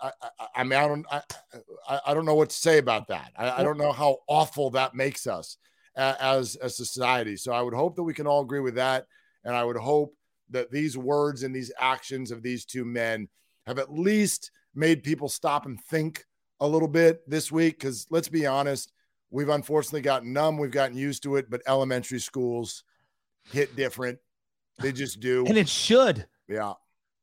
I, 0.02 0.12
I, 0.22 0.48
I 0.58 0.64
mean 0.64 0.80
I 0.80 0.88
don't 0.88 1.06
I, 1.12 1.22
I 2.08 2.14
don't 2.14 2.26
know 2.26 2.36
what 2.36 2.50
to 2.50 2.56
say 2.56 2.78
about 2.78 3.08
that. 3.08 3.32
I, 3.38 3.62
I 3.62 3.64
don't 3.64 3.78
know 3.78 3.92
how 3.92 4.18
awful 4.28 4.72
that 4.72 4.96
makes 4.96 5.28
us 5.28 5.58
as 5.96 6.58
a 6.62 6.70
society. 6.70 7.38
So 7.38 7.52
I 7.52 7.62
would 7.62 7.74
hope 7.74 7.96
that 7.96 8.04
we 8.04 8.14
can 8.14 8.28
all 8.28 8.42
agree 8.42 8.60
with 8.60 8.76
that, 8.76 9.06
and 9.44 9.56
I 9.56 9.64
would 9.64 9.78
hope 9.78 10.16
that 10.54 10.72
these 10.72 10.98
words 10.98 11.44
and 11.44 11.56
these 11.56 11.72
actions 11.80 12.32
of 12.32 12.42
these 12.42 12.66
two 12.66 12.86
men 12.86 13.28
have 13.68 13.80
at 13.80 13.94
least 13.94 14.52
made 14.74 15.04
people 15.04 15.30
stop 15.30 15.66
and 15.66 15.80
think 15.82 16.26
a 16.60 16.68
little 16.68 16.88
bit 16.88 17.28
this 17.30 17.52
week. 17.52 17.80
Because 17.80 18.08
let's 18.10 18.30
be 18.30 18.46
honest, 18.46 18.92
we've 19.30 19.50
unfortunately 19.50 20.02
gotten 20.02 20.34
numb, 20.34 20.58
we've 20.58 20.72
gotten 20.72 20.98
used 20.98 21.24
to 21.24 21.36
it, 21.36 21.50
but 21.50 21.62
elementary 21.68 22.20
schools 22.20 22.84
hit 23.52 23.76
different. 23.76 24.20
They 24.80 24.92
just 24.92 25.20
do. 25.20 25.46
And 25.46 25.58
it 25.58 25.70
should. 25.70 26.26
Yeah. 26.48 26.74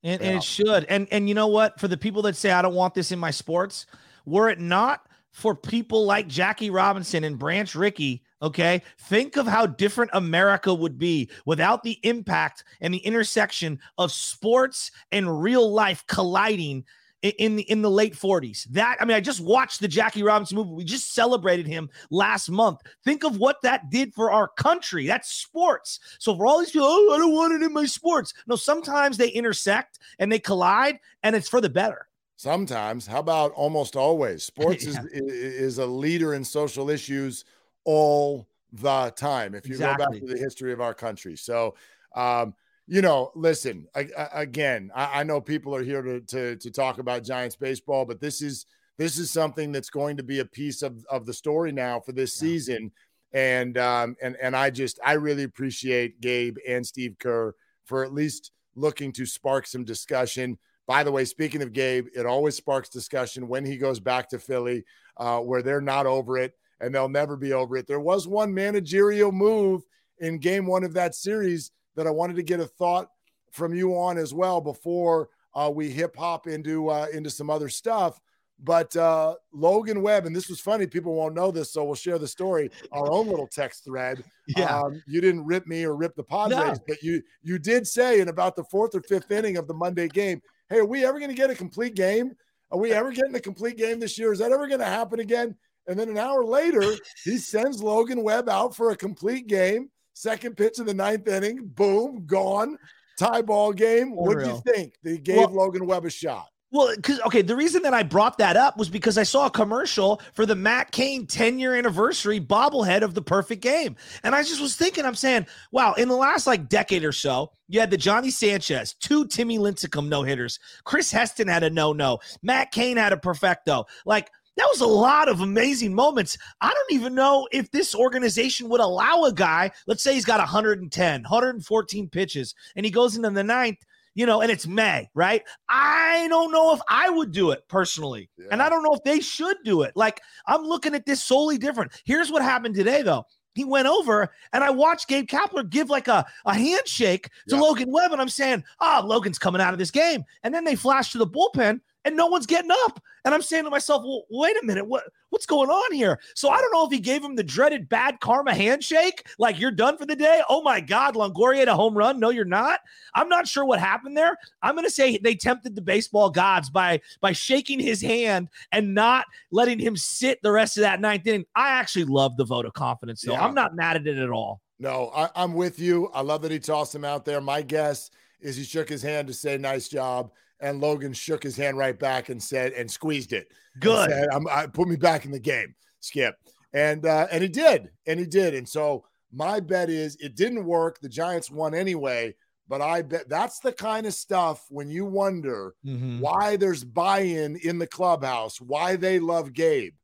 And, 0.02 0.20
Yeah. 0.20 0.28
and 0.28 0.36
it 0.38 0.44
should. 0.44 0.84
And 0.84 1.08
and 1.10 1.28
you 1.28 1.34
know 1.34 1.48
what? 1.48 1.80
For 1.80 1.88
the 1.88 1.96
people 1.96 2.22
that 2.22 2.36
say 2.36 2.50
I 2.52 2.62
don't 2.62 2.74
want 2.74 2.94
this 2.94 3.12
in 3.12 3.18
my 3.18 3.30
sports, 3.30 3.86
were 4.24 4.48
it 4.48 4.60
not 4.60 5.06
for 5.32 5.54
people 5.54 6.04
like 6.04 6.26
Jackie 6.26 6.70
Robinson 6.70 7.24
and 7.24 7.38
Branch 7.38 7.74
Rickey, 7.74 8.22
okay, 8.42 8.82
think 8.98 9.36
of 9.36 9.46
how 9.46 9.66
different 9.66 10.10
America 10.14 10.72
would 10.74 10.98
be 10.98 11.30
without 11.46 11.82
the 11.82 11.98
impact 12.02 12.64
and 12.80 12.92
the 12.94 12.98
intersection 12.98 13.78
of 13.98 14.12
sports 14.12 14.90
and 15.12 15.42
real 15.42 15.70
life 15.72 16.04
colliding 16.06 16.84
in 17.22 17.56
the 17.56 17.62
in 17.70 17.82
the 17.82 17.90
late 17.90 18.14
40s. 18.14 18.64
That 18.70 18.96
I 18.98 19.04
mean, 19.04 19.14
I 19.14 19.20
just 19.20 19.40
watched 19.42 19.80
the 19.80 19.88
Jackie 19.88 20.22
Robinson 20.22 20.56
movie. 20.56 20.70
We 20.70 20.84
just 20.84 21.12
celebrated 21.12 21.66
him 21.66 21.90
last 22.10 22.48
month. 22.48 22.80
Think 23.04 23.24
of 23.24 23.36
what 23.36 23.60
that 23.62 23.90
did 23.90 24.14
for 24.14 24.30
our 24.32 24.48
country. 24.48 25.06
That's 25.06 25.30
sports. 25.30 26.00
So 26.18 26.34
for 26.34 26.46
all 26.46 26.60
these 26.60 26.70
people, 26.70 26.86
oh, 26.88 27.12
I 27.14 27.18
don't 27.18 27.34
want 27.34 27.52
it 27.52 27.62
in 27.62 27.74
my 27.74 27.84
sports. 27.84 28.32
No, 28.46 28.56
sometimes 28.56 29.18
they 29.18 29.28
intersect 29.28 29.98
and 30.18 30.32
they 30.32 30.38
collide, 30.38 30.98
and 31.22 31.36
it's 31.36 31.48
for 31.48 31.60
the 31.60 31.68
better. 31.68 32.08
Sometimes, 32.36 33.06
how 33.06 33.18
about 33.20 33.52
almost 33.52 33.96
always? 33.96 34.42
Sports 34.44 34.86
Yeah. 34.86 35.02
is 35.12 35.32
is 35.34 35.78
a 35.78 35.84
leader 35.86 36.32
in 36.32 36.42
social 36.42 36.88
issues 36.88 37.44
all 37.84 38.48
the 38.72 39.12
time. 39.16 39.54
If 39.54 39.68
you 39.68 39.76
go 39.76 39.96
back 39.96 40.12
to 40.12 40.26
the 40.26 40.38
history 40.38 40.72
of 40.72 40.80
our 40.80 40.94
country, 40.94 41.36
so 41.36 41.74
um, 42.14 42.54
you 42.86 43.02
know, 43.02 43.30
listen 43.34 43.86
I, 43.94 44.08
I- 44.18 44.42
again. 44.42 44.90
I, 44.94 45.20
I 45.20 45.22
know 45.22 45.40
people 45.40 45.74
are 45.74 45.82
here 45.82 46.02
to, 46.02 46.20
to 46.20 46.56
to 46.56 46.70
talk 46.70 46.98
about 46.98 47.24
Giants 47.24 47.56
baseball, 47.56 48.04
but 48.04 48.20
this 48.20 48.42
is 48.42 48.66
this 48.98 49.18
is 49.18 49.30
something 49.30 49.72
that's 49.72 49.90
going 49.90 50.16
to 50.16 50.22
be 50.22 50.40
a 50.40 50.44
piece 50.44 50.82
of 50.82 51.04
of 51.10 51.24
the 51.26 51.32
story 51.32 51.72
now 51.72 52.00
for 52.00 52.12
this 52.12 52.34
season. 52.34 52.90
And 53.32 53.78
um, 53.78 54.16
and 54.20 54.36
and 54.42 54.56
I 54.56 54.70
just 54.70 54.98
I 55.04 55.12
really 55.12 55.44
appreciate 55.44 56.20
Gabe 56.20 56.56
and 56.66 56.84
Steve 56.84 57.14
Kerr 57.18 57.54
for 57.84 58.04
at 58.04 58.12
least 58.12 58.50
looking 58.74 59.12
to 59.12 59.24
spark 59.26 59.66
some 59.66 59.84
discussion. 59.84 60.58
By 60.88 61.04
the 61.04 61.12
way, 61.12 61.24
speaking 61.24 61.62
of 61.62 61.72
Gabe, 61.72 62.08
it 62.14 62.26
always 62.26 62.56
sparks 62.56 62.88
discussion 62.88 63.46
when 63.46 63.64
he 63.64 63.76
goes 63.76 64.00
back 64.00 64.28
to 64.30 64.40
Philly, 64.40 64.84
uh, 65.16 65.38
where 65.38 65.62
they're 65.62 65.80
not 65.80 66.06
over 66.06 66.38
it 66.38 66.54
and 66.80 66.94
they'll 66.94 67.08
never 67.08 67.36
be 67.36 67.52
over 67.52 67.76
it. 67.76 67.86
There 67.86 68.00
was 68.00 68.26
one 68.26 68.52
managerial 68.54 69.32
move 69.32 69.82
in 70.18 70.38
game 70.38 70.66
one 70.66 70.84
of 70.84 70.92
that 70.94 71.14
series 71.14 71.70
that 71.96 72.06
I 72.06 72.10
wanted 72.10 72.36
to 72.36 72.42
get 72.42 72.60
a 72.60 72.66
thought 72.66 73.08
from 73.52 73.74
you 73.74 73.96
on 73.96 74.16
as 74.18 74.32
well 74.32 74.60
before 74.60 75.28
uh, 75.54 75.70
we 75.74 75.90
hip 75.90 76.16
hop 76.16 76.46
into 76.46 76.88
uh, 76.88 77.06
into 77.12 77.30
some 77.30 77.50
other 77.50 77.68
stuff. 77.68 78.20
But 78.62 78.94
uh, 78.94 79.36
Logan 79.54 80.02
Webb, 80.02 80.26
and 80.26 80.36
this 80.36 80.50
was 80.50 80.60
funny, 80.60 80.86
people 80.86 81.14
won't 81.14 81.34
know 81.34 81.50
this, 81.50 81.72
so 81.72 81.82
we'll 81.82 81.94
share 81.94 82.18
the 82.18 82.28
story. 82.28 82.70
Our 82.92 83.10
own 83.10 83.26
little 83.26 83.46
text 83.46 83.84
thread. 83.84 84.22
Yeah. 84.56 84.80
Um, 84.80 85.00
you 85.06 85.20
didn't 85.20 85.44
rip 85.46 85.68
me 85.68 85.84
or 85.84 85.94
rip 85.94 86.16
the 86.16 86.24
Padres, 86.24 86.58
No. 86.58 86.74
but 86.88 87.04
you 87.04 87.22
you 87.40 87.56
did 87.56 87.86
say 87.86 88.20
in 88.20 88.28
about 88.28 88.56
the 88.56 88.64
fourth 88.64 88.96
or 88.96 89.00
fifth 89.02 89.30
inning 89.30 89.56
of 89.56 89.68
the 89.68 89.74
Monday 89.74 90.08
game, 90.08 90.42
"Hey, 90.68 90.78
are 90.78 90.84
we 90.84 91.04
ever 91.04 91.20
going 91.20 91.30
to 91.30 91.36
get 91.36 91.50
a 91.50 91.54
complete 91.54 91.94
game? 91.94 92.32
Are 92.72 92.78
we 92.78 92.90
ever 92.92 93.12
getting 93.12 93.34
a 93.36 93.40
complete 93.40 93.76
game 93.76 94.00
this 94.00 94.18
year? 94.18 94.32
Is 94.32 94.40
that 94.40 94.50
ever 94.50 94.66
going 94.66 94.80
to 94.80 94.86
happen 94.86 95.20
again?" 95.20 95.54
And 95.90 95.98
then 95.98 96.08
an 96.08 96.18
hour 96.18 96.44
later, 96.44 96.84
he 97.24 97.36
sends 97.36 97.82
Logan 97.82 98.22
Webb 98.22 98.48
out 98.48 98.76
for 98.76 98.92
a 98.92 98.96
complete 98.96 99.48
game. 99.48 99.90
Second 100.14 100.56
pitch 100.56 100.78
of 100.78 100.86
the 100.86 100.94
ninth 100.94 101.26
inning, 101.26 101.66
boom, 101.74 102.24
gone. 102.26 102.78
Tie 103.18 103.42
ball 103.42 103.72
game. 103.72 104.14
What 104.14 104.38
do 104.38 104.46
you 104.46 104.62
think? 104.72 104.94
They 105.02 105.18
gave 105.18 105.38
Well- 105.38 105.50
Logan 105.52 105.86
Webb 105.86 106.06
a 106.06 106.10
shot. 106.10 106.46
Well, 106.72 106.94
because 106.94 107.18
okay, 107.22 107.42
the 107.42 107.56
reason 107.56 107.82
that 107.82 107.94
I 107.94 108.04
brought 108.04 108.38
that 108.38 108.56
up 108.56 108.76
was 108.76 108.88
because 108.88 109.18
I 109.18 109.24
saw 109.24 109.46
a 109.46 109.50
commercial 109.50 110.20
for 110.34 110.46
the 110.46 110.54
Matt 110.54 110.92
Cain 110.92 111.26
10 111.26 111.58
year 111.58 111.74
anniversary 111.74 112.40
bobblehead 112.40 113.02
of 113.02 113.14
the 113.14 113.22
perfect 113.22 113.60
game. 113.60 113.96
And 114.22 114.36
I 114.36 114.42
just 114.44 114.60
was 114.60 114.76
thinking, 114.76 115.04
I'm 115.04 115.16
saying, 115.16 115.46
wow, 115.72 115.94
in 115.94 116.06
the 116.06 116.14
last 116.14 116.46
like 116.46 116.68
decade 116.68 117.04
or 117.04 117.10
so, 117.10 117.50
you 117.66 117.80
had 117.80 117.90
the 117.90 117.96
Johnny 117.96 118.30
Sanchez, 118.30 118.94
two 118.94 119.26
Timmy 119.26 119.58
Lincecum 119.58 120.06
no 120.08 120.22
hitters. 120.22 120.60
Chris 120.84 121.10
Heston 121.10 121.48
had 121.48 121.64
a 121.64 121.70
no 121.70 121.92
no. 121.92 122.20
Matt 122.40 122.70
Cain 122.70 122.96
had 122.96 123.12
a 123.12 123.16
perfecto. 123.16 123.86
Like, 124.06 124.30
that 124.60 124.68
was 124.70 124.82
a 124.82 124.86
lot 124.86 125.28
of 125.28 125.40
amazing 125.40 125.94
moments. 125.94 126.36
I 126.60 126.68
don't 126.68 126.92
even 126.92 127.14
know 127.14 127.48
if 127.50 127.70
this 127.70 127.94
organization 127.94 128.68
would 128.68 128.80
allow 128.80 129.24
a 129.24 129.32
guy, 129.32 129.70
let's 129.86 130.02
say 130.02 130.12
he's 130.12 130.26
got 130.26 130.38
110, 130.38 131.22
114 131.22 132.08
pitches, 132.10 132.54
and 132.76 132.84
he 132.84 132.92
goes 132.92 133.16
into 133.16 133.30
the 133.30 133.42
ninth, 133.42 133.78
you 134.14 134.26
know, 134.26 134.42
and 134.42 134.50
it's 134.50 134.66
May, 134.66 135.08
right? 135.14 135.42
I 135.70 136.26
don't 136.28 136.52
know 136.52 136.74
if 136.74 136.80
I 136.90 137.08
would 137.08 137.32
do 137.32 137.52
it 137.52 137.66
personally. 137.68 138.28
And 138.50 138.60
I 138.60 138.68
don't 138.68 138.82
know 138.82 138.92
if 138.92 139.02
they 139.02 139.20
should 139.20 139.56
do 139.64 139.80
it. 139.82 139.92
Like, 139.96 140.20
I'm 140.46 140.62
looking 140.62 140.94
at 140.94 141.06
this 141.06 141.22
solely 141.22 141.56
different. 141.56 141.92
Here's 142.04 142.30
what 142.30 142.42
happened 142.42 142.74
today, 142.74 143.00
though. 143.00 143.24
He 143.54 143.64
went 143.64 143.88
over 143.88 144.30
and 144.52 144.62
I 144.62 144.70
watched 144.70 145.08
Gabe 145.08 145.26
Kapler 145.26 145.68
give 145.68 145.90
like 145.90 146.06
a, 146.06 146.24
a 146.44 146.54
handshake 146.54 147.30
to 147.48 147.56
Yeah. 147.56 147.62
Logan 147.62 147.90
Webb. 147.90 148.12
And 148.12 148.20
I'm 148.20 148.28
saying, 148.28 148.62
oh, 148.80 149.02
Logan's 149.04 149.38
coming 149.38 149.60
out 149.60 149.72
of 149.72 149.78
this 149.78 149.90
game. 149.90 150.22
And 150.42 150.54
then 150.54 150.64
they 150.64 150.76
flash 150.76 151.12
to 151.12 151.18
the 151.18 151.26
bullpen 151.26 151.80
and 152.04 152.16
no 152.16 152.26
one's 152.26 152.46
getting 152.46 152.70
up. 152.70 153.02
And 153.24 153.34
I'm 153.34 153.42
saying 153.42 153.64
to 153.64 153.70
myself, 153.70 154.02
well, 154.02 154.24
wait 154.30 154.56
a 154.62 154.64
minute, 154.64 154.86
what 154.86 155.04
what's 155.28 155.46
going 155.46 155.68
on 155.68 155.92
here? 155.92 156.18
So 156.34 156.48
I 156.48 156.58
don't 156.60 156.72
know 156.72 156.86
if 156.86 156.92
he 156.92 157.00
gave 157.00 157.22
him 157.22 157.36
the 157.36 157.44
dreaded 157.44 157.88
bad 157.88 158.20
karma 158.20 158.54
handshake, 158.54 159.26
like 159.38 159.60
you're 159.60 159.70
done 159.70 159.98
for 159.98 160.06
the 160.06 160.16
day. 160.16 160.42
Oh 160.48 160.62
my 160.62 160.80
God, 160.80 161.14
Longoria 161.14 161.58
had 161.58 161.68
a 161.68 161.74
home 161.74 161.96
run. 161.96 162.18
No, 162.18 162.30
you're 162.30 162.44
not. 162.44 162.80
I'm 163.14 163.28
not 163.28 163.46
sure 163.46 163.64
what 163.64 163.78
happened 163.78 164.16
there. 164.16 164.36
I'm 164.62 164.74
gonna 164.74 164.90
say 164.90 165.18
they 165.18 165.34
tempted 165.34 165.74
the 165.74 165.82
baseball 165.82 166.30
gods 166.30 166.70
by 166.70 167.00
by 167.20 167.32
shaking 167.32 167.78
his 167.78 168.00
hand 168.00 168.48
and 168.72 168.94
not 168.94 169.26
letting 169.50 169.78
him 169.78 169.96
sit 169.96 170.40
the 170.42 170.52
rest 170.52 170.78
of 170.78 170.82
that 170.82 171.00
ninth 171.00 171.26
inning. 171.26 171.44
I 171.54 171.70
actually 171.70 172.06
love 172.06 172.36
the 172.36 172.44
vote 172.44 172.64
of 172.64 172.72
confidence, 172.72 173.22
though. 173.22 173.32
Yeah. 173.32 173.44
I'm 173.44 173.54
not 173.54 173.74
mad 173.76 173.96
at 173.96 174.06
it 174.06 174.16
at 174.16 174.30
all. 174.30 174.62
No, 174.78 175.10
I, 175.14 175.28
I'm 175.36 175.52
with 175.52 175.78
you. 175.78 176.10
I 176.14 176.22
love 176.22 176.40
that 176.42 176.50
he 176.50 176.58
tossed 176.58 176.94
him 176.94 177.04
out 177.04 177.26
there. 177.26 177.42
My 177.42 177.60
guess 177.60 178.10
is 178.40 178.56
he 178.56 178.64
shook 178.64 178.88
his 178.88 179.02
hand 179.02 179.28
to 179.28 179.34
say 179.34 179.58
nice 179.58 179.88
job, 179.88 180.32
and 180.60 180.80
Logan 180.80 181.12
shook 181.12 181.42
his 181.42 181.56
hand 181.56 181.78
right 181.78 181.98
back 181.98 182.28
and 182.28 182.42
said 182.42 182.72
and 182.72 182.90
squeezed 182.90 183.32
it. 183.32 183.48
Good. 183.78 184.10
said, 184.10 184.28
I'm, 184.32 184.46
I 184.48 184.66
put 184.66 184.88
me 184.88 184.96
back 184.96 185.24
in 185.24 185.30
the 185.30 185.38
game, 185.40 185.74
Skip. 186.00 186.34
And 186.72 187.04
uh, 187.06 187.26
and 187.32 187.42
he 187.42 187.48
did, 187.48 187.90
and 188.06 188.20
he 188.20 188.26
did. 188.26 188.54
And 188.54 188.68
so 188.68 189.04
my 189.32 189.60
bet 189.60 189.90
is 189.90 190.16
it 190.20 190.36
didn't 190.36 190.64
work. 190.64 191.00
The 191.00 191.08
Giants 191.08 191.50
won 191.50 191.74
anyway. 191.74 192.34
But 192.68 192.80
I 192.80 193.02
bet 193.02 193.28
that's 193.28 193.58
the 193.58 193.72
kind 193.72 194.06
of 194.06 194.14
stuff 194.14 194.64
when 194.68 194.88
you 194.88 195.04
wonder 195.04 195.74
Mhm. 195.84 196.20
why 196.20 196.56
there's 196.56 196.84
buy-in 196.84 197.56
in 197.56 197.78
the 197.80 197.86
clubhouse, 197.88 198.60
why 198.60 198.94
they 198.94 199.18
love 199.18 199.52
Gabe, 199.52 199.94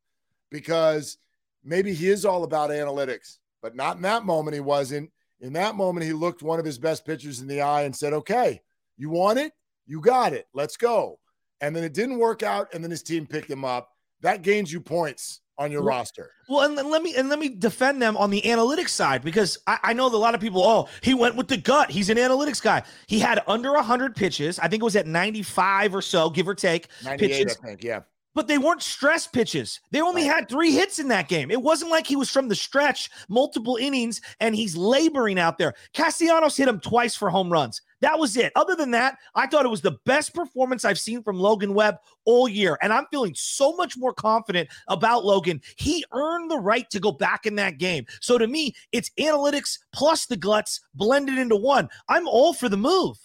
because 0.50 1.18
maybe 1.64 1.94
he 1.94 2.08
is 2.08 2.24
all 2.24 2.42
about 2.44 2.70
analytics, 2.70 3.38
but 3.62 3.76
not 3.76 3.96
in 3.96 4.02
that 4.02 4.24
moment. 4.24 4.54
He 4.54 4.60
wasn't. 4.60 5.10
In 5.40 5.52
that 5.52 5.74
moment, 5.76 6.06
he 6.06 6.12
looked 6.12 6.42
one 6.42 6.58
of 6.58 6.64
his 6.64 6.78
best 6.78 7.04
pitchers 7.04 7.40
in 7.40 7.46
the 7.46 7.60
eye 7.60 7.82
and 7.82 7.94
said, 7.94 8.12
"Okay, 8.12 8.60
you 8.96 9.10
want 9.10 9.38
it, 9.38 9.52
you 9.86 10.00
got 10.00 10.32
it. 10.32 10.46
Let's 10.54 10.76
go." 10.76 11.18
And 11.60 11.74
then 11.74 11.84
it 11.84 11.94
didn't 11.94 12.18
work 12.18 12.42
out, 12.42 12.68
and 12.74 12.84
then 12.84 12.90
his 12.90 13.02
team 13.02 13.26
picked 13.26 13.50
him 13.50 13.64
up. 13.64 13.90
That 14.20 14.42
gains 14.42 14.72
you 14.72 14.80
points 14.80 15.40
on 15.58 15.72
your 15.72 15.80
Well- 15.80 15.88
roster. 15.96 16.30
Well, 16.48 16.60
and 16.78 16.90
let 16.90 17.02
me 17.02 17.14
and 17.16 17.28
let 17.28 17.38
me 17.38 17.48
defend 17.48 18.00
them 18.02 18.16
on 18.16 18.30
the 18.30 18.42
analytics 18.42 18.90
side 18.90 19.22
because 19.22 19.58
I, 19.66 19.78
I 19.82 19.92
know 19.94 20.08
that 20.10 20.16
a 20.16 20.18
lot 20.18 20.34
of 20.34 20.40
people. 20.40 20.62
Oh, 20.62 20.88
he 21.00 21.14
went 21.14 21.34
with 21.36 21.48
the 21.48 21.56
gut. 21.56 21.90
He's 21.90 22.10
an 22.10 22.18
analytics 22.18 22.62
guy. 22.62 22.82
He 23.06 23.18
had 23.18 23.42
under 23.46 23.74
hundred 23.76 24.14
pitches. 24.16 24.58
I 24.58 24.68
think 24.68 24.82
it 24.82 24.84
was 24.84 24.96
at 24.96 25.06
ninety 25.06 25.42
five 25.42 25.94
or 25.94 26.02
so, 26.02 26.28
give 26.30 26.46
or 26.46 26.54
take. 26.54 26.88
98, 27.04 27.18
pitches. 27.28 27.58
I 27.62 27.66
think. 27.66 27.82
Yeah. 27.84 28.00
But 28.34 28.48
they 28.48 28.58
weren't 28.58 28.82
stress 28.82 29.26
pitches. 29.26 29.80
They 29.92 30.02
only 30.02 30.24
had 30.24 30.46
three 30.46 30.70
hits 30.72 30.98
in 30.98 31.08
that 31.08 31.26
game. 31.26 31.50
It 31.50 31.62
wasn't 31.62 31.90
like 31.90 32.06
he 32.06 32.16
was 32.16 32.28
from 32.30 32.48
the 32.48 32.54
stretch, 32.54 33.08
multiple 33.30 33.76
innings, 33.76 34.20
and 34.40 34.54
he's 34.54 34.76
laboring 34.76 35.38
out 35.38 35.56
there. 35.56 35.72
Castellanos 35.94 36.54
hit 36.54 36.68
him 36.68 36.78
twice 36.78 37.16
for 37.16 37.30
home 37.30 37.50
runs. 37.50 37.80
That 38.00 38.18
was 38.18 38.36
it. 38.36 38.52
Other 38.56 38.74
than 38.74 38.90
that, 38.92 39.16
I 39.34 39.46
thought 39.46 39.64
it 39.64 39.70
was 39.70 39.80
the 39.80 39.98
best 40.04 40.34
performance 40.34 40.84
I've 40.84 40.98
seen 40.98 41.22
from 41.22 41.38
Logan 41.38 41.74
Webb 41.74 41.96
all 42.24 42.48
year. 42.48 42.78
And 42.82 42.92
I'm 42.92 43.06
feeling 43.10 43.34
so 43.34 43.74
much 43.76 43.96
more 43.96 44.12
confident 44.12 44.68
about 44.88 45.24
Logan. 45.24 45.60
He 45.76 46.04
earned 46.12 46.50
the 46.50 46.58
right 46.58 46.88
to 46.90 47.00
go 47.00 47.12
back 47.12 47.46
in 47.46 47.56
that 47.56 47.78
game. 47.78 48.04
So 48.20 48.38
to 48.38 48.46
me, 48.46 48.74
it's 48.92 49.10
analytics 49.18 49.78
plus 49.92 50.26
the 50.26 50.36
guts 50.36 50.80
blended 50.94 51.38
into 51.38 51.56
one. 51.56 51.88
I'm 52.08 52.28
all 52.28 52.52
for 52.52 52.68
the 52.68 52.76
move. 52.76 53.16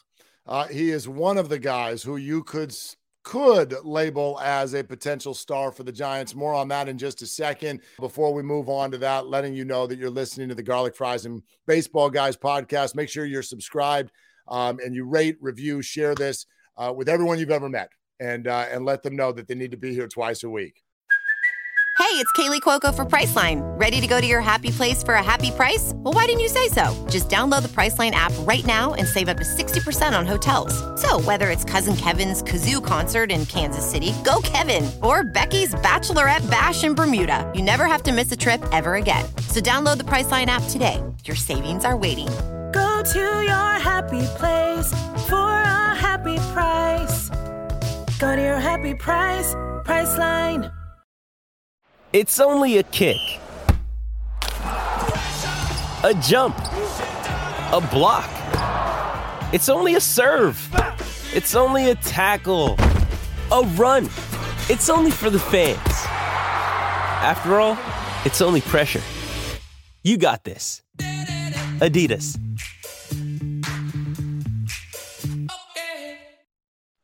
Uh, 0.48 0.68
he 0.68 0.92
is 0.92 1.08
one 1.08 1.38
of 1.38 1.50
the 1.50 1.60
guys 1.60 2.02
who 2.02 2.18
you 2.18 2.44
could 2.44 2.76
could 3.24 3.76
label 3.84 4.40
as 4.42 4.74
a 4.74 4.84
potential 4.84 5.36
star 5.36 5.72
for 5.72 5.84
the 5.84 5.92
Giants. 5.92 6.34
More 6.34 6.56
on 6.56 6.68
that 6.70 6.90
in 6.90 6.98
just 6.98 7.22
a 7.22 7.28
second. 7.28 7.82
Before 8.00 8.34
we 8.34 8.42
move 8.42 8.68
on 8.68 8.90
to 8.92 8.98
that, 8.98 9.28
letting 9.28 9.54
you 9.54 9.64
know 9.64 9.86
that 9.86 10.00
you're 10.00 10.10
listening 10.10 10.50
to 10.50 10.56
the 10.56 10.64
Garlic 10.64 10.96
Fries 10.96 11.26
and 11.26 11.44
Baseball 11.68 12.10
Guys 12.10 12.36
podcast. 12.36 12.96
Make 12.96 13.10
sure 13.10 13.26
you're 13.26 13.44
subscribed 13.44 14.12
um, 14.52 14.80
and 14.84 14.94
you 14.94 15.06
rate, 15.06 15.38
review, 15.42 15.82
share 15.82 16.14
this 16.14 16.46
uh, 16.78 16.94
with 16.96 17.10
everyone 17.10 17.40
you've 17.40 17.50
ever 17.50 17.70
met, 17.70 17.90
and 18.20 18.48
uh, 18.48 18.66
and 18.70 18.86
let 18.86 19.02
them 19.02 19.16
know 19.16 19.32
that 19.32 19.48
they 19.48 19.56
need 19.56 19.72
to 19.72 19.78
be 19.78 19.94
here 19.94 20.08
twice 20.08 20.44
a 20.44 20.50
week. 20.50 20.84
Hey, 21.98 22.18
it's 22.18 22.32
Kaley 22.34 22.62
Cuoco 22.62 22.94
for 22.94 23.06
Priceline. 23.06 23.62
Ready 23.80 24.02
to 24.02 24.08
go 24.08 24.20
to 24.20 24.28
your 24.28 24.42
happy 24.42 24.72
place 24.72 25.02
for 25.04 25.14
a 25.14 25.24
happy 25.24 25.52
price? 25.52 25.94
Well, 25.96 26.14
why 26.14 26.26
didn't 26.26 26.42
you 26.42 26.50
say 26.50 26.68
so? 26.68 26.94
Just 27.10 27.30
download 27.30 27.62
the 27.62 27.70
Priceline 27.70 28.12
app 28.12 28.34
right 28.40 28.66
now 28.66 28.96
and 28.96 29.08
save 29.08 29.30
up 29.30 29.38
to 29.38 29.44
60% 29.44 30.18
on 30.18 30.26
hotels. 30.26 30.74
So, 31.00 31.22
whether 31.22 31.50
it's 31.50 31.64
Cousin 31.64 31.96
Kevin's 31.96 32.42
Kazoo 32.44 32.84
concert 32.84 33.32
in 33.32 33.46
Kansas 33.46 33.90
City, 33.90 34.14
go 34.26 34.42
Kevin, 34.44 34.90
or 35.02 35.24
Becky's 35.24 35.74
Bachelorette 35.76 36.50
Bash 36.50 36.84
in 36.84 36.96
Bermuda, 36.96 37.50
you 37.56 37.62
never 37.62 37.86
have 37.86 38.04
to 38.04 38.12
miss 38.12 38.32
a 38.32 38.38
trip 38.38 38.62
ever 38.72 38.96
again. 38.96 39.24
So, 39.48 39.62
download 39.62 39.98
the 39.98 40.06
Priceline 40.06 40.48
app 40.48 40.64
today. 40.70 41.02
Your 41.24 41.38
savings 41.38 41.86
are 41.86 41.96
waiting. 41.96 42.30
Go 42.72 43.04
to 43.04 43.20
your 43.20 43.80
happy 43.80 44.26
place 44.38 44.90
for 45.28 45.36
a 45.36 45.96
happy 45.96 46.38
price. 46.54 47.30
Go 48.20 48.36
to 48.36 48.42
your 48.42 48.60
happy 48.60 48.94
price, 48.94 49.54
Priceline. 49.84 50.72
It's 52.14 52.40
only 52.40 52.78
a 52.78 52.84
kick, 52.84 53.18
a 56.04 56.14
jump, 56.22 56.58
a 56.58 57.82
block. 57.92 58.30
It's 59.54 59.70
only 59.70 59.96
a 59.96 60.02
serve. 60.02 60.58
It's 61.34 61.56
only 61.56 61.90
a 61.90 61.96
tackle, 61.96 62.78
a 63.52 63.64
run. 63.76 64.06
It's 64.70 64.90
only 64.90 65.12
for 65.12 65.30
the 65.30 65.40
fans. 65.40 65.80
After 67.24 67.60
all, 67.60 67.78
it's 68.26 68.42
only 68.42 68.62
pressure. 68.62 69.02
You 70.04 70.18
got 70.18 70.44
this. 70.44 70.82
Adidas. 71.80 72.38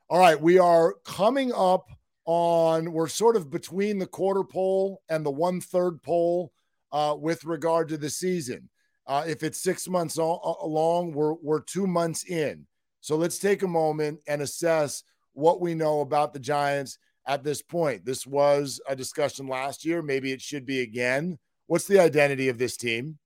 All 0.10 0.20
right, 0.20 0.40
we 0.40 0.58
are 0.58 0.94
coming 1.04 1.52
up 1.54 1.90
on, 2.24 2.94
we're 2.94 3.10
sort 3.10 3.36
of 3.36 3.50
between 3.50 4.00
the 4.00 4.08
quarter 4.08 4.44
pole 4.44 5.02
and 5.10 5.26
the 5.26 5.32
one 5.32 5.60
third 5.60 6.02
pole 6.02 6.54
uh, 6.94 7.14
with 7.20 7.44
regard 7.44 7.90
to 7.90 7.98
the 7.98 8.10
season. 8.10 8.70
Uh, 9.06 9.26
if 9.28 9.44
it's 9.44 9.62
six 9.62 9.86
months 9.90 10.18
along, 10.18 11.12
we're, 11.12 11.34
we're 11.34 11.60
two 11.60 11.86
months 11.86 12.24
in. 12.24 12.66
So 13.02 13.18
let's 13.18 13.38
take 13.38 13.64
a 13.64 13.68
moment 13.68 14.22
and 14.28 14.42
assess 14.42 15.04
what 15.34 15.60
we 15.60 15.76
know 15.76 16.00
about 16.00 16.32
the 16.32 16.40
Giants 16.40 17.00
at 17.26 17.44
this 17.44 17.62
point. 17.62 18.06
This 18.06 18.26
was 18.26 18.80
a 18.88 18.96
discussion 18.96 19.48
last 19.48 19.84
year. 19.84 20.02
Maybe 20.02 20.32
it 20.32 20.42
should 20.42 20.66
be 20.66 20.80
again. 20.80 21.38
What's 21.68 21.86
the 21.86 22.00
identity 22.00 22.48
of 22.48 22.58
this 22.58 22.78
team? 22.78 23.18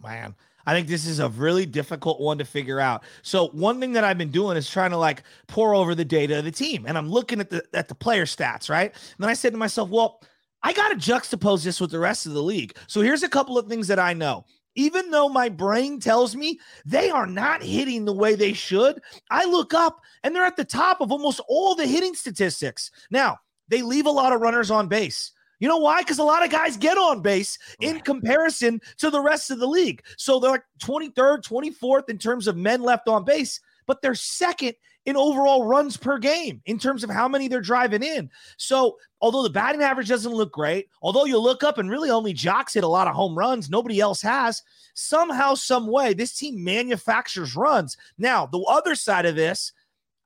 Man, 0.00 0.36
I 0.66 0.74
think 0.74 0.88
this 0.88 1.06
is 1.06 1.18
a 1.18 1.28
really 1.28 1.66
difficult 1.66 2.20
one 2.20 2.38
to 2.38 2.44
figure 2.44 2.80
out. 2.80 3.04
So 3.22 3.48
one 3.48 3.80
thing 3.80 3.92
that 3.92 4.04
I've 4.04 4.18
been 4.18 4.30
doing 4.30 4.56
is 4.56 4.70
trying 4.70 4.90
to 4.90 4.96
like 4.96 5.22
pour 5.48 5.74
over 5.74 5.94
the 5.94 6.04
data 6.04 6.38
of 6.38 6.44
the 6.44 6.50
team, 6.50 6.84
and 6.86 6.96
I'm 6.96 7.08
looking 7.08 7.40
at 7.40 7.50
the 7.50 7.64
at 7.74 7.88
the 7.88 7.94
player 7.94 8.24
stats, 8.24 8.70
right? 8.70 8.92
And 8.92 9.16
then 9.18 9.28
I 9.28 9.34
said 9.34 9.52
to 9.52 9.58
myself, 9.58 9.90
well, 9.90 10.20
I 10.62 10.72
got 10.72 10.90
to 10.90 10.96
juxtapose 10.96 11.64
this 11.64 11.80
with 11.80 11.90
the 11.90 11.98
rest 11.98 12.26
of 12.26 12.32
the 12.32 12.42
league. 12.42 12.76
So 12.86 13.00
here's 13.00 13.22
a 13.22 13.28
couple 13.28 13.58
of 13.58 13.66
things 13.66 13.88
that 13.88 13.98
I 13.98 14.12
know. 14.12 14.44
Even 14.74 15.10
though 15.10 15.28
my 15.28 15.48
brain 15.50 16.00
tells 16.00 16.34
me 16.34 16.58
they 16.86 17.10
are 17.10 17.26
not 17.26 17.62
hitting 17.62 18.04
the 18.04 18.12
way 18.12 18.34
they 18.34 18.54
should, 18.54 19.02
I 19.30 19.44
look 19.44 19.74
up 19.74 20.00
and 20.22 20.34
they're 20.34 20.44
at 20.44 20.56
the 20.56 20.64
top 20.64 21.00
of 21.00 21.12
almost 21.12 21.40
all 21.46 21.74
the 21.74 21.86
hitting 21.86 22.14
statistics. 22.14 22.90
Now, 23.10 23.38
they 23.68 23.82
leave 23.82 24.06
a 24.06 24.10
lot 24.10 24.32
of 24.32 24.40
runners 24.40 24.70
on 24.70 24.88
base. 24.88 25.32
You 25.62 25.68
know 25.68 25.76
why? 25.76 26.00
Because 26.00 26.18
a 26.18 26.24
lot 26.24 26.44
of 26.44 26.50
guys 26.50 26.76
get 26.76 26.98
on 26.98 27.22
base 27.22 27.56
oh, 27.70 27.86
in 27.86 28.00
comparison 28.00 28.80
to 28.98 29.10
the 29.10 29.20
rest 29.20 29.52
of 29.52 29.60
the 29.60 29.66
league. 29.68 30.02
So 30.16 30.40
they're 30.40 30.50
like 30.50 30.64
23rd, 30.82 31.44
24th 31.44 32.08
in 32.08 32.18
terms 32.18 32.48
of 32.48 32.56
men 32.56 32.82
left 32.82 33.06
on 33.06 33.24
base, 33.24 33.60
but 33.86 34.02
they're 34.02 34.16
second 34.16 34.74
in 35.06 35.16
overall 35.16 35.64
runs 35.64 35.96
per 35.96 36.18
game 36.18 36.60
in 36.66 36.80
terms 36.80 37.04
of 37.04 37.10
how 37.10 37.28
many 37.28 37.46
they're 37.46 37.60
driving 37.60 38.02
in. 38.02 38.28
So, 38.56 38.98
although 39.20 39.44
the 39.44 39.50
batting 39.50 39.82
average 39.82 40.08
doesn't 40.08 40.34
look 40.34 40.52
great, 40.52 40.88
although 41.00 41.26
you 41.26 41.38
look 41.38 41.62
up 41.62 41.78
and 41.78 41.88
really 41.88 42.10
only 42.10 42.32
Joc's 42.32 42.74
hit 42.74 42.82
a 42.82 42.88
lot 42.88 43.06
of 43.06 43.14
home 43.14 43.38
runs, 43.38 43.70
nobody 43.70 44.00
else 44.00 44.20
has, 44.22 44.62
somehow, 44.94 45.54
some 45.54 45.86
way, 45.86 46.12
this 46.12 46.34
team 46.36 46.64
manufactures 46.64 47.54
runs. 47.54 47.96
Now, 48.18 48.46
the 48.46 48.62
other 48.62 48.96
side 48.96 49.26
of 49.26 49.36
this, 49.36 49.72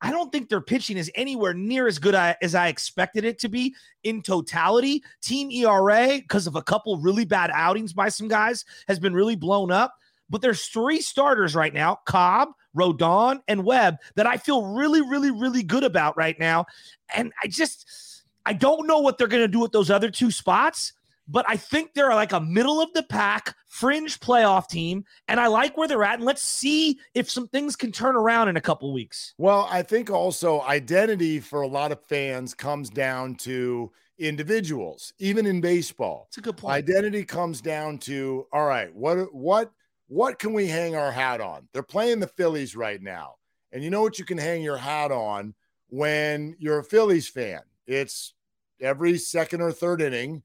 I 0.07 0.13
don't 0.13 0.31
think 0.31 0.49
their 0.49 0.61
pitching 0.61 0.97
is 0.97 1.11
anywhere 1.17 1.53
near 1.53 1.89
as 1.89 1.99
good 1.99 2.15
as 2.15 2.55
I 2.55 2.69
expected 2.69 3.25
it 3.25 3.41
to 3.41 3.49
be 3.49 3.75
in 4.05 4.23
totality. 4.23 5.03
Team 5.21 5.51
ERA, 5.51 6.21
because 6.23 6.47
of 6.47 6.55
a 6.55 6.63
couple 6.63 6.97
really 6.99 7.25
bad 7.25 7.51
outings 7.53 7.93
by 7.93 8.09
some 8.09 8.29
guys, 8.29 8.65
has 8.87 9.01
been 9.01 9.15
really 9.15 9.35
blown 9.35 9.73
up. 9.73 9.95
But 10.31 10.43
there's 10.43 10.67
three 10.67 11.01
starters 11.01 11.57
right 11.57 11.75
now 11.75 11.99
Cobb, 12.07 12.51
Rodon, 12.77 13.41
and 13.49 13.65
Webb 13.65 13.97
that 14.15 14.29
I 14.29 14.37
feel 14.37 14.65
really, 14.65 15.01
really, 15.01 15.33
really 15.33 15.65
good 15.65 15.83
about 15.83 16.17
right 16.17 16.39
now. 16.39 16.67
And 17.13 17.33
I 17.43 17.49
just, 17.49 18.23
I 18.45 18.53
don't 18.53 18.87
know 18.87 19.01
what 19.01 19.19
they're 19.19 19.27
going 19.27 19.43
to 19.43 19.49
do 19.49 19.59
with 19.59 19.73
those 19.73 19.91
other 19.91 20.11
two 20.11 20.31
spots, 20.31 20.93
but 21.29 21.45
I 21.49 21.57
think 21.57 21.95
they're 21.95 22.15
like 22.15 22.33
a 22.33 22.41
middle 22.41 22.81
of 22.81 22.93
the 22.93 23.03
pack 23.05 23.55
fringe 23.69 24.21
playoff 24.21 24.69
team. 24.69 25.05
And 25.29 25.41
I 25.41 25.49
like 25.49 25.77
where 25.77 25.89
they're 25.89 26.05
at. 26.05 26.15
And 26.15 26.25
let's 26.25 26.43
see 26.43 26.99
if 27.15 27.31
some 27.31 27.49
things 27.49 27.77
can 27.77 27.93
turn 27.93 28.17
around 28.17 28.49
in 28.49 28.57
a 28.57 28.61
couple 28.61 28.93
weeks. 28.93 29.35
Well, 29.39 29.69
I 29.71 29.83
think 29.83 30.11
also 30.11 30.63
identity 30.63 31.41
for 31.41 31.63
a 31.63 31.69
lot 31.69 31.93
of 31.93 32.03
fans 32.05 32.55
comes 32.55 32.89
down 32.91 33.35
to 33.37 33.91
individuals, 34.19 35.13
even 35.19 35.47
in 35.47 35.61
baseball. 35.61 36.27
It's 36.29 36.39
a 36.39 36.43
good 36.43 36.57
point. 36.57 36.75
Identity 36.75 37.25
comes 37.25 37.61
down 37.61 37.99
to 37.99 38.47
all 38.53 38.67
right, 38.67 38.95
what 38.95 39.35
what 39.35 39.73
what 40.09 40.39
can 40.39 40.53
we 40.53 40.67
hang 40.67 40.95
our 40.95 41.13
hat 41.13 41.41
on? 41.41 41.69
They're 41.73 41.83
playing 41.83 42.21
the 42.21 42.29
Phillies 42.29 42.77
right 42.77 43.03
now. 43.03 43.35
And 43.73 43.83
you 43.83 43.91
know 43.91 44.03
what 44.03 44.19
you 44.19 44.25
can 44.25 44.39
hang 44.39 44.63
your 44.63 44.77
hat 44.77 45.11
on 45.11 45.55
when 45.89 46.57
you're 46.59 46.79
a 46.79 46.85
Phillies 46.85 47.29
fan? 47.29 47.61
It's 47.87 48.33
every 48.81 49.19
second 49.19 49.61
or 49.61 49.73
third 49.73 50.01
inning, 50.01 50.43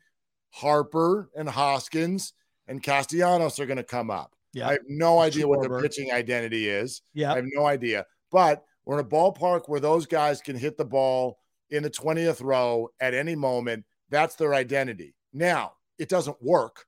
Harper 0.51 1.29
and 1.35 1.49
Hoskins 1.49 2.33
and 2.67 2.83
Castellanos 2.83 3.59
are 3.59 3.65
going 3.65 3.77
to 3.77 3.83
come 3.83 4.11
up. 4.11 4.33
Yeah. 4.53 4.67
I 4.67 4.73
have 4.73 4.81
no 4.87 5.19
idea 5.19 5.47
what 5.47 5.61
their 5.61 5.81
pitching 5.81 6.11
identity 6.11 6.67
is. 6.67 7.01
Yeah. 7.13 7.31
I 7.31 7.37
have 7.37 7.45
no 7.47 7.65
idea. 7.65 8.05
But 8.31 8.63
we're 8.85 8.99
in 8.99 9.05
a 9.05 9.09
ballpark 9.09 9.63
where 9.67 9.79
those 9.79 10.05
guys 10.05 10.41
can 10.41 10.57
hit 10.57 10.77
the 10.77 10.85
ball 10.85 11.37
in 11.69 11.83
the 11.83 11.89
20th 11.89 12.43
row 12.43 12.89
at 12.99 13.13
any 13.13 13.35
moment. 13.35 13.85
That's 14.09 14.35
their 14.35 14.53
identity. 14.53 15.15
Now, 15.33 15.73
it 15.97 16.09
doesn't 16.09 16.41
work, 16.41 16.85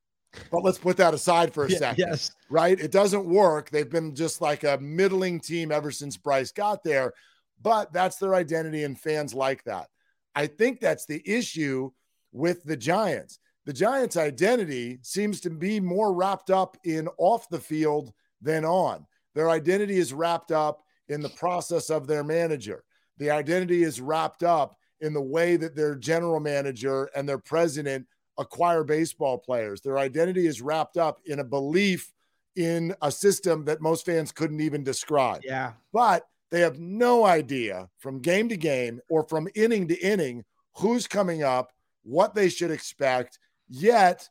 but 0.52 0.63
let's 0.63 0.78
put 0.78 0.97
that 0.97 1.13
aside 1.13 1.54
for 1.54 1.65
a 1.65 1.69
Yeah, 1.69 1.78
second. 1.78 2.06
yes. 2.10 2.32
Right? 2.49 2.78
It 2.78 2.91
doesn't 2.91 3.26
work. 3.26 3.69
They've 3.69 3.89
been 3.89 4.13
just 4.13 4.41
like 4.41 4.65
a 4.65 4.78
middling 4.80 5.39
team 5.39 5.71
ever 5.71 5.91
since 5.91 6.17
Bryce 6.17 6.52
got 6.52 6.84
there, 6.84 7.13
but 7.62 7.93
that's 7.93 8.17
their 8.17 8.36
identity, 8.36 8.84
and 8.84 8.99
fans 8.99 9.34
like 9.34 9.63
that. 9.63 9.88
I 10.36 10.47
think 10.47 10.82
that's 10.82 11.06
the 11.06 11.21
issue 11.26 11.91
with 12.34 12.63
the 12.63 12.76
Giants. 12.76 13.39
The 13.65 13.73
Giants' 13.73 14.17
identity 14.17 14.99
seems 15.02 15.39
to 15.41 15.49
be 15.49 15.80
more 15.80 16.13
wrapped 16.13 16.49
up 16.49 16.78
in 16.84 17.08
off 17.17 17.49
the 17.49 17.60
field 17.60 18.12
than 18.41 18.65
on. 18.65 19.06
Their 19.36 19.49
identity 19.49 19.97
is 19.97 20.13
wrapped 20.13 20.52
up 20.52 20.84
in 21.08 21.21
the 21.21 21.30
process 21.30 21.89
of 21.89 22.08
their 22.08 22.23
manager. 22.23 22.84
The 23.17 23.32
identity 23.32 23.84
is 23.84 24.02
wrapped 24.02 24.43
up 24.43 24.76
in 25.02 25.13
the 25.13 25.21
way 25.21 25.56
that 25.58 25.76
their 25.76 25.95
general 25.95 26.39
manager 26.39 27.10
and 27.15 27.28
their 27.28 27.38
president 27.38 28.06
acquire 28.38 28.84
baseball 28.84 29.38
players. 29.38 29.82
Their 29.82 29.97
identity 29.97 30.47
is 30.47 30.62
wrapped 30.62 30.97
up 30.97 31.19
in 31.26 31.39
a 31.39 31.43
belief 31.43 32.12
in 32.56 32.95
a 33.02 33.12
system 33.12 33.65
that 33.65 33.82
most 33.82 34.06
fans 34.06 34.32
couldn't 34.32 34.62
even 34.62 34.84
describe. 34.84 35.41
Yeah. 35.43 35.73
But 35.91 36.28
they 36.52 36.62
have 36.62 36.80
no 36.80 37.26
idea 37.26 37.89
from 37.99 38.19
game 38.19 38.49
to 38.49 38.58
game 38.58 39.02
or 39.10 39.23
from 39.28 39.47
inning 39.56 39.88
to 39.88 39.99
inning 39.99 40.43
who's 40.76 41.08
coming 41.08 41.43
up, 41.43 41.71
what 42.04 42.36
they 42.36 42.49
should 42.49 42.71
expect. 42.71 43.39
Yet 43.75 44.29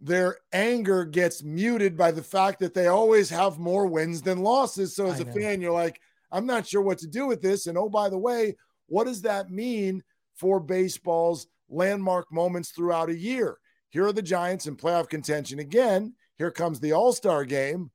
their 0.00 0.38
anger 0.52 1.04
gets 1.04 1.44
muted 1.44 1.96
by 1.96 2.10
the 2.10 2.22
fact 2.22 2.58
that 2.58 2.74
they 2.74 2.88
always 2.88 3.30
have 3.30 3.58
more 3.58 3.86
wins 3.86 4.20
than 4.22 4.42
losses. 4.42 4.96
So 4.96 5.06
as 5.06 5.20
I 5.20 5.22
a 5.22 5.26
know. 5.26 5.32
fan, 5.32 5.60
you're 5.60 5.72
like, 5.72 6.00
I'm 6.32 6.46
not 6.46 6.66
sure 6.66 6.82
what 6.82 6.98
to 6.98 7.06
do 7.06 7.26
with 7.26 7.40
this. 7.40 7.66
And 7.68 7.78
oh, 7.78 7.88
by 7.88 8.08
the 8.08 8.18
way, 8.18 8.56
what 8.86 9.04
does 9.04 9.22
that 9.22 9.50
mean 9.50 10.02
for 10.34 10.58
baseball's 10.58 11.46
landmark 11.68 12.32
moments 12.32 12.70
throughout 12.70 13.10
a 13.10 13.16
year? 13.16 13.58
Here 13.90 14.06
are 14.06 14.12
the 14.12 14.22
Giants 14.22 14.66
in 14.66 14.76
playoff 14.76 15.08
contention 15.08 15.60
again. 15.60 16.14
Here 16.36 16.50
comes 16.50 16.80
the 16.80 16.92
All 16.92 17.12
Star 17.12 17.44
game. 17.44 17.90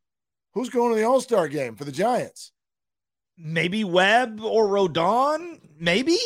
Who's 0.54 0.70
going 0.70 0.94
to 0.94 0.98
the 0.98 1.08
All 1.08 1.20
Star 1.20 1.48
game 1.50 1.76
for 1.76 1.84
the 1.84 1.92
Giants? 1.92 2.54
maybe 3.38 3.84
Webb 3.84 4.42
or 4.42 4.68
Rodon, 4.68 5.60
maybe. 5.80 6.18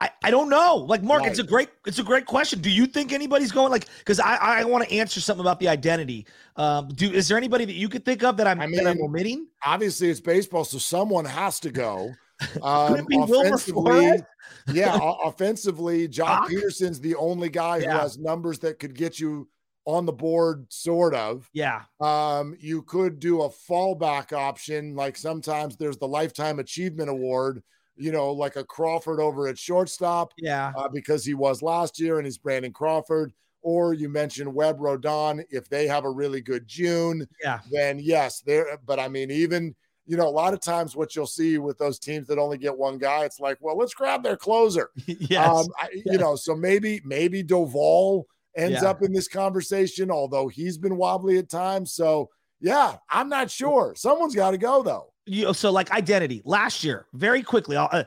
I, 0.00 0.10
I 0.24 0.30
don't 0.30 0.48
know. 0.50 0.76
Like 0.76 1.02
Mark, 1.02 1.24
it's 1.24 1.38
a 1.38 1.44
great 1.44 1.68
it's 1.86 1.98
a 1.98 2.02
great 2.02 2.26
question. 2.26 2.60
Do 2.60 2.70
you 2.70 2.86
think 2.86 3.12
anybody's 3.12 3.52
going 3.52 3.70
like 3.70 3.86
because 3.98 4.20
I, 4.20 4.36
I 4.36 4.64
want 4.64 4.88
to 4.88 4.94
answer 4.94 5.20
something 5.20 5.40
about 5.44 5.60
the 5.60 5.68
identity. 5.68 6.26
Um, 6.56 6.88
do 6.88 7.10
is 7.12 7.28
there 7.28 7.38
anybody 7.38 7.64
that 7.64 7.74
you 7.74 7.88
could 7.88 8.04
think 8.04 8.22
of 8.24 8.36
that 8.38 8.46
I'm, 8.46 8.60
I 8.60 8.66
that 8.66 8.86
I'm 8.86 8.96
mean, 8.96 9.04
omitting? 9.04 9.46
Obviously, 9.64 10.10
it's 10.10 10.20
baseball, 10.20 10.64
so 10.64 10.78
someone 10.78 11.24
has 11.24 11.60
to 11.60 11.70
go. 11.70 12.12
Could 12.52 12.62
Um, 12.62 12.96
it 12.96 13.06
be 13.06 13.16
Wilmer 13.16 13.46
offensively, 13.46 14.12
yeah, 14.72 14.98
offensively, 15.24 16.08
Joc 16.08 16.40
Joc? 16.40 16.48
Pederson's 16.48 17.00
the 17.00 17.14
only 17.14 17.48
guy 17.48 17.80
who 17.80 17.88
has 17.88 18.18
numbers 18.18 18.58
that 18.58 18.80
could 18.80 18.94
get 18.94 19.20
you 19.20 19.48
on 19.86 20.04
the 20.04 20.12
board, 20.12 20.66
sort 20.68 21.14
of. 21.14 21.48
Yeah. 21.52 21.82
Um, 22.00 22.56
you 22.58 22.82
could 22.82 23.20
do 23.20 23.42
a 23.42 23.48
fallback 23.50 24.32
option, 24.32 24.96
like 24.96 25.16
sometimes 25.16 25.76
there's 25.76 25.98
the 25.98 26.08
Lifetime 26.08 26.58
Achievement 26.58 27.08
Award, 27.08 27.62
you 27.96 28.12
know, 28.12 28.32
like 28.32 28.56
a 28.56 28.64
Crawford 28.64 29.20
over 29.20 29.46
at 29.48 29.58
shortstop 29.58 30.32
Yeah. 30.38 30.72
uh, 30.76 30.88
because 30.88 31.24
he 31.24 31.34
was 31.34 31.62
last 31.62 32.00
year 32.00 32.18
and 32.18 32.26
he's 32.26 32.38
Brandon 32.38 32.72
Crawford. 32.72 33.32
Or 33.62 33.94
you 33.94 34.08
mentioned 34.10 34.52
Webb 34.54 34.78
Rodon. 34.78 35.42
If 35.50 35.68
they 35.70 35.86
have 35.86 36.04
a 36.04 36.10
really 36.10 36.40
good 36.42 36.66
June, 36.66 37.26
Yeah. 37.42 37.60
then 37.70 37.98
yes, 37.98 38.40
there. 38.40 38.78
But 38.84 38.98
I 39.00 39.08
mean, 39.08 39.30
even 39.30 39.74
you 40.06 40.18
know, 40.18 40.28
a 40.28 40.30
lot 40.30 40.52
of 40.52 40.60
times 40.60 40.94
what 40.94 41.16
you'll 41.16 41.26
see 41.26 41.56
with 41.56 41.78
those 41.78 41.98
teams 41.98 42.26
that 42.28 42.36
only 42.38 42.58
get 42.58 42.76
one 42.76 42.98
guy, 42.98 43.24
it's 43.24 43.40
like, 43.40 43.56
well, 43.62 43.74
let's 43.78 43.94
grab 43.94 44.22
their 44.22 44.36
closer. 44.36 44.90
yes. 45.06 45.48
Um, 45.48 45.66
I, 45.80 45.88
You 46.04 46.18
know, 46.18 46.36
so 46.36 46.54
maybe 46.54 47.00
maybe 47.06 47.42
Doval 47.42 48.24
ends 48.54 48.82
Yeah. 48.82 48.90
up 48.90 49.02
in 49.02 49.14
this 49.14 49.28
conversation, 49.28 50.10
although 50.10 50.46
he's 50.48 50.76
been 50.76 50.98
wobbly 50.98 51.38
at 51.38 51.48
times. 51.48 51.92
So 51.94 52.28
Yeah, 52.60 52.96
I'm 53.08 53.30
not 53.30 53.50
sure. 53.50 53.94
Someone's 53.96 54.34
got 54.34 54.50
to 54.50 54.58
go 54.58 54.82
though. 54.82 55.13
You 55.26 55.54
so 55.54 55.70
like 55.70 55.90
identity 55.90 56.42
last 56.44 56.84
year, 56.84 57.06
very 57.12 57.42
quickly, 57.42 57.76
uh, 57.76 58.04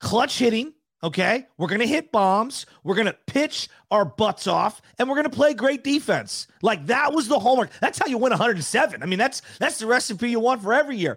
clutch 0.00 0.38
hitting. 0.38 0.74
Okay, 1.02 1.46
we're 1.56 1.68
gonna 1.68 1.86
hit 1.86 2.12
bombs. 2.12 2.66
We're 2.84 2.94
gonna 2.94 3.16
pitch 3.26 3.68
our 3.90 4.04
butts 4.04 4.46
off, 4.46 4.82
and 4.98 5.08
we're 5.08 5.16
gonna 5.16 5.30
play 5.30 5.54
great 5.54 5.82
defense. 5.82 6.46
Like 6.60 6.86
that 6.86 7.14
was 7.14 7.26
the 7.26 7.38
homework. 7.38 7.70
That's 7.80 7.98
how 7.98 8.06
you 8.06 8.18
win 8.18 8.30
107. 8.30 9.02
I 9.02 9.06
mean, 9.06 9.18
that's 9.18 9.40
that's 9.58 9.78
the 9.78 9.86
recipe 9.86 10.28
you 10.28 10.40
want 10.40 10.62
for 10.62 10.74
every 10.74 10.98
year. 10.98 11.16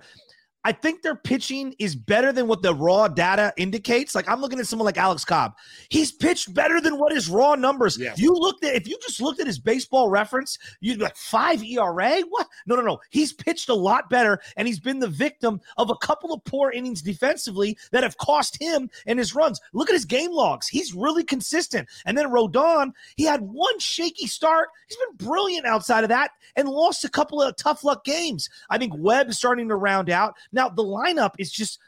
I 0.64 0.72
think 0.72 1.01
their 1.01 1.16
pitching 1.16 1.76
is 1.78 1.95
better 1.95 2.32
than 2.32 2.47
what 2.47 2.61
the 2.61 2.74
raw 2.74 3.07
data 3.07 3.53
indicates. 3.57 4.16
Like 4.16 4.30
I'm 4.30 4.39
looking 4.39 4.59
at 4.59 4.68
someone 4.68 4.86
like 4.86 4.97
Alex 4.97 5.26
Cobb. 5.26 5.55
He's 5.89 6.11
pitched 6.11 6.53
better 6.53 6.80
than 6.80 6.97
what 6.97 7.14
his 7.14 7.30
raw 7.30 7.55
numbers. 7.55 7.97
Yeah. 7.97 8.14
You 8.16 8.34
looked 8.34 8.64
at 8.64 8.76
if 8.76 8.88
you 8.88 8.97
just 9.01 9.22
looked 9.22 9.39
at 9.39 9.47
his 9.47 9.59
baseball 9.59 10.09
reference, 10.09 10.57
you'd 10.80 10.99
be 10.99 11.03
like 11.03 11.18
five 11.18 11.64
ERA. 11.64 12.22
What? 12.30 12.47
No, 12.66 12.76
no, 12.76 12.82
no. 12.82 12.99
He's 13.09 13.34
pitched 13.34 13.70
a 13.70 13.74
lot 13.74 14.09
better, 14.09 14.39
and 14.55 14.68
he's 14.68 14.80
been 14.80 14.99
the 14.99 15.07
victim 15.07 15.59
of 15.78 15.89
a 15.89 15.97
couple 15.97 16.34
of 16.34 16.43
poor 16.45 16.72
innings 16.72 17.01
defensively 17.01 17.78
that 17.91 18.03
have 18.03 18.18
cost 18.18 18.61
him 18.61 18.89
and 19.05 19.20
his 19.20 19.36
runs. 19.36 19.59
Look 19.74 19.89
at 19.89 19.93
his 19.93 20.05
game 20.05 20.32
logs. 20.32 20.68
He's 20.68 20.93
really 20.93 21.24
consistent. 21.24 21.89
And 22.05 22.18
then 22.18 22.30
Rodon, 22.30 22.91
he 23.16 23.24
had 23.24 23.41
one 23.41 23.80
shaky 23.80 24.28
start. 24.28 24.70
He's 24.88 24.97
been 24.97 25.28
brilliant 25.28 25.66
outside 25.66 26.03
of 26.03 26.09
that 26.09 26.32
and 26.55 26.70
lost 26.70 27.03
a 27.03 27.09
couple 27.09 27.41
of 27.41 27.55
tough 27.55 27.84
luck 27.84 28.03
games. 28.03 28.49
I 28.70 28.78
think 28.78 28.93
Webb 28.95 29.30
is 29.30 29.38
starting 29.38 29.68
to 29.70 29.76
round 29.76 30.09
out. 30.09 30.36
Now, 30.54 30.70
the 30.70 30.84
lineup 30.84 31.34
is 31.39 31.51
just 31.51 31.80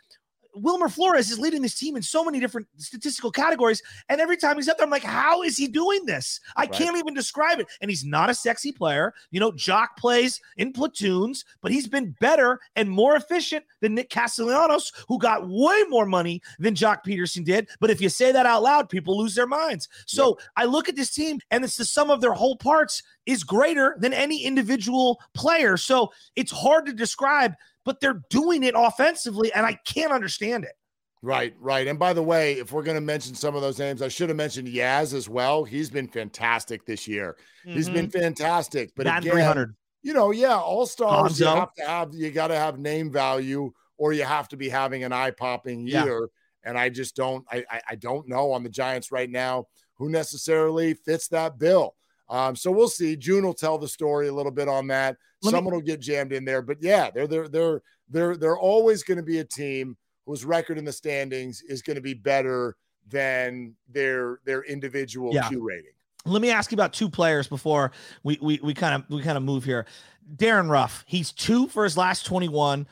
Wilmer 0.58 0.88
Flores 0.88 1.32
is 1.32 1.38
leading 1.38 1.62
this 1.62 1.78
team 1.78 1.96
in 1.96 2.02
so 2.02 2.24
many 2.24 2.40
different 2.40 2.68
statistical 2.78 3.30
categories. 3.32 3.84
And 4.08 4.22
every 4.22 4.38
time 4.38 4.56
he's 4.56 4.70
up 4.70 4.78
there, 4.78 4.86
I'm 4.86 4.90
like, 4.90 5.04
how 5.04 5.44
is 5.44 5.58
he 5.58 5.68
doing 5.68 6.06
this? 6.06 6.40
I 6.56 6.62
Right. 6.62 6.72
can't 6.72 6.98
even 6.98 7.14
describe 7.14 7.60
it. 7.60 7.68
And 7.82 7.92
he's 7.92 8.06
not 8.06 8.30
a 8.30 8.34
sexy 8.34 8.72
player. 8.72 9.14
You 9.32 9.42
know, 9.42 9.52
Joc 9.52 9.98
plays 9.98 10.40
in 10.58 10.72
platoons, 10.72 11.44
but 11.62 11.74
he's 11.74 11.88
been 11.88 12.16
better 12.22 12.62
and 12.76 12.90
more 12.90 13.16
efficient 13.16 13.66
than 13.82 13.96
Nick 13.96 14.10
Castellanos, 14.10 14.94
who 15.10 15.20
got 15.20 15.48
way 15.48 15.84
more 15.90 16.06
money 16.06 16.42
than 16.58 16.74
Joc 16.74 17.04
Pederson 17.06 17.44
did. 17.44 17.68
But 17.82 17.90
if 17.90 18.00
you 18.00 18.08
say 18.08 18.32
that 18.32 18.46
out 18.46 18.64
loud, 18.64 18.90
people 18.90 19.18
lose 19.18 19.36
their 19.36 19.48
minds. 19.48 19.90
So 20.06 20.40
I 20.56 20.66
look 20.66 20.88
at 20.88 20.96
this 20.96 21.12
team, 21.12 21.40
and 21.52 21.66
it's 21.66 21.78
the 21.78 21.86
sum 21.86 22.10
of 22.10 22.22
their 22.22 22.34
whole 22.34 22.56
parts 22.56 23.04
is 23.26 23.44
greater 23.44 23.98
than 24.00 24.14
any 24.14 24.44
individual 24.44 25.20
player. 25.34 25.76
So 25.76 26.14
it's 26.38 26.52
hard 26.52 26.86
to 26.86 26.94
describe, 26.94 27.56
but 27.86 28.02
they're 28.02 28.22
doing 28.30 28.64
it 28.64 28.74
offensively, 28.76 29.54
and 29.54 29.66
I 29.66 29.80
can't 29.86 30.12
understand 30.12 30.66
it. 30.66 30.74
Right, 31.22 31.56
right. 31.60 31.88
And 31.88 31.98
by 31.98 32.14
the 32.14 32.22
way, 32.22 32.54
if 32.54 32.72
we're 32.72 32.84
going 32.84 32.98
to 32.98 33.02
mention 33.02 33.34
some 33.34 33.56
of 33.56 33.62
those 33.62 33.80
names, 33.80 34.02
I 34.02 34.10
should 34.10 34.30
have 34.30 34.36
mentioned 34.36 34.68
Yaz 34.68 35.14
as 35.14 35.28
well. 35.28 35.64
He's 35.64 35.90
been 35.90 36.08
fantastic 36.08 36.86
this 36.86 37.08
year. 37.08 37.38
He's 37.64 37.90
been 37.90 38.08
mm-hmm. 38.08 38.20
fantastic. 38.20 38.92
But 38.96 39.06
Batting 39.06 39.30
again, 39.30 39.38
300. 39.38 39.76
you 40.04 40.14
know, 40.14 40.32
yeah, 40.32 40.58
all 40.58 40.86
stars 40.86 41.40
you 41.40 41.48
have 41.48 41.74
to 41.76 41.86
have 41.86 42.14
you 42.14 42.30
got 42.30 42.50
to 42.50 42.56
have 42.56 42.78
name 42.78 43.12
value, 43.12 43.72
or 43.98 44.14
you 44.14 44.24
have 44.24 44.48
to 44.50 44.58
be 44.58 44.70
having 44.70 45.04
an 45.04 45.14
eye 45.14 45.32
popping 45.32 45.88
Yeah. 45.88 46.04
year. 46.04 46.30
And 46.64 46.78
I 46.78 46.90
just 46.90 47.16
don't, 47.16 47.46
I, 47.52 47.64
I, 47.70 47.82
I 47.92 47.96
don't 47.96 48.28
know 48.28 48.52
on 48.52 48.64
the 48.64 48.70
Giants 48.70 49.12
right 49.12 49.30
now 49.30 49.66
who 49.98 50.10
necessarily 50.10 50.94
fits 50.94 51.28
that 51.30 51.58
bill. 51.58 51.96
Um, 52.30 52.56
so 52.56 52.72
we'll 52.72 52.88
see. 52.90 53.16
June 53.16 53.46
will 53.46 53.54
tell 53.54 53.78
the 53.78 53.88
story 53.88 54.28
a 54.28 54.34
little 54.34 54.52
bit 54.52 54.68
on 54.68 54.88
that. 54.88 55.16
Let 55.42 55.52
me- 55.52 55.58
Someone 55.58 55.74
will 55.76 55.82
get 55.82 56.00
jammed 56.00 56.32
in 56.34 56.44
there, 56.46 56.62
but 56.62 56.78
yeah, 56.82 57.10
they're 57.12 57.28
they're 57.28 57.48
they're 57.50 57.82
they're 58.10 58.38
they're 58.38 58.58
always 58.58 59.04
going 59.04 59.18
to 59.18 59.24
be 59.24 59.40
a 59.40 59.44
team 59.44 59.96
whose 60.26 60.44
record 60.44 60.78
in 60.78 60.86
the 60.86 60.92
standings 60.94 61.62
is 61.68 61.82
going 61.84 61.96
to 61.96 62.02
be 62.02 62.14
better 62.16 62.76
than 63.08 63.76
their 63.90 64.40
their 64.46 64.64
individual 64.64 65.34
Yeah. 65.34 65.48
Q 65.50 65.64
rating. 65.64 65.92
Let 66.26 66.42
me 66.42 66.50
ask 66.50 66.72
you 66.72 66.76
about 66.76 66.94
two 66.94 67.10
players 67.10 67.48
before 67.48 67.92
we 68.24 68.40
we 68.42 68.60
we 68.64 68.74
kind 68.74 68.96
of 68.96 69.04
we 69.10 69.22
kind 69.22 69.38
of 69.38 69.44
move 69.44 69.64
here. 69.64 69.86
Darin 70.36 70.70
Ruf, 70.70 71.04
he's 71.08 71.32
two 71.32 71.68
for 71.68 71.84
his 71.84 71.96
last 71.96 72.26
21 72.26 72.88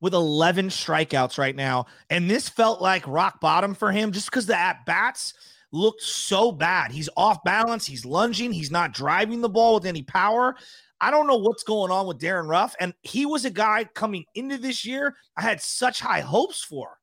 with 0.00 0.14
11 0.14 0.68
strikeouts 0.70 1.36
right 1.36 1.54
now. 1.54 1.84
And 2.08 2.30
this 2.30 2.48
felt 2.48 2.80
like 2.80 3.06
rock 3.06 3.40
bottom 3.40 3.74
for 3.74 3.92
him 3.92 4.12
just 4.12 4.30
because 4.30 4.46
the 4.46 4.58
at 4.58 4.86
bats 4.86 5.34
looked 5.72 6.02
so 6.02 6.52
bad. 6.52 6.92
He's 6.92 7.08
off 7.16 7.42
balance, 7.44 7.86
he's 7.86 8.04
lunging, 8.04 8.52
he's 8.52 8.70
not 8.70 8.92
driving 8.92 9.40
the 9.40 9.48
ball 9.48 9.74
with 9.74 9.86
any 9.86 10.02
power. 10.02 10.56
I 11.00 11.10
don't 11.10 11.26
know 11.26 11.36
what's 11.36 11.62
going 11.62 11.92
on 11.92 12.06
with 12.06 12.18
Darin 12.18 12.48
Ruf. 12.48 12.74
And 12.80 12.92
he 13.02 13.24
was 13.24 13.44
a 13.44 13.50
guy 13.50 13.84
coming 13.94 14.24
into 14.34 14.58
this 14.58 14.84
year 14.84 15.14
I 15.36 15.42
had 15.42 15.60
such 15.60 16.00
high 16.00 16.20
hopes 16.20 16.62
for. 16.62 16.98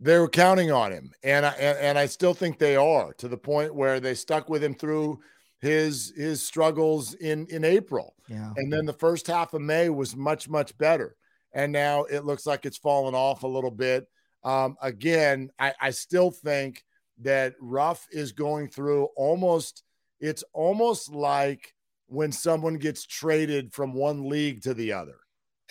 They 0.00 0.18
were 0.18 0.28
counting 0.28 0.72
on 0.72 0.90
him, 0.90 1.12
and 1.22 1.46
I 1.46 1.50
and, 1.50 1.78
and 1.78 1.98
I 1.98 2.06
still 2.06 2.34
think 2.34 2.58
they 2.58 2.74
are 2.74 3.14
to 3.14 3.28
the 3.28 3.36
point 3.38 3.74
where 3.74 4.00
they 4.00 4.14
stuck 4.14 4.48
with 4.48 4.62
him 4.62 4.74
through 4.74 5.20
his 5.60 6.12
his 6.16 6.42
struggles 6.42 7.14
in 7.14 7.46
in 7.46 7.64
April. 7.64 8.14
Yeah. 8.28 8.52
And 8.56 8.72
then 8.72 8.86
the 8.86 8.92
first 8.92 9.28
half 9.28 9.54
of 9.54 9.62
May 9.62 9.88
was 9.90 10.16
much, 10.16 10.48
much 10.48 10.76
better. 10.78 11.16
And 11.52 11.70
now 11.70 12.02
it 12.04 12.24
looks 12.24 12.44
like 12.44 12.66
it's 12.66 12.76
fallen 12.76 13.14
off 13.14 13.44
a 13.44 13.48
little 13.48 13.70
bit. 13.70 14.08
Um, 14.42 14.76
again, 14.82 15.50
I, 15.58 15.72
I 15.80 15.90
still 15.90 16.32
think 16.32 16.84
that 17.18 17.54
Ruf 17.60 18.06
is 18.10 18.32
going 18.32 18.68
through 18.68 19.08
almost, 19.16 19.82
it's 20.20 20.44
almost 20.52 21.10
like 21.12 21.74
when 22.06 22.32
someone 22.32 22.76
gets 22.76 23.06
traded 23.06 23.72
from 23.72 23.94
one 23.94 24.28
league 24.28 24.62
to 24.62 24.74
the 24.74 24.92
other 24.92 25.16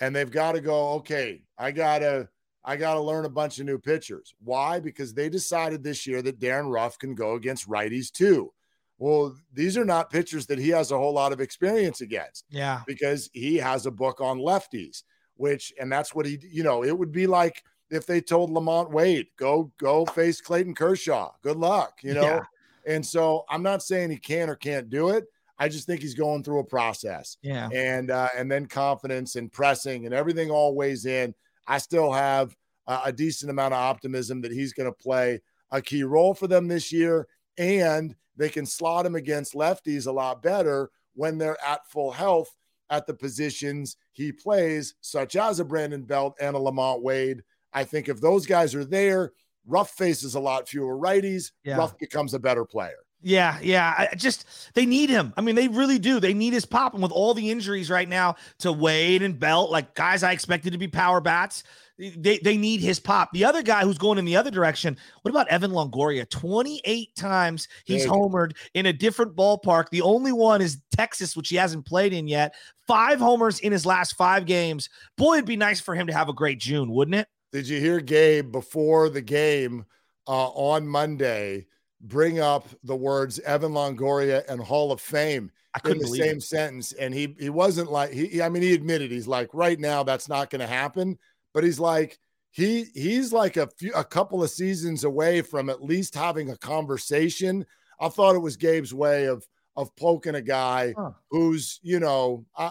and 0.00 0.14
they've 0.14 0.30
got 0.30 0.52
to 0.52 0.60
go, 0.60 0.90
okay, 0.94 1.42
I 1.58 1.70
got 1.70 1.98
to, 2.00 2.28
I 2.64 2.76
got 2.76 2.94
to 2.94 3.00
learn 3.00 3.24
a 3.26 3.30
bunch 3.30 3.58
of 3.58 3.66
new 3.66 3.78
pitchers. 3.78 4.34
Why? 4.42 4.80
Because 4.80 5.12
they 5.12 5.28
decided 5.28 5.82
this 5.82 6.06
year 6.06 6.22
that 6.22 6.38
Darin 6.38 6.66
Ruf 6.68 6.98
can 6.98 7.14
go 7.14 7.34
against 7.34 7.68
righties 7.68 8.10
too. 8.10 8.52
Well, 8.98 9.36
these 9.52 9.76
are 9.76 9.84
not 9.84 10.10
pitchers 10.10 10.46
that 10.46 10.58
he 10.58 10.68
has 10.70 10.90
a 10.90 10.96
whole 10.98 11.12
lot 11.12 11.32
of 11.32 11.40
experience 11.40 12.00
against 12.00 12.44
Yeah. 12.48 12.80
because 12.86 13.28
he 13.32 13.56
has 13.56 13.86
a 13.86 13.90
book 13.90 14.20
on 14.20 14.38
lefties, 14.38 15.02
which 15.34 15.72
and 15.80 15.90
that's 15.92 16.14
what 16.14 16.26
he 16.26 16.38
you 16.42 16.62
know, 16.62 16.84
it 16.84 16.96
would 16.96 17.12
be 17.12 17.26
like 17.26 17.62
if 17.94 18.06
they 18.06 18.20
told 18.20 18.50
LaMonte 18.50 18.90
Wade, 18.90 19.26
go 19.36 19.72
go 19.78 20.04
face 20.06 20.40
Clayton 20.40 20.74
Kershaw. 20.74 21.32
Good 21.42 21.56
luck, 21.56 22.00
you 22.02 22.14
know. 22.14 22.22
Yeah. 22.22 22.42
And 22.86 23.04
so 23.04 23.44
I'm 23.48 23.62
not 23.62 23.82
saying 23.82 24.10
he 24.10 24.18
can 24.18 24.50
or 24.50 24.56
can't 24.56 24.90
do 24.90 25.10
it. 25.10 25.24
I 25.58 25.68
just 25.68 25.86
think 25.86 26.00
he's 26.00 26.14
going 26.14 26.42
through 26.42 26.58
a 26.58 26.64
process. 26.64 27.36
Yeah. 27.42 27.68
And 27.72 28.10
uh, 28.10 28.28
and 28.36 28.50
then 28.50 28.66
confidence 28.66 29.36
and 29.36 29.52
pressing 29.52 30.06
and 30.06 30.14
everything 30.14 30.50
all 30.50 30.74
weighs 30.74 31.06
in. 31.06 31.34
I 31.66 31.78
still 31.78 32.12
have 32.12 32.54
uh, 32.86 33.02
a 33.04 33.12
decent 33.12 33.50
amount 33.50 33.74
of 33.74 33.80
optimism 33.80 34.42
that 34.42 34.52
he's 34.52 34.72
going 34.72 34.90
to 34.90 34.92
play 34.92 35.40
a 35.70 35.80
key 35.80 36.02
role 36.04 36.34
for 36.34 36.46
them 36.46 36.68
this 36.68 36.92
year 36.92 37.26
and 37.56 38.14
they 38.36 38.48
can 38.48 38.66
slot 38.66 39.06
him 39.06 39.14
against 39.14 39.54
lefties 39.54 40.06
a 40.06 40.12
lot 40.12 40.42
better 40.42 40.90
when 41.14 41.38
they're 41.38 41.62
at 41.64 41.88
full 41.88 42.10
health 42.10 42.54
at 42.90 43.06
the 43.06 43.14
positions 43.14 43.96
he 44.12 44.32
plays, 44.32 44.94
such 45.00 45.36
as 45.36 45.60
a 45.60 45.64
Brandon 45.64 46.02
Belt 46.02 46.34
and 46.40 46.56
a 46.56 46.58
LaMonte 46.58 47.02
Wade. 47.02 47.42
I 47.74 47.84
think 47.84 48.08
if 48.08 48.20
those 48.20 48.46
guys 48.46 48.74
are 48.74 48.84
there, 48.84 49.32
Ruf 49.66 49.90
faces 49.90 50.34
a 50.34 50.40
lot 50.40 50.68
fewer 50.68 50.96
righties. 50.96 51.52
Yeah. 51.64 51.76
Ruf 51.76 51.98
becomes 51.98 52.34
a 52.34 52.38
better 52.38 52.64
player. 52.64 53.04
Yeah, 53.26 53.58
yeah. 53.62 54.08
I 54.12 54.14
just 54.14 54.46
they 54.74 54.84
need 54.84 55.08
him. 55.08 55.32
I 55.38 55.40
mean, 55.40 55.54
they 55.54 55.68
really 55.68 55.98
do. 55.98 56.20
They 56.20 56.34
need 56.34 56.52
his 56.52 56.66
pop. 56.66 56.92
And 56.92 57.02
with 57.02 57.10
all 57.10 57.32
the 57.32 57.50
injuries 57.50 57.90
right 57.90 58.08
now 58.08 58.36
to 58.58 58.70
Wade 58.70 59.22
and 59.22 59.38
Belt, 59.38 59.70
like 59.70 59.94
guys 59.94 60.22
I 60.22 60.32
expected 60.32 60.74
to 60.74 60.78
be 60.78 60.88
power 60.88 61.22
bats, 61.22 61.64
they 61.98 62.38
they 62.44 62.58
need 62.58 62.82
his 62.82 63.00
pop. 63.00 63.32
The 63.32 63.46
other 63.46 63.62
guy 63.62 63.82
who's 63.82 63.96
going 63.96 64.18
in 64.18 64.26
the 64.26 64.36
other 64.36 64.50
direction. 64.50 64.98
What 65.22 65.30
about 65.30 65.48
Evan 65.48 65.70
Longoria? 65.70 66.28
Twenty 66.28 66.82
eight 66.84 67.16
times 67.16 67.66
he's 67.86 68.04
homered 68.04 68.56
in 68.74 68.84
a 68.84 68.92
different 68.92 69.34
ballpark. 69.34 69.88
The 69.88 70.02
only 70.02 70.32
one 70.32 70.60
is 70.60 70.82
Texas, 70.94 71.34
which 71.34 71.48
he 71.48 71.56
hasn't 71.56 71.86
played 71.86 72.12
in 72.12 72.28
yet. 72.28 72.54
Five 72.86 73.20
homers 73.20 73.58
in 73.60 73.72
his 73.72 73.86
last 73.86 74.16
five 74.16 74.44
games. 74.44 74.90
Boy, 75.16 75.36
it'd 75.36 75.46
be 75.46 75.56
nice 75.56 75.80
for 75.80 75.94
him 75.94 76.08
to 76.08 76.12
have 76.12 76.28
a 76.28 76.34
great 76.34 76.60
June, 76.60 76.90
wouldn't 76.90 77.14
it? 77.14 77.28
Did 77.54 77.68
you 77.68 77.78
hear 77.78 78.00
Gabe 78.00 78.50
before 78.50 79.08
the 79.08 79.22
game 79.22 79.84
uh, 80.26 80.48
on 80.48 80.88
Monday 80.88 81.66
bring 82.00 82.40
up 82.40 82.66
the 82.82 82.96
words 82.96 83.38
Evan 83.38 83.70
Longoria 83.70 84.42
and 84.48 84.60
Hall 84.60 84.90
of 84.90 85.00
Fame 85.00 85.52
I 85.72 85.88
in 85.88 85.98
the 85.98 86.08
same 86.08 86.38
it. 86.38 86.42
sentence? 86.42 86.90
And 86.94 87.14
he 87.14 87.36
he 87.38 87.50
wasn't 87.50 87.92
like 87.92 88.10
he. 88.10 88.26
he- 88.26 88.42
I 88.42 88.48
mean, 88.48 88.64
he 88.64 88.74
admitted 88.74 89.12
he's 89.12 89.28
like 89.28 89.50
right 89.54 89.78
now 89.78 90.02
that's 90.02 90.28
not 90.28 90.50
going 90.50 90.62
to 90.62 90.66
happen, 90.66 91.16
but 91.54 91.62
he's 91.62 91.78
like 91.78 92.18
he 92.50 92.86
he's 92.92 93.32
like 93.32 93.56
a 93.56 93.68
few 93.78 93.92
a 93.94 94.02
couple 94.02 94.42
of 94.42 94.50
seasons 94.50 95.04
away 95.04 95.40
from 95.40 95.70
at 95.70 95.80
least 95.80 96.16
having 96.16 96.50
a 96.50 96.56
conversation. 96.56 97.64
I 98.00 98.08
thought 98.08 98.34
it 98.34 98.40
was 98.40 98.56
Gabe's 98.56 98.92
way 98.92 99.26
of 99.26 99.46
of 99.76 99.94
poking 99.96 100.34
a 100.36 100.42
guy 100.42 100.94
Huh. 100.96 101.10
who's 101.30 101.80
you 101.82 101.98
know 102.00 102.44
I, 102.56 102.64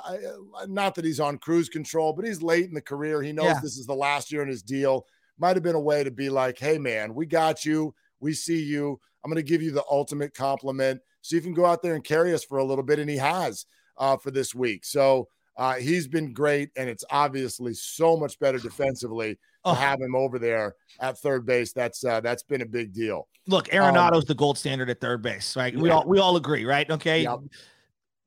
I- 0.62 0.66
not 0.68 0.95
that 0.95 1.06
he's 1.06 1.20
on 1.20 1.38
cruise 1.38 1.70
control, 1.70 2.14
but 2.14 2.26
he's 2.26 2.41
late 2.41 2.66
in 2.66 2.74
the 2.74 2.82
career. 2.82 3.22
He 3.22 3.34
knows 3.34 3.45
Yeah. 3.47 3.60
this 3.62 3.78
is 3.78 3.86
the 3.86 3.95
last 3.95 4.32
year 4.32 4.41
in 4.41 4.47
his 4.47 4.64
deal. 4.64 5.06
Might 5.38 5.56
have 5.56 5.64
been 5.64 5.76
a 5.76 5.80
way 5.80 6.04
to 6.04 6.12
be 6.12 6.30
like, 6.30 6.58
hey 6.60 6.78
man, 6.78 7.14
we 7.16 7.26
got 7.26 7.66
you. 7.66 7.93
We 8.20 8.34
see 8.34 8.62
you. 8.62 8.99
I'm 9.24 9.32
going 9.32 9.43
to 9.43 9.49
give 9.49 9.62
you 9.62 9.72
the 9.72 9.84
ultimate 9.89 10.34
compliment 10.34 11.01
so 11.22 11.36
you 11.36 11.41
can 11.41 11.54
go 11.54 11.66
out 11.66 11.82
there 11.82 11.95
and 11.95 12.04
carry 12.04 12.34
us 12.34 12.43
for 12.43 12.58
a 12.60 12.64
little 12.64 12.84
bit. 12.84 12.99
And 12.99 13.10
he 13.10 13.18
has 13.18 13.66
uh, 13.97 14.18
for 14.18 14.32
this 14.32 14.54
week. 14.54 14.86
So 14.86 15.28
uh, 15.58 15.76
he's 15.76 16.08
been 16.08 16.34
great. 16.34 16.70
And 16.78 16.89
it's 16.89 17.04
obviously 17.10 17.74
so 17.74 18.16
much 18.18 18.38
better 18.39 18.60
defensively 18.60 19.38
Oh. 19.66 19.74
have 19.74 20.01
him 20.01 20.16
over 20.16 20.39
there 20.39 20.76
at 20.99 21.18
third 21.18 21.45
base. 21.45 21.72
That's 21.74 22.03
uh, 22.03 22.20
that's 22.22 22.43
been 22.43 22.61
a 22.61 22.66
big 22.66 22.93
deal. 22.93 23.28
Look, 23.47 23.70
Arenado's 23.74 24.26
the 24.26 24.36
gold 24.36 24.57
standard 24.57 24.89
at 24.89 24.99
third 25.01 25.22
base, 25.22 25.55
right? 25.55 25.74
We 25.74 25.82
Um, 25.82 25.86
Yeah. 25.88 25.93
all 25.95 26.07
we 26.07 26.20
all 26.20 26.36
agree, 26.36 26.66
right? 26.66 26.89
Okay. 26.89 27.24
Yep. 27.24 27.39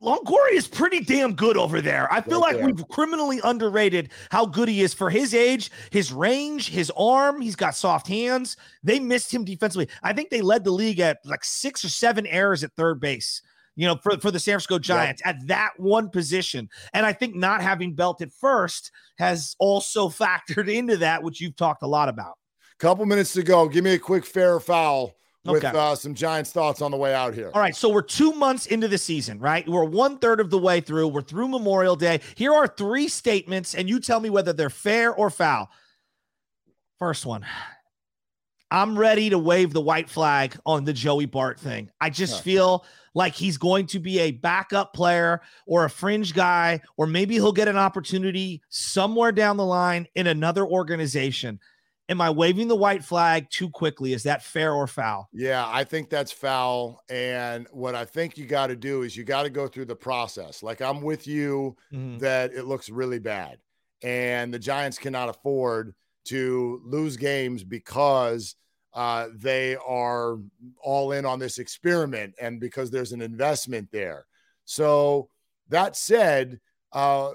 Longoria 0.02 0.52
is 0.52 0.68
pretty 0.68 1.00
damn 1.00 1.34
good 1.34 1.56
over 1.56 1.80
there. 1.80 2.12
I 2.12 2.20
feel 2.20 2.38
Right 2.40 2.48
like 2.48 2.56
there. 2.58 2.66
we've 2.66 2.86
criminally 2.88 3.40
underrated 3.42 4.10
how 4.30 4.44
good 4.44 4.68
he 4.68 4.82
is 4.82 4.92
for 4.92 5.08
his 5.08 5.32
age, 5.32 5.70
his 5.90 6.12
range, 6.12 6.68
his 6.68 6.92
arm. 6.98 7.40
He's 7.40 7.56
got 7.56 7.74
soft 7.74 8.06
hands. 8.06 8.58
They 8.82 9.00
missed 9.00 9.32
him 9.32 9.42
defensively. 9.44 9.88
I 10.02 10.12
think 10.12 10.28
they 10.28 10.42
led 10.42 10.64
the 10.64 10.70
league 10.70 11.00
at 11.00 11.18
like 11.24 11.44
six 11.44 11.82
or 11.82 11.88
seven 11.88 12.26
errors 12.26 12.62
at 12.62 12.72
third 12.74 13.00
base. 13.00 13.40
You 13.78 13.86
know, 13.86 13.96
for, 14.02 14.18
for 14.18 14.30
the 14.30 14.40
San 14.40 14.52
Francisco 14.52 14.78
Giants 14.78 15.20
at 15.24 15.36
that 15.48 15.72
one 15.76 16.08
position. 16.08 16.68
And 16.94 17.04
I 17.04 17.12
think 17.12 17.34
not 17.34 17.60
having 17.62 17.92
Belt 17.94 18.22
at 18.22 18.32
first 18.32 18.90
has 19.18 19.54
also 19.58 20.08
factored 20.08 20.72
into 20.72 20.96
that, 20.98 21.22
which 21.22 21.40
you've 21.40 21.56
talked 21.56 21.82
a 21.82 21.86
lot 21.86 22.08
about. 22.08 22.34
Couple 22.78 23.04
minutes 23.06 23.32
to 23.34 23.42
go. 23.42 23.68
Give 23.68 23.84
me 23.84 23.92
a 23.92 23.98
quick 23.98 24.24
fair 24.24 24.54
or 24.54 24.60
foul 24.60 25.14
with 25.44 25.64
Okay. 25.64 25.78
uh, 25.78 25.94
some 25.94 26.14
Giants 26.14 26.52
thoughts 26.52 26.82
on 26.82 26.90
the 26.90 26.96
way 26.96 27.14
out 27.14 27.32
here. 27.34 27.50
All 27.54 27.60
right, 27.60 27.76
so 27.76 27.88
we're 27.88 28.02
two 28.02 28.32
months 28.32 28.66
into 28.66 28.88
the 28.88 28.98
season, 28.98 29.38
right? 29.38 29.66
We're 29.68 29.84
one 29.84 30.18
third 30.18 30.40
of 30.40 30.50
the 30.50 30.58
way 30.58 30.80
through. 30.80 31.08
We're 31.08 31.22
through 31.22 31.48
Memorial 31.48 31.96
Day. 31.96 32.20
Here 32.34 32.52
are 32.52 32.66
three 32.66 33.08
statements, 33.08 33.74
and 33.74 33.88
you 33.88 34.00
tell 34.00 34.20
me 34.20 34.28
whether 34.30 34.52
they're 34.52 34.68
fair 34.70 35.14
or 35.14 35.30
foul. 35.30 35.70
First 36.98 37.26
one 37.26 37.44
I'm 38.70 38.98
ready 38.98 39.30
to 39.30 39.38
wave 39.38 39.72
the 39.72 39.80
white 39.80 40.10
flag 40.10 40.56
on 40.66 40.84
the 40.84 40.92
Joey 40.92 41.26
Bart 41.26 41.60
thing. 41.60 41.88
I 42.00 42.10
just 42.10 42.34
Huh. 42.36 42.40
feel 42.42 42.84
like 43.16 43.34
he's 43.34 43.56
going 43.56 43.86
to 43.86 43.98
be 43.98 44.18
a 44.18 44.30
backup 44.30 44.92
player 44.92 45.40
or 45.66 45.86
a 45.86 45.90
fringe 45.90 46.34
guy, 46.34 46.82
or 46.98 47.06
maybe 47.06 47.32
he'll 47.36 47.50
get 47.50 47.66
an 47.66 47.78
opportunity 47.78 48.60
somewhere 48.68 49.32
down 49.32 49.56
the 49.56 49.64
line 49.64 50.06
in 50.14 50.26
another 50.26 50.66
organization. 50.66 51.58
Am 52.10 52.20
I 52.20 52.28
waving 52.28 52.68
the 52.68 52.76
white 52.76 53.02
flag 53.02 53.48
too 53.48 53.70
quickly? 53.70 54.12
Is 54.12 54.24
that 54.24 54.42
fair 54.44 54.74
or 54.74 54.86
foul? 54.86 55.30
Yeah, 55.32 55.64
I 55.66 55.82
think 55.82 56.10
that's 56.10 56.30
foul. 56.30 57.00
And 57.08 57.66
what 57.72 57.94
I 57.94 58.04
think 58.04 58.36
you 58.36 58.44
got 58.44 58.66
to 58.66 58.76
do 58.76 59.00
is 59.00 59.16
you 59.16 59.24
got 59.24 59.44
to 59.44 59.50
go 59.50 59.66
through 59.66 59.86
the 59.86 59.96
process. 59.96 60.62
Like 60.62 60.82
I'm 60.82 61.00
with 61.00 61.26
you 61.26 61.74
Mhm. 61.90 62.18
that 62.20 62.52
it 62.52 62.66
looks 62.66 62.90
really 62.90 63.18
bad. 63.18 63.58
And 64.02 64.52
the 64.52 64.58
Giants 64.58 64.98
cannot 64.98 65.30
afford 65.30 65.94
to 66.26 66.82
lose 66.84 67.16
games 67.16 67.64
because 67.64 68.56
uh, 68.96 69.28
they 69.34 69.76
are 69.86 70.38
all 70.82 71.12
in 71.12 71.26
on 71.26 71.38
this 71.38 71.58
experiment 71.58 72.34
and 72.40 72.58
because 72.58 72.90
there's 72.90 73.12
an 73.12 73.20
investment 73.20 73.88
there. 73.92 74.26
So 74.64 75.28
that 75.68 75.96
said, 75.96 76.58
uh, 76.92 77.32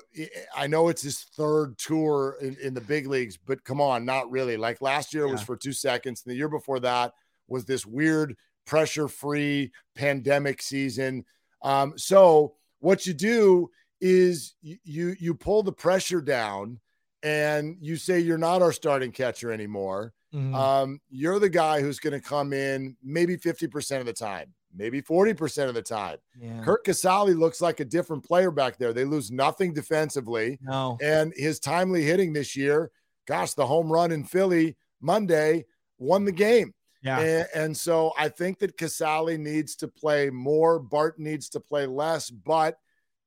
I- 0.55 0.65
know 0.67 0.87
it's 0.89 1.03
his 1.03 1.21
third 1.21 1.77
tour 1.77 2.37
in, 2.41 2.57
in 2.63 2.73
the 2.73 2.81
big 2.81 3.05
leagues, 3.05 3.37
but 3.37 3.63
come 3.63 3.79
on, 3.79 4.05
not 4.05 4.31
really. 4.31 4.57
Like 4.57 4.81
last 4.81 5.13
year 5.13 5.27
was 5.27 5.43
for 5.43 5.55
two 5.55 5.71
seconds, 5.71 6.23
and 6.25 6.31
the 6.31 6.37
year 6.37 6.49
before 6.49 6.79
that 6.79 7.13
was 7.47 7.65
this 7.65 7.85
weird 7.85 8.35
pressure-free 8.65 9.71
pandemic 9.95 10.61
season. 10.63 11.23
Um, 11.61 11.93
so 11.95 12.55
what 12.79 13.05
you 13.05 13.13
do 13.13 13.69
is 13.99 14.55
you, 14.63 14.77
you 14.83 15.15
you 15.19 15.35
pull 15.35 15.61
the 15.61 15.71
pressure 15.71 16.21
down, 16.21 16.79
and 17.21 17.77
you 17.81 17.97
say 17.97 18.19
you're 18.19 18.39
not 18.39 18.63
our 18.63 18.71
starting 18.71 19.11
catcher 19.11 19.51
anymore. 19.51 20.13
Mhm. 20.33 20.55
Um, 20.55 21.01
you're 21.09 21.39
the 21.39 21.49
guy 21.49 21.81
who's 21.81 21.99
going 21.99 22.13
to 22.13 22.21
come 22.21 22.53
in 22.53 22.95
maybe 23.03 23.35
50% 23.37 23.99
of 23.99 24.05
the 24.05 24.13
time, 24.13 24.53
maybe 24.73 25.01
40% 25.01 25.67
of 25.67 25.75
the 25.75 25.81
time. 25.81 26.17
Yeah. 26.39 26.61
Curt 26.63 26.85
Casali 26.85 27.37
looks 27.37 27.59
like 27.61 27.79
a 27.81 27.85
different 27.85 28.23
player 28.23 28.51
back 28.51 28.77
there. 28.77 28.93
They 28.93 29.05
lose 29.05 29.29
nothing 29.31 29.73
defensively. 29.73 30.57
No. 30.61 30.97
And 31.01 31.33
his 31.35 31.59
timely 31.59 32.03
hitting 32.03 32.31
this 32.33 32.55
year, 32.55 32.91
gosh, 33.27 33.53
the 33.53 33.65
home 33.67 33.91
run 33.91 34.11
in 34.11 34.23
Philly 34.23 34.77
Monday 35.01 35.65
won 35.99 36.23
the 36.25 36.31
game. 36.31 36.73
Yeah. 37.03 37.19
And, 37.19 37.47
and 37.55 37.77
so 37.77 38.13
I 38.17 38.29
think 38.29 38.59
that 38.59 38.77
Casale 38.77 39.37
needs 39.37 39.75
to 39.77 39.87
play 39.87 40.29
more. 40.29 40.79
Bart 40.79 41.19
needs 41.19 41.49
to 41.49 41.59
play 41.59 41.87
less, 41.87 42.29
but 42.29 42.77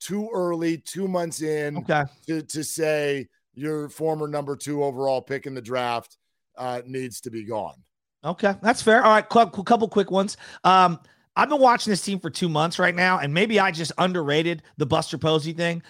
too 0.00 0.30
early, 0.32 0.78
two 0.78 1.08
months 1.08 1.42
in 1.42 1.78
Okay. 1.78 2.04
to, 2.26 2.42
to 2.42 2.62
say 2.64 3.28
your 3.54 3.88
former 3.88 4.26
number 4.28 4.56
two 4.56 4.82
overall 4.84 5.20
pick 5.22 5.46
in 5.46 5.54
the 5.54 5.62
draft 5.62 6.18
uh, 6.56 6.82
needs 6.86 7.20
to 7.22 7.30
be 7.30 7.44
gone. 7.44 7.76
Okay, 8.24 8.54
that's 8.62 8.82
fair. 8.82 9.04
All 9.04 9.10
right, 9.10 9.28
cou- 9.28 9.46
couple 9.46 9.88
quick 9.88 10.10
ones. 10.10 10.36
Um, 10.64 10.98
I've 11.36 11.48
been 11.48 11.60
watching 11.60 11.90
this 11.90 12.02
team 12.02 12.20
for 12.20 12.30
two 12.30 12.48
months 12.48 12.78
right 12.78 12.94
now, 12.94 13.18
and 13.18 13.34
maybe 13.34 13.58
I 13.58 13.70
just 13.70 13.92
underrated 13.98 14.62
the 14.76 14.86
Buster 14.86 15.18
Posey 15.18 15.52
thing. 15.52 15.82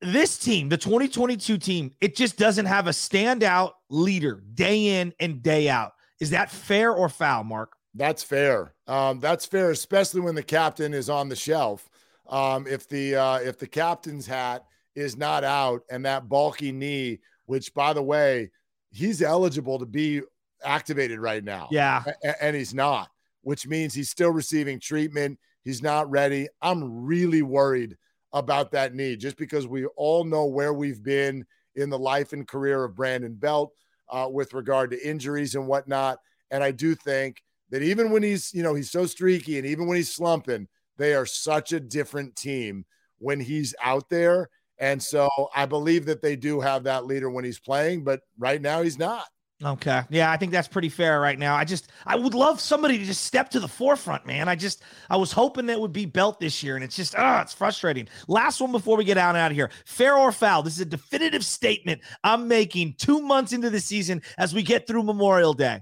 This 0.00 0.38
team, 0.38 0.68
the 0.68 0.76
2022 0.76 1.58
team, 1.58 1.92
it 2.00 2.14
just 2.14 2.36
doesn't 2.36 2.66
have 2.66 2.86
a 2.86 2.90
standout 2.90 3.72
leader 3.88 4.42
day 4.54 5.00
in 5.00 5.12
and 5.18 5.42
day 5.42 5.68
out. 5.68 5.92
Is 6.20 6.30
that 6.30 6.50
fair 6.50 6.92
or 6.92 7.08
foul, 7.08 7.44
Mark? 7.44 7.72
That's 7.94 8.22
fair. 8.22 8.74
Um, 8.86 9.18
that's 9.18 9.46
fair, 9.46 9.70
especially 9.70 10.20
when 10.20 10.34
the 10.34 10.42
captain 10.42 10.94
is 10.94 11.08
on 11.08 11.28
the 11.28 11.36
shelf. 11.36 11.88
Um, 12.28 12.66
if 12.66 12.88
the 12.88 13.16
uh, 13.16 13.38
if 13.38 13.58
the 13.58 13.66
captain's 13.66 14.26
hat 14.26 14.66
is 14.94 15.16
not 15.16 15.44
out 15.44 15.82
and 15.90 16.04
that 16.04 16.28
bulky 16.28 16.72
knee, 16.72 17.20
which 17.46 17.72
by 17.72 17.92
the 17.92 18.02
way, 18.02 18.50
he's 18.90 19.22
eligible 19.22 19.78
to 19.78 19.86
be 19.86 20.22
activated 20.64 21.20
right 21.20 21.44
now. 21.44 21.68
Yeah. 21.70 22.02
A- 22.24 22.42
and 22.42 22.56
he's 22.56 22.74
not, 22.74 23.08
which 23.42 23.66
means 23.66 23.94
he's 23.94 24.10
still 24.10 24.30
receiving 24.30 24.80
treatment. 24.80 25.38
He's 25.62 25.82
not 25.82 26.10
ready. 26.10 26.48
I'm 26.62 27.04
really 27.04 27.42
worried 27.42 27.96
about 28.32 28.72
that 28.72 28.94
knee 28.94 29.16
just 29.16 29.36
because 29.36 29.66
we 29.66 29.86
all 29.96 30.24
know 30.24 30.46
where 30.46 30.72
we've 30.72 31.02
been 31.02 31.46
in 31.74 31.90
the 31.90 31.98
life 31.98 32.32
and 32.32 32.46
career 32.46 32.84
of 32.84 32.94
Brandon 32.94 33.34
Belt 33.34 33.72
uh, 34.08 34.28
with 34.30 34.54
regard 34.54 34.90
to 34.90 35.08
injuries 35.08 35.54
and 35.54 35.66
whatnot. 35.66 36.18
And 36.50 36.64
I 36.64 36.70
do 36.70 36.94
think 36.94 37.42
that 37.70 37.82
even 37.82 38.10
when 38.10 38.22
he's, 38.22 38.52
you 38.54 38.62
know, 38.62 38.74
he's 38.74 38.90
so 38.90 39.06
streaky 39.06 39.58
and 39.58 39.66
even 39.66 39.86
when 39.86 39.96
he's 39.96 40.14
slumping, 40.14 40.68
they 40.96 41.14
are 41.14 41.26
such 41.26 41.72
a 41.72 41.80
different 41.80 42.34
team 42.34 42.84
when 43.18 43.40
he's 43.40 43.74
out 43.82 44.08
there. 44.08 44.48
And 44.78 45.02
so 45.02 45.28
I 45.54 45.66
believe 45.66 46.06
that 46.06 46.22
they 46.22 46.36
do 46.36 46.60
have 46.60 46.84
that 46.84 47.06
leader 47.06 47.30
when 47.30 47.44
he's 47.44 47.58
playing, 47.58 48.04
but 48.04 48.20
right 48.38 48.60
now 48.60 48.82
he's 48.82 48.98
not. 48.98 49.26
Okay. 49.64 50.02
Yeah, 50.08 50.30
I 50.30 50.36
think 50.36 50.52
that's 50.52 50.68
pretty 50.68 50.88
fair 50.88 51.20
right 51.20 51.38
now. 51.38 51.56
I 51.56 51.64
just 51.64 51.90
I 52.06 52.14
would 52.14 52.34
love 52.34 52.60
somebody 52.60 52.96
to 52.96 53.04
just 53.04 53.24
step 53.24 53.50
to 53.50 53.60
the 53.60 53.66
forefront, 53.66 54.24
man. 54.24 54.48
I 54.48 54.54
just 54.54 54.82
I 55.10 55.16
was 55.16 55.32
hoping 55.32 55.66
that 55.66 55.80
would 55.80 55.92
be 55.92 56.06
Belt 56.06 56.38
this 56.38 56.62
year, 56.62 56.76
and 56.76 56.84
it's 56.84 56.94
just 56.94 57.16
ah, 57.18 57.42
it's 57.42 57.54
frustrating. 57.54 58.06
Last 58.28 58.60
one 58.60 58.70
before 58.70 58.96
we 58.96 59.04
get 59.04 59.18
out 59.18 59.30
and 59.30 59.38
out 59.38 59.50
of 59.50 59.56
here. 59.56 59.70
Fair 59.84 60.16
or 60.16 60.30
foul? 60.30 60.62
This 60.62 60.74
is 60.74 60.82
a 60.82 60.84
definitive 60.84 61.44
statement 61.44 62.02
I'm 62.22 62.46
making 62.46 62.94
two 62.98 63.20
months 63.20 63.52
into 63.52 63.68
the 63.68 63.80
season 63.80 64.22
as 64.38 64.54
we 64.54 64.62
get 64.62 64.86
through 64.86 65.02
Memorial 65.02 65.54
Day. 65.54 65.80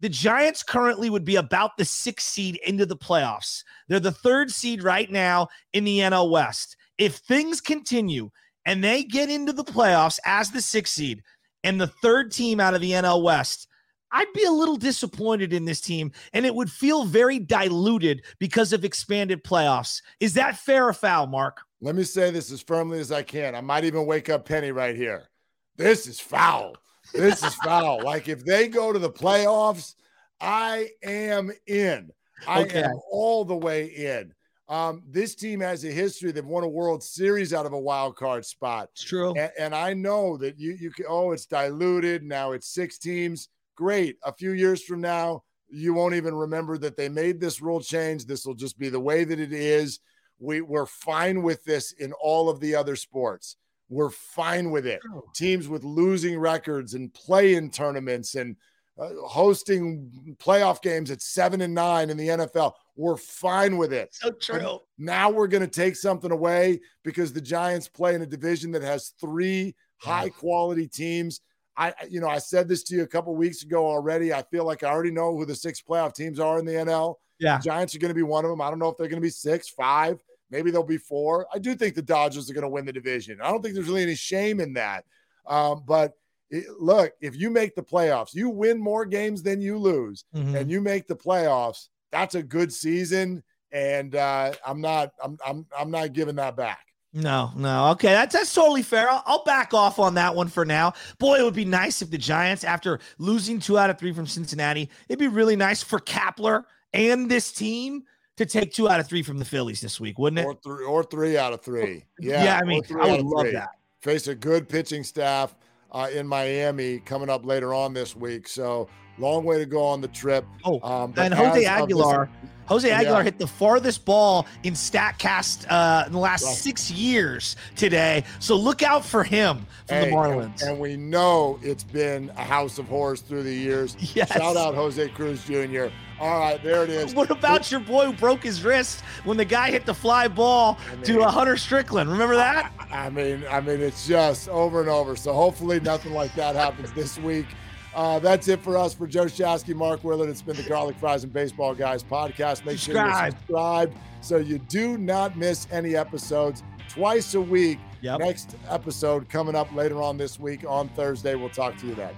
The 0.00 0.08
Giants 0.08 0.64
currently 0.64 1.08
would 1.10 1.24
be 1.24 1.36
about 1.36 1.76
the 1.76 1.84
sixth 1.84 2.28
seed 2.28 2.58
into 2.66 2.86
the 2.86 2.96
playoffs. 2.96 3.62
They're 3.88 4.00
the 4.00 4.10
third 4.10 4.50
seed 4.50 4.82
right 4.82 5.10
now 5.10 5.46
in 5.72 5.84
the 5.84 6.00
NL 6.00 6.28
West. 6.28 6.76
If 6.98 7.16
things 7.16 7.60
continue 7.60 8.30
and 8.66 8.82
they 8.82 9.02
get 9.04 9.30
into 9.30 9.52
the 9.52 9.64
playoffs 9.64 10.18
as 10.24 10.50
the 10.50 10.60
sixth 10.60 10.94
seed 10.94 11.22
and 11.62 11.80
the 11.80 11.86
third 11.86 12.30
team 12.30 12.60
out 12.60 12.74
of 12.74 12.80
the 12.80 12.92
NL 12.92 13.22
West, 13.22 13.68
I'd 14.12 14.32
be 14.32 14.44
a 14.44 14.50
little 14.50 14.76
disappointed 14.76 15.52
in 15.52 15.64
this 15.64 15.80
team 15.80 16.12
and 16.32 16.46
it 16.46 16.54
would 16.54 16.70
feel 16.70 17.04
very 17.04 17.40
diluted 17.40 18.24
because 18.38 18.72
of 18.72 18.84
expanded 18.84 19.42
playoffs. 19.42 20.00
Is 20.20 20.34
that 20.34 20.56
fair 20.56 20.86
or 20.86 20.92
foul, 20.92 21.26
Mark? 21.26 21.62
Let 21.80 21.96
me 21.96 22.04
say 22.04 22.30
this 22.30 22.52
as 22.52 22.62
firmly 22.62 23.00
as 23.00 23.10
I 23.10 23.22
can. 23.22 23.56
I 23.56 23.60
might 23.60 23.84
even 23.84 24.06
wake 24.06 24.30
up 24.30 24.46
Penny 24.46 24.70
right 24.70 24.94
here. 24.94 25.28
This 25.76 26.06
is 26.06 26.20
foul. 26.20 26.76
This 27.12 27.42
is 27.42 27.54
foul. 27.64 28.02
Like 28.02 28.28
if 28.28 28.44
they 28.44 28.68
go 28.68 28.92
to 28.92 28.98
the 29.00 29.10
playoffs, 29.10 29.94
I 30.40 30.90
am 31.02 31.50
in. 31.66 32.10
I 32.46 32.62
Okay. 32.62 32.82
am 32.82 32.92
all 33.10 33.44
the 33.44 33.56
way 33.56 33.86
in. 33.86 34.32
Um, 34.68 35.02
this 35.06 35.34
team 35.34 35.60
has 35.60 35.84
a 35.84 35.88
history. 35.88 36.32
They've 36.32 36.44
won 36.44 36.64
a 36.64 36.68
World 36.68 37.02
Series 37.02 37.52
out 37.52 37.66
of 37.66 37.72
a 37.74 37.78
wild 37.78 38.16
card 38.16 38.46
spot. 38.46 38.88
It's 38.92 39.04
true. 39.04 39.34
And, 39.36 39.50
and 39.58 39.74
I 39.74 39.92
know 39.92 40.36
that 40.38 40.58
you 40.58 40.76
you 40.80 40.90
can. 40.90 41.06
Oh, 41.08 41.32
it's 41.32 41.46
diluted 41.46 42.22
now. 42.22 42.52
It's 42.52 42.72
six 42.72 42.98
teams. 42.98 43.48
Great. 43.76 44.16
A 44.24 44.32
few 44.32 44.52
years 44.52 44.82
from 44.82 45.00
now, 45.00 45.42
you 45.68 45.92
won't 45.92 46.14
even 46.14 46.34
remember 46.34 46.78
that 46.78 46.96
they 46.96 47.08
made 47.08 47.40
this 47.40 47.60
rule 47.60 47.80
change. 47.80 48.24
This 48.24 48.46
will 48.46 48.54
just 48.54 48.78
be 48.78 48.88
the 48.88 49.00
way 49.00 49.24
that 49.24 49.40
it 49.40 49.52
is. 49.52 50.00
We 50.38 50.62
we're 50.62 50.86
fine 50.86 51.42
with 51.42 51.62
this 51.64 51.92
in 51.92 52.12
all 52.14 52.48
of 52.48 52.60
the 52.60 52.74
other 52.74 52.96
sports. 52.96 53.56
We're 53.90 54.10
fine 54.10 54.70
with 54.70 54.86
it. 54.86 55.00
Teams 55.34 55.68
with 55.68 55.84
losing 55.84 56.38
records 56.38 56.94
and 56.94 57.12
play 57.12 57.54
in 57.54 57.70
tournaments 57.70 58.34
and 58.34 58.56
uh, 58.98 59.08
hosting 59.26 60.36
playoff 60.38 60.80
games 60.82 61.10
at 61.10 61.20
seven 61.20 61.60
and 61.60 61.74
nine 61.74 62.10
in 62.10 62.16
the 62.16 62.28
NFL. 62.28 62.72
We're 62.96 63.16
fine 63.16 63.76
with 63.76 63.92
it. 63.92 64.14
So 64.14 64.30
But 64.30 64.40
true. 64.40 64.78
now 64.98 65.30
we're 65.30 65.48
going 65.48 65.62
to 65.64 65.68
take 65.68 65.96
something 65.96 66.30
away 66.30 66.80
because 67.02 67.32
the 67.32 67.40
Giants 67.40 67.88
play 67.88 68.14
in 68.14 68.22
a 68.22 68.26
division 68.26 68.70
that 68.72 68.82
has 68.82 69.14
three 69.20 69.74
high 69.96 70.28
quality 70.28 70.86
teams. 70.86 71.40
I, 71.76 71.88
I- 71.88 72.04
you 72.08 72.20
know, 72.20 72.28
I 72.28 72.38
said 72.38 72.68
this 72.68 72.84
to 72.84 72.94
you 72.94 73.02
a 73.02 73.06
couple 73.06 73.34
weeks 73.34 73.62
ago 73.64 73.84
already. 73.86 74.32
I 74.32 74.42
feel 74.42 74.64
like 74.64 74.84
I 74.84 74.90
already 74.90 75.10
know 75.10 75.36
who 75.36 75.44
the 75.44 75.56
six 75.56 75.82
playoff 75.82 76.14
teams 76.14 76.38
are 76.38 76.58
in 76.60 76.64
the 76.64 76.72
NL. 76.72 77.16
Yeah. 77.40 77.56
The 77.58 77.64
Giants 77.64 77.96
are 77.96 77.98
going 77.98 78.10
to 78.10 78.14
be 78.14 78.22
one 78.22 78.44
of 78.44 78.50
them. 78.50 78.60
I 78.60 78.70
don't 78.70 78.78
know 78.78 78.88
if 78.88 78.96
they're 78.96 79.08
going 79.08 79.20
to 79.20 79.26
be 79.26 79.30
six, 79.30 79.68
five, 79.68 80.22
maybe 80.50 80.70
they'll 80.70 80.84
be 80.84 80.98
four. 80.98 81.48
I 81.52 81.58
do 81.58 81.74
think 81.74 81.96
the 81.96 82.02
Dodgers 82.02 82.48
are 82.48 82.54
going 82.54 82.62
to 82.62 82.68
win 82.68 82.84
the 82.84 82.92
division. 82.92 83.40
I 83.42 83.50
don't 83.50 83.60
think 83.60 83.74
there's 83.74 83.88
really 83.88 84.04
any 84.04 84.14
shame 84.14 84.60
in 84.60 84.74
that. 84.74 85.04
Um, 85.48 85.82
but 85.84 86.12
it, 86.50 86.64
look, 86.80 87.12
if 87.20 87.36
you 87.36 87.50
make 87.50 87.74
the 87.74 87.82
playoffs, 87.82 88.34
you 88.34 88.48
win 88.48 88.78
more 88.78 89.04
games 89.04 89.42
than 89.42 89.60
you 89.60 89.78
lose, 89.78 90.24
Mhm. 90.34 90.54
and 90.60 90.70
you 90.70 90.80
make 90.80 91.06
the 91.06 91.16
playoffs, 91.16 91.88
that's 92.12 92.34
a 92.34 92.42
good 92.42 92.72
season. 92.72 93.42
and 93.72 94.14
uh, 94.14 94.52
I'm 94.64 94.80
not 94.80 95.10
I'm 95.20 95.36
I'm 95.44 95.66
I'm 95.76 95.90
not 95.90 96.12
giving 96.12 96.36
that 96.36 96.54
back. 96.56 96.86
No, 97.12 97.50
no. 97.56 97.90
Okay, 97.90 98.10
that's 98.10 98.32
that's 98.34 98.54
totally 98.54 98.82
fair. 98.82 99.10
I'll, 99.10 99.22
I'll, 99.26 99.44
back 99.44 99.74
off 99.74 99.98
on 99.98 100.14
that 100.14 100.34
one 100.34 100.46
for 100.48 100.64
now. 100.64 100.94
Boy, 101.18 101.40
it 101.40 101.42
would 101.42 101.54
be 101.54 101.64
nice 101.64 102.00
if 102.02 102.10
the 102.10 102.18
Giants, 102.18 102.62
after 102.62 103.00
losing 103.18 103.58
two 103.58 103.76
out 103.76 103.90
of 103.90 103.98
three 103.98 104.12
from 104.12 104.26
Cincinnati, 104.26 104.88
it'd 105.08 105.18
be 105.18 105.26
really 105.28 105.56
nice 105.56 105.82
for 105.82 105.98
Kapler 105.98 106.64
and 106.92 107.28
this 107.28 107.50
team 107.52 108.04
to 108.36 108.46
take 108.46 108.72
two 108.72 108.88
out 108.88 109.00
of 109.00 109.08
three 109.08 109.22
from 109.24 109.38
the 109.38 109.44
Phillies 109.44 109.80
this 109.80 109.98
week, 110.00 110.18
wouldn't 110.18 110.38
it? 110.40 110.46
Or 110.46 110.54
three, 110.62 110.84
or 110.84 111.02
three 111.04 111.36
out 111.36 111.52
of 111.52 111.60
three. 111.62 112.04
Yeah, 112.20 112.44
yeah. 112.44 112.60
I 112.60 112.64
mean, 112.64 112.82
I 113.00 113.10
would 113.12 113.22
love 113.22 113.50
that. 113.52 113.70
Face 114.02 114.26
a 114.28 114.34
good 114.34 114.68
pitching 114.68 115.02
staff 115.02 115.54
uh, 115.94 116.08
in 116.12 116.26
Miami 116.26 116.98
coming 116.98 117.30
up 117.30 117.46
later 117.46 117.72
on 117.72 117.94
this 117.94 118.14
week. 118.14 118.48
So 118.48 118.88
long 119.18 119.44
way 119.44 119.58
to 119.58 119.66
go 119.66 119.82
on 119.82 120.00
the 120.00 120.08
trip. 120.08 120.44
Oh, 120.64 120.80
um, 120.82 121.14
and 121.16 121.32
Jose 121.32 121.64
Aguilar. 121.64 122.28
This, 122.42 122.50
Jose 122.66 122.90
Aguilar 122.90 123.18
yeah. 123.18 123.24
hit 123.24 123.38
the 123.38 123.46
farthest 123.46 124.04
ball 124.04 124.46
in 124.62 124.72
Statcast 124.72 125.66
uh, 125.68 126.04
in 126.06 126.12
the 126.12 126.18
last 126.18 126.62
six 126.62 126.90
years 126.90 127.56
today. 127.76 128.24
So 128.38 128.56
look 128.56 128.82
out 128.82 129.04
for 129.04 129.22
him 129.22 129.66
from 129.86 129.96
hey, 129.96 130.04
the 130.06 130.16
Marlins. 130.16 130.62
And, 130.62 130.70
and, 130.70 130.80
we 130.80 130.96
know 130.96 131.58
it's 131.62 131.84
been 131.84 132.30
a 132.36 132.44
house 132.44 132.78
of 132.78 132.88
horrors 132.88 133.20
through 133.20 133.42
the 133.42 133.54
years. 133.54 133.96
Yes. 134.14 134.32
Shout 134.32 134.56
out 134.56 134.74
Jose 134.76 135.08
Cruz 135.08 135.44
Jr. 135.44 135.86
All 136.20 136.38
right, 136.38 136.62
there 136.62 136.84
it 136.84 136.90
is. 136.90 137.14
What 137.14 137.30
about 137.30 137.70
your 137.70 137.80
boy 137.80 138.06
who 138.06 138.12
broke 138.12 138.44
his 138.44 138.62
wrist 138.62 139.00
when 139.24 139.36
the 139.36 139.44
guy 139.44 139.70
hit 139.70 139.84
the 139.84 139.94
fly 139.94 140.28
ball 140.28 140.78
I 140.90 140.94
mean, 140.94 141.04
to 141.04 141.20
a 141.22 141.28
Hunter 141.28 141.56
Strickland? 141.56 142.10
Remember 142.10 142.36
that? 142.36 142.72
I, 142.90 143.06
I 143.06 143.10
mean, 143.10 143.44
I 143.50 143.60
mean, 143.60 143.80
it's 143.80 144.06
just 144.06 144.48
over 144.48 144.80
and 144.80 144.88
over. 144.88 145.16
So 145.16 145.32
hopefully 145.32 145.80
nothing 145.80 146.12
like 146.12 146.34
that 146.34 146.54
happens 146.54 146.92
this 146.92 147.18
week. 147.18 147.46
Uh, 147.94 148.18
that's 148.18 148.48
it 148.48 148.60
for 148.60 148.76
us. 148.76 148.94
For 148.94 149.06
Joe 149.06 149.26
Shasky, 149.26 149.74
Mark 149.74 150.02
Willard, 150.02 150.28
it's 150.28 150.42
been 150.42 150.56
the 150.56 150.62
Garlic 150.64 150.96
Fries 150.96 151.24
and 151.24 151.32
Baseball 151.32 151.74
Guys 151.74 152.02
podcast. 152.02 152.64
Make 152.64 152.78
subscribe. 152.78 153.14
sure 153.14 153.24
you 153.26 153.30
subscribe 153.30 153.94
so 154.20 154.36
you 154.38 154.58
do 154.58 154.98
not 154.98 155.36
miss 155.36 155.68
any 155.70 155.96
episodes 155.96 156.62
twice 156.88 157.34
a 157.34 157.40
week. 157.40 157.78
Yep. 158.02 158.20
Next 158.20 158.56
episode 158.68 159.28
coming 159.28 159.54
up 159.54 159.72
later 159.74 160.02
on 160.02 160.16
this 160.16 160.38
week 160.38 160.64
on 160.66 160.88
Thursday. 160.90 161.34
We'll 161.34 161.50
talk 161.50 161.76
to 161.78 161.86
you 161.86 161.94
then. 161.94 162.14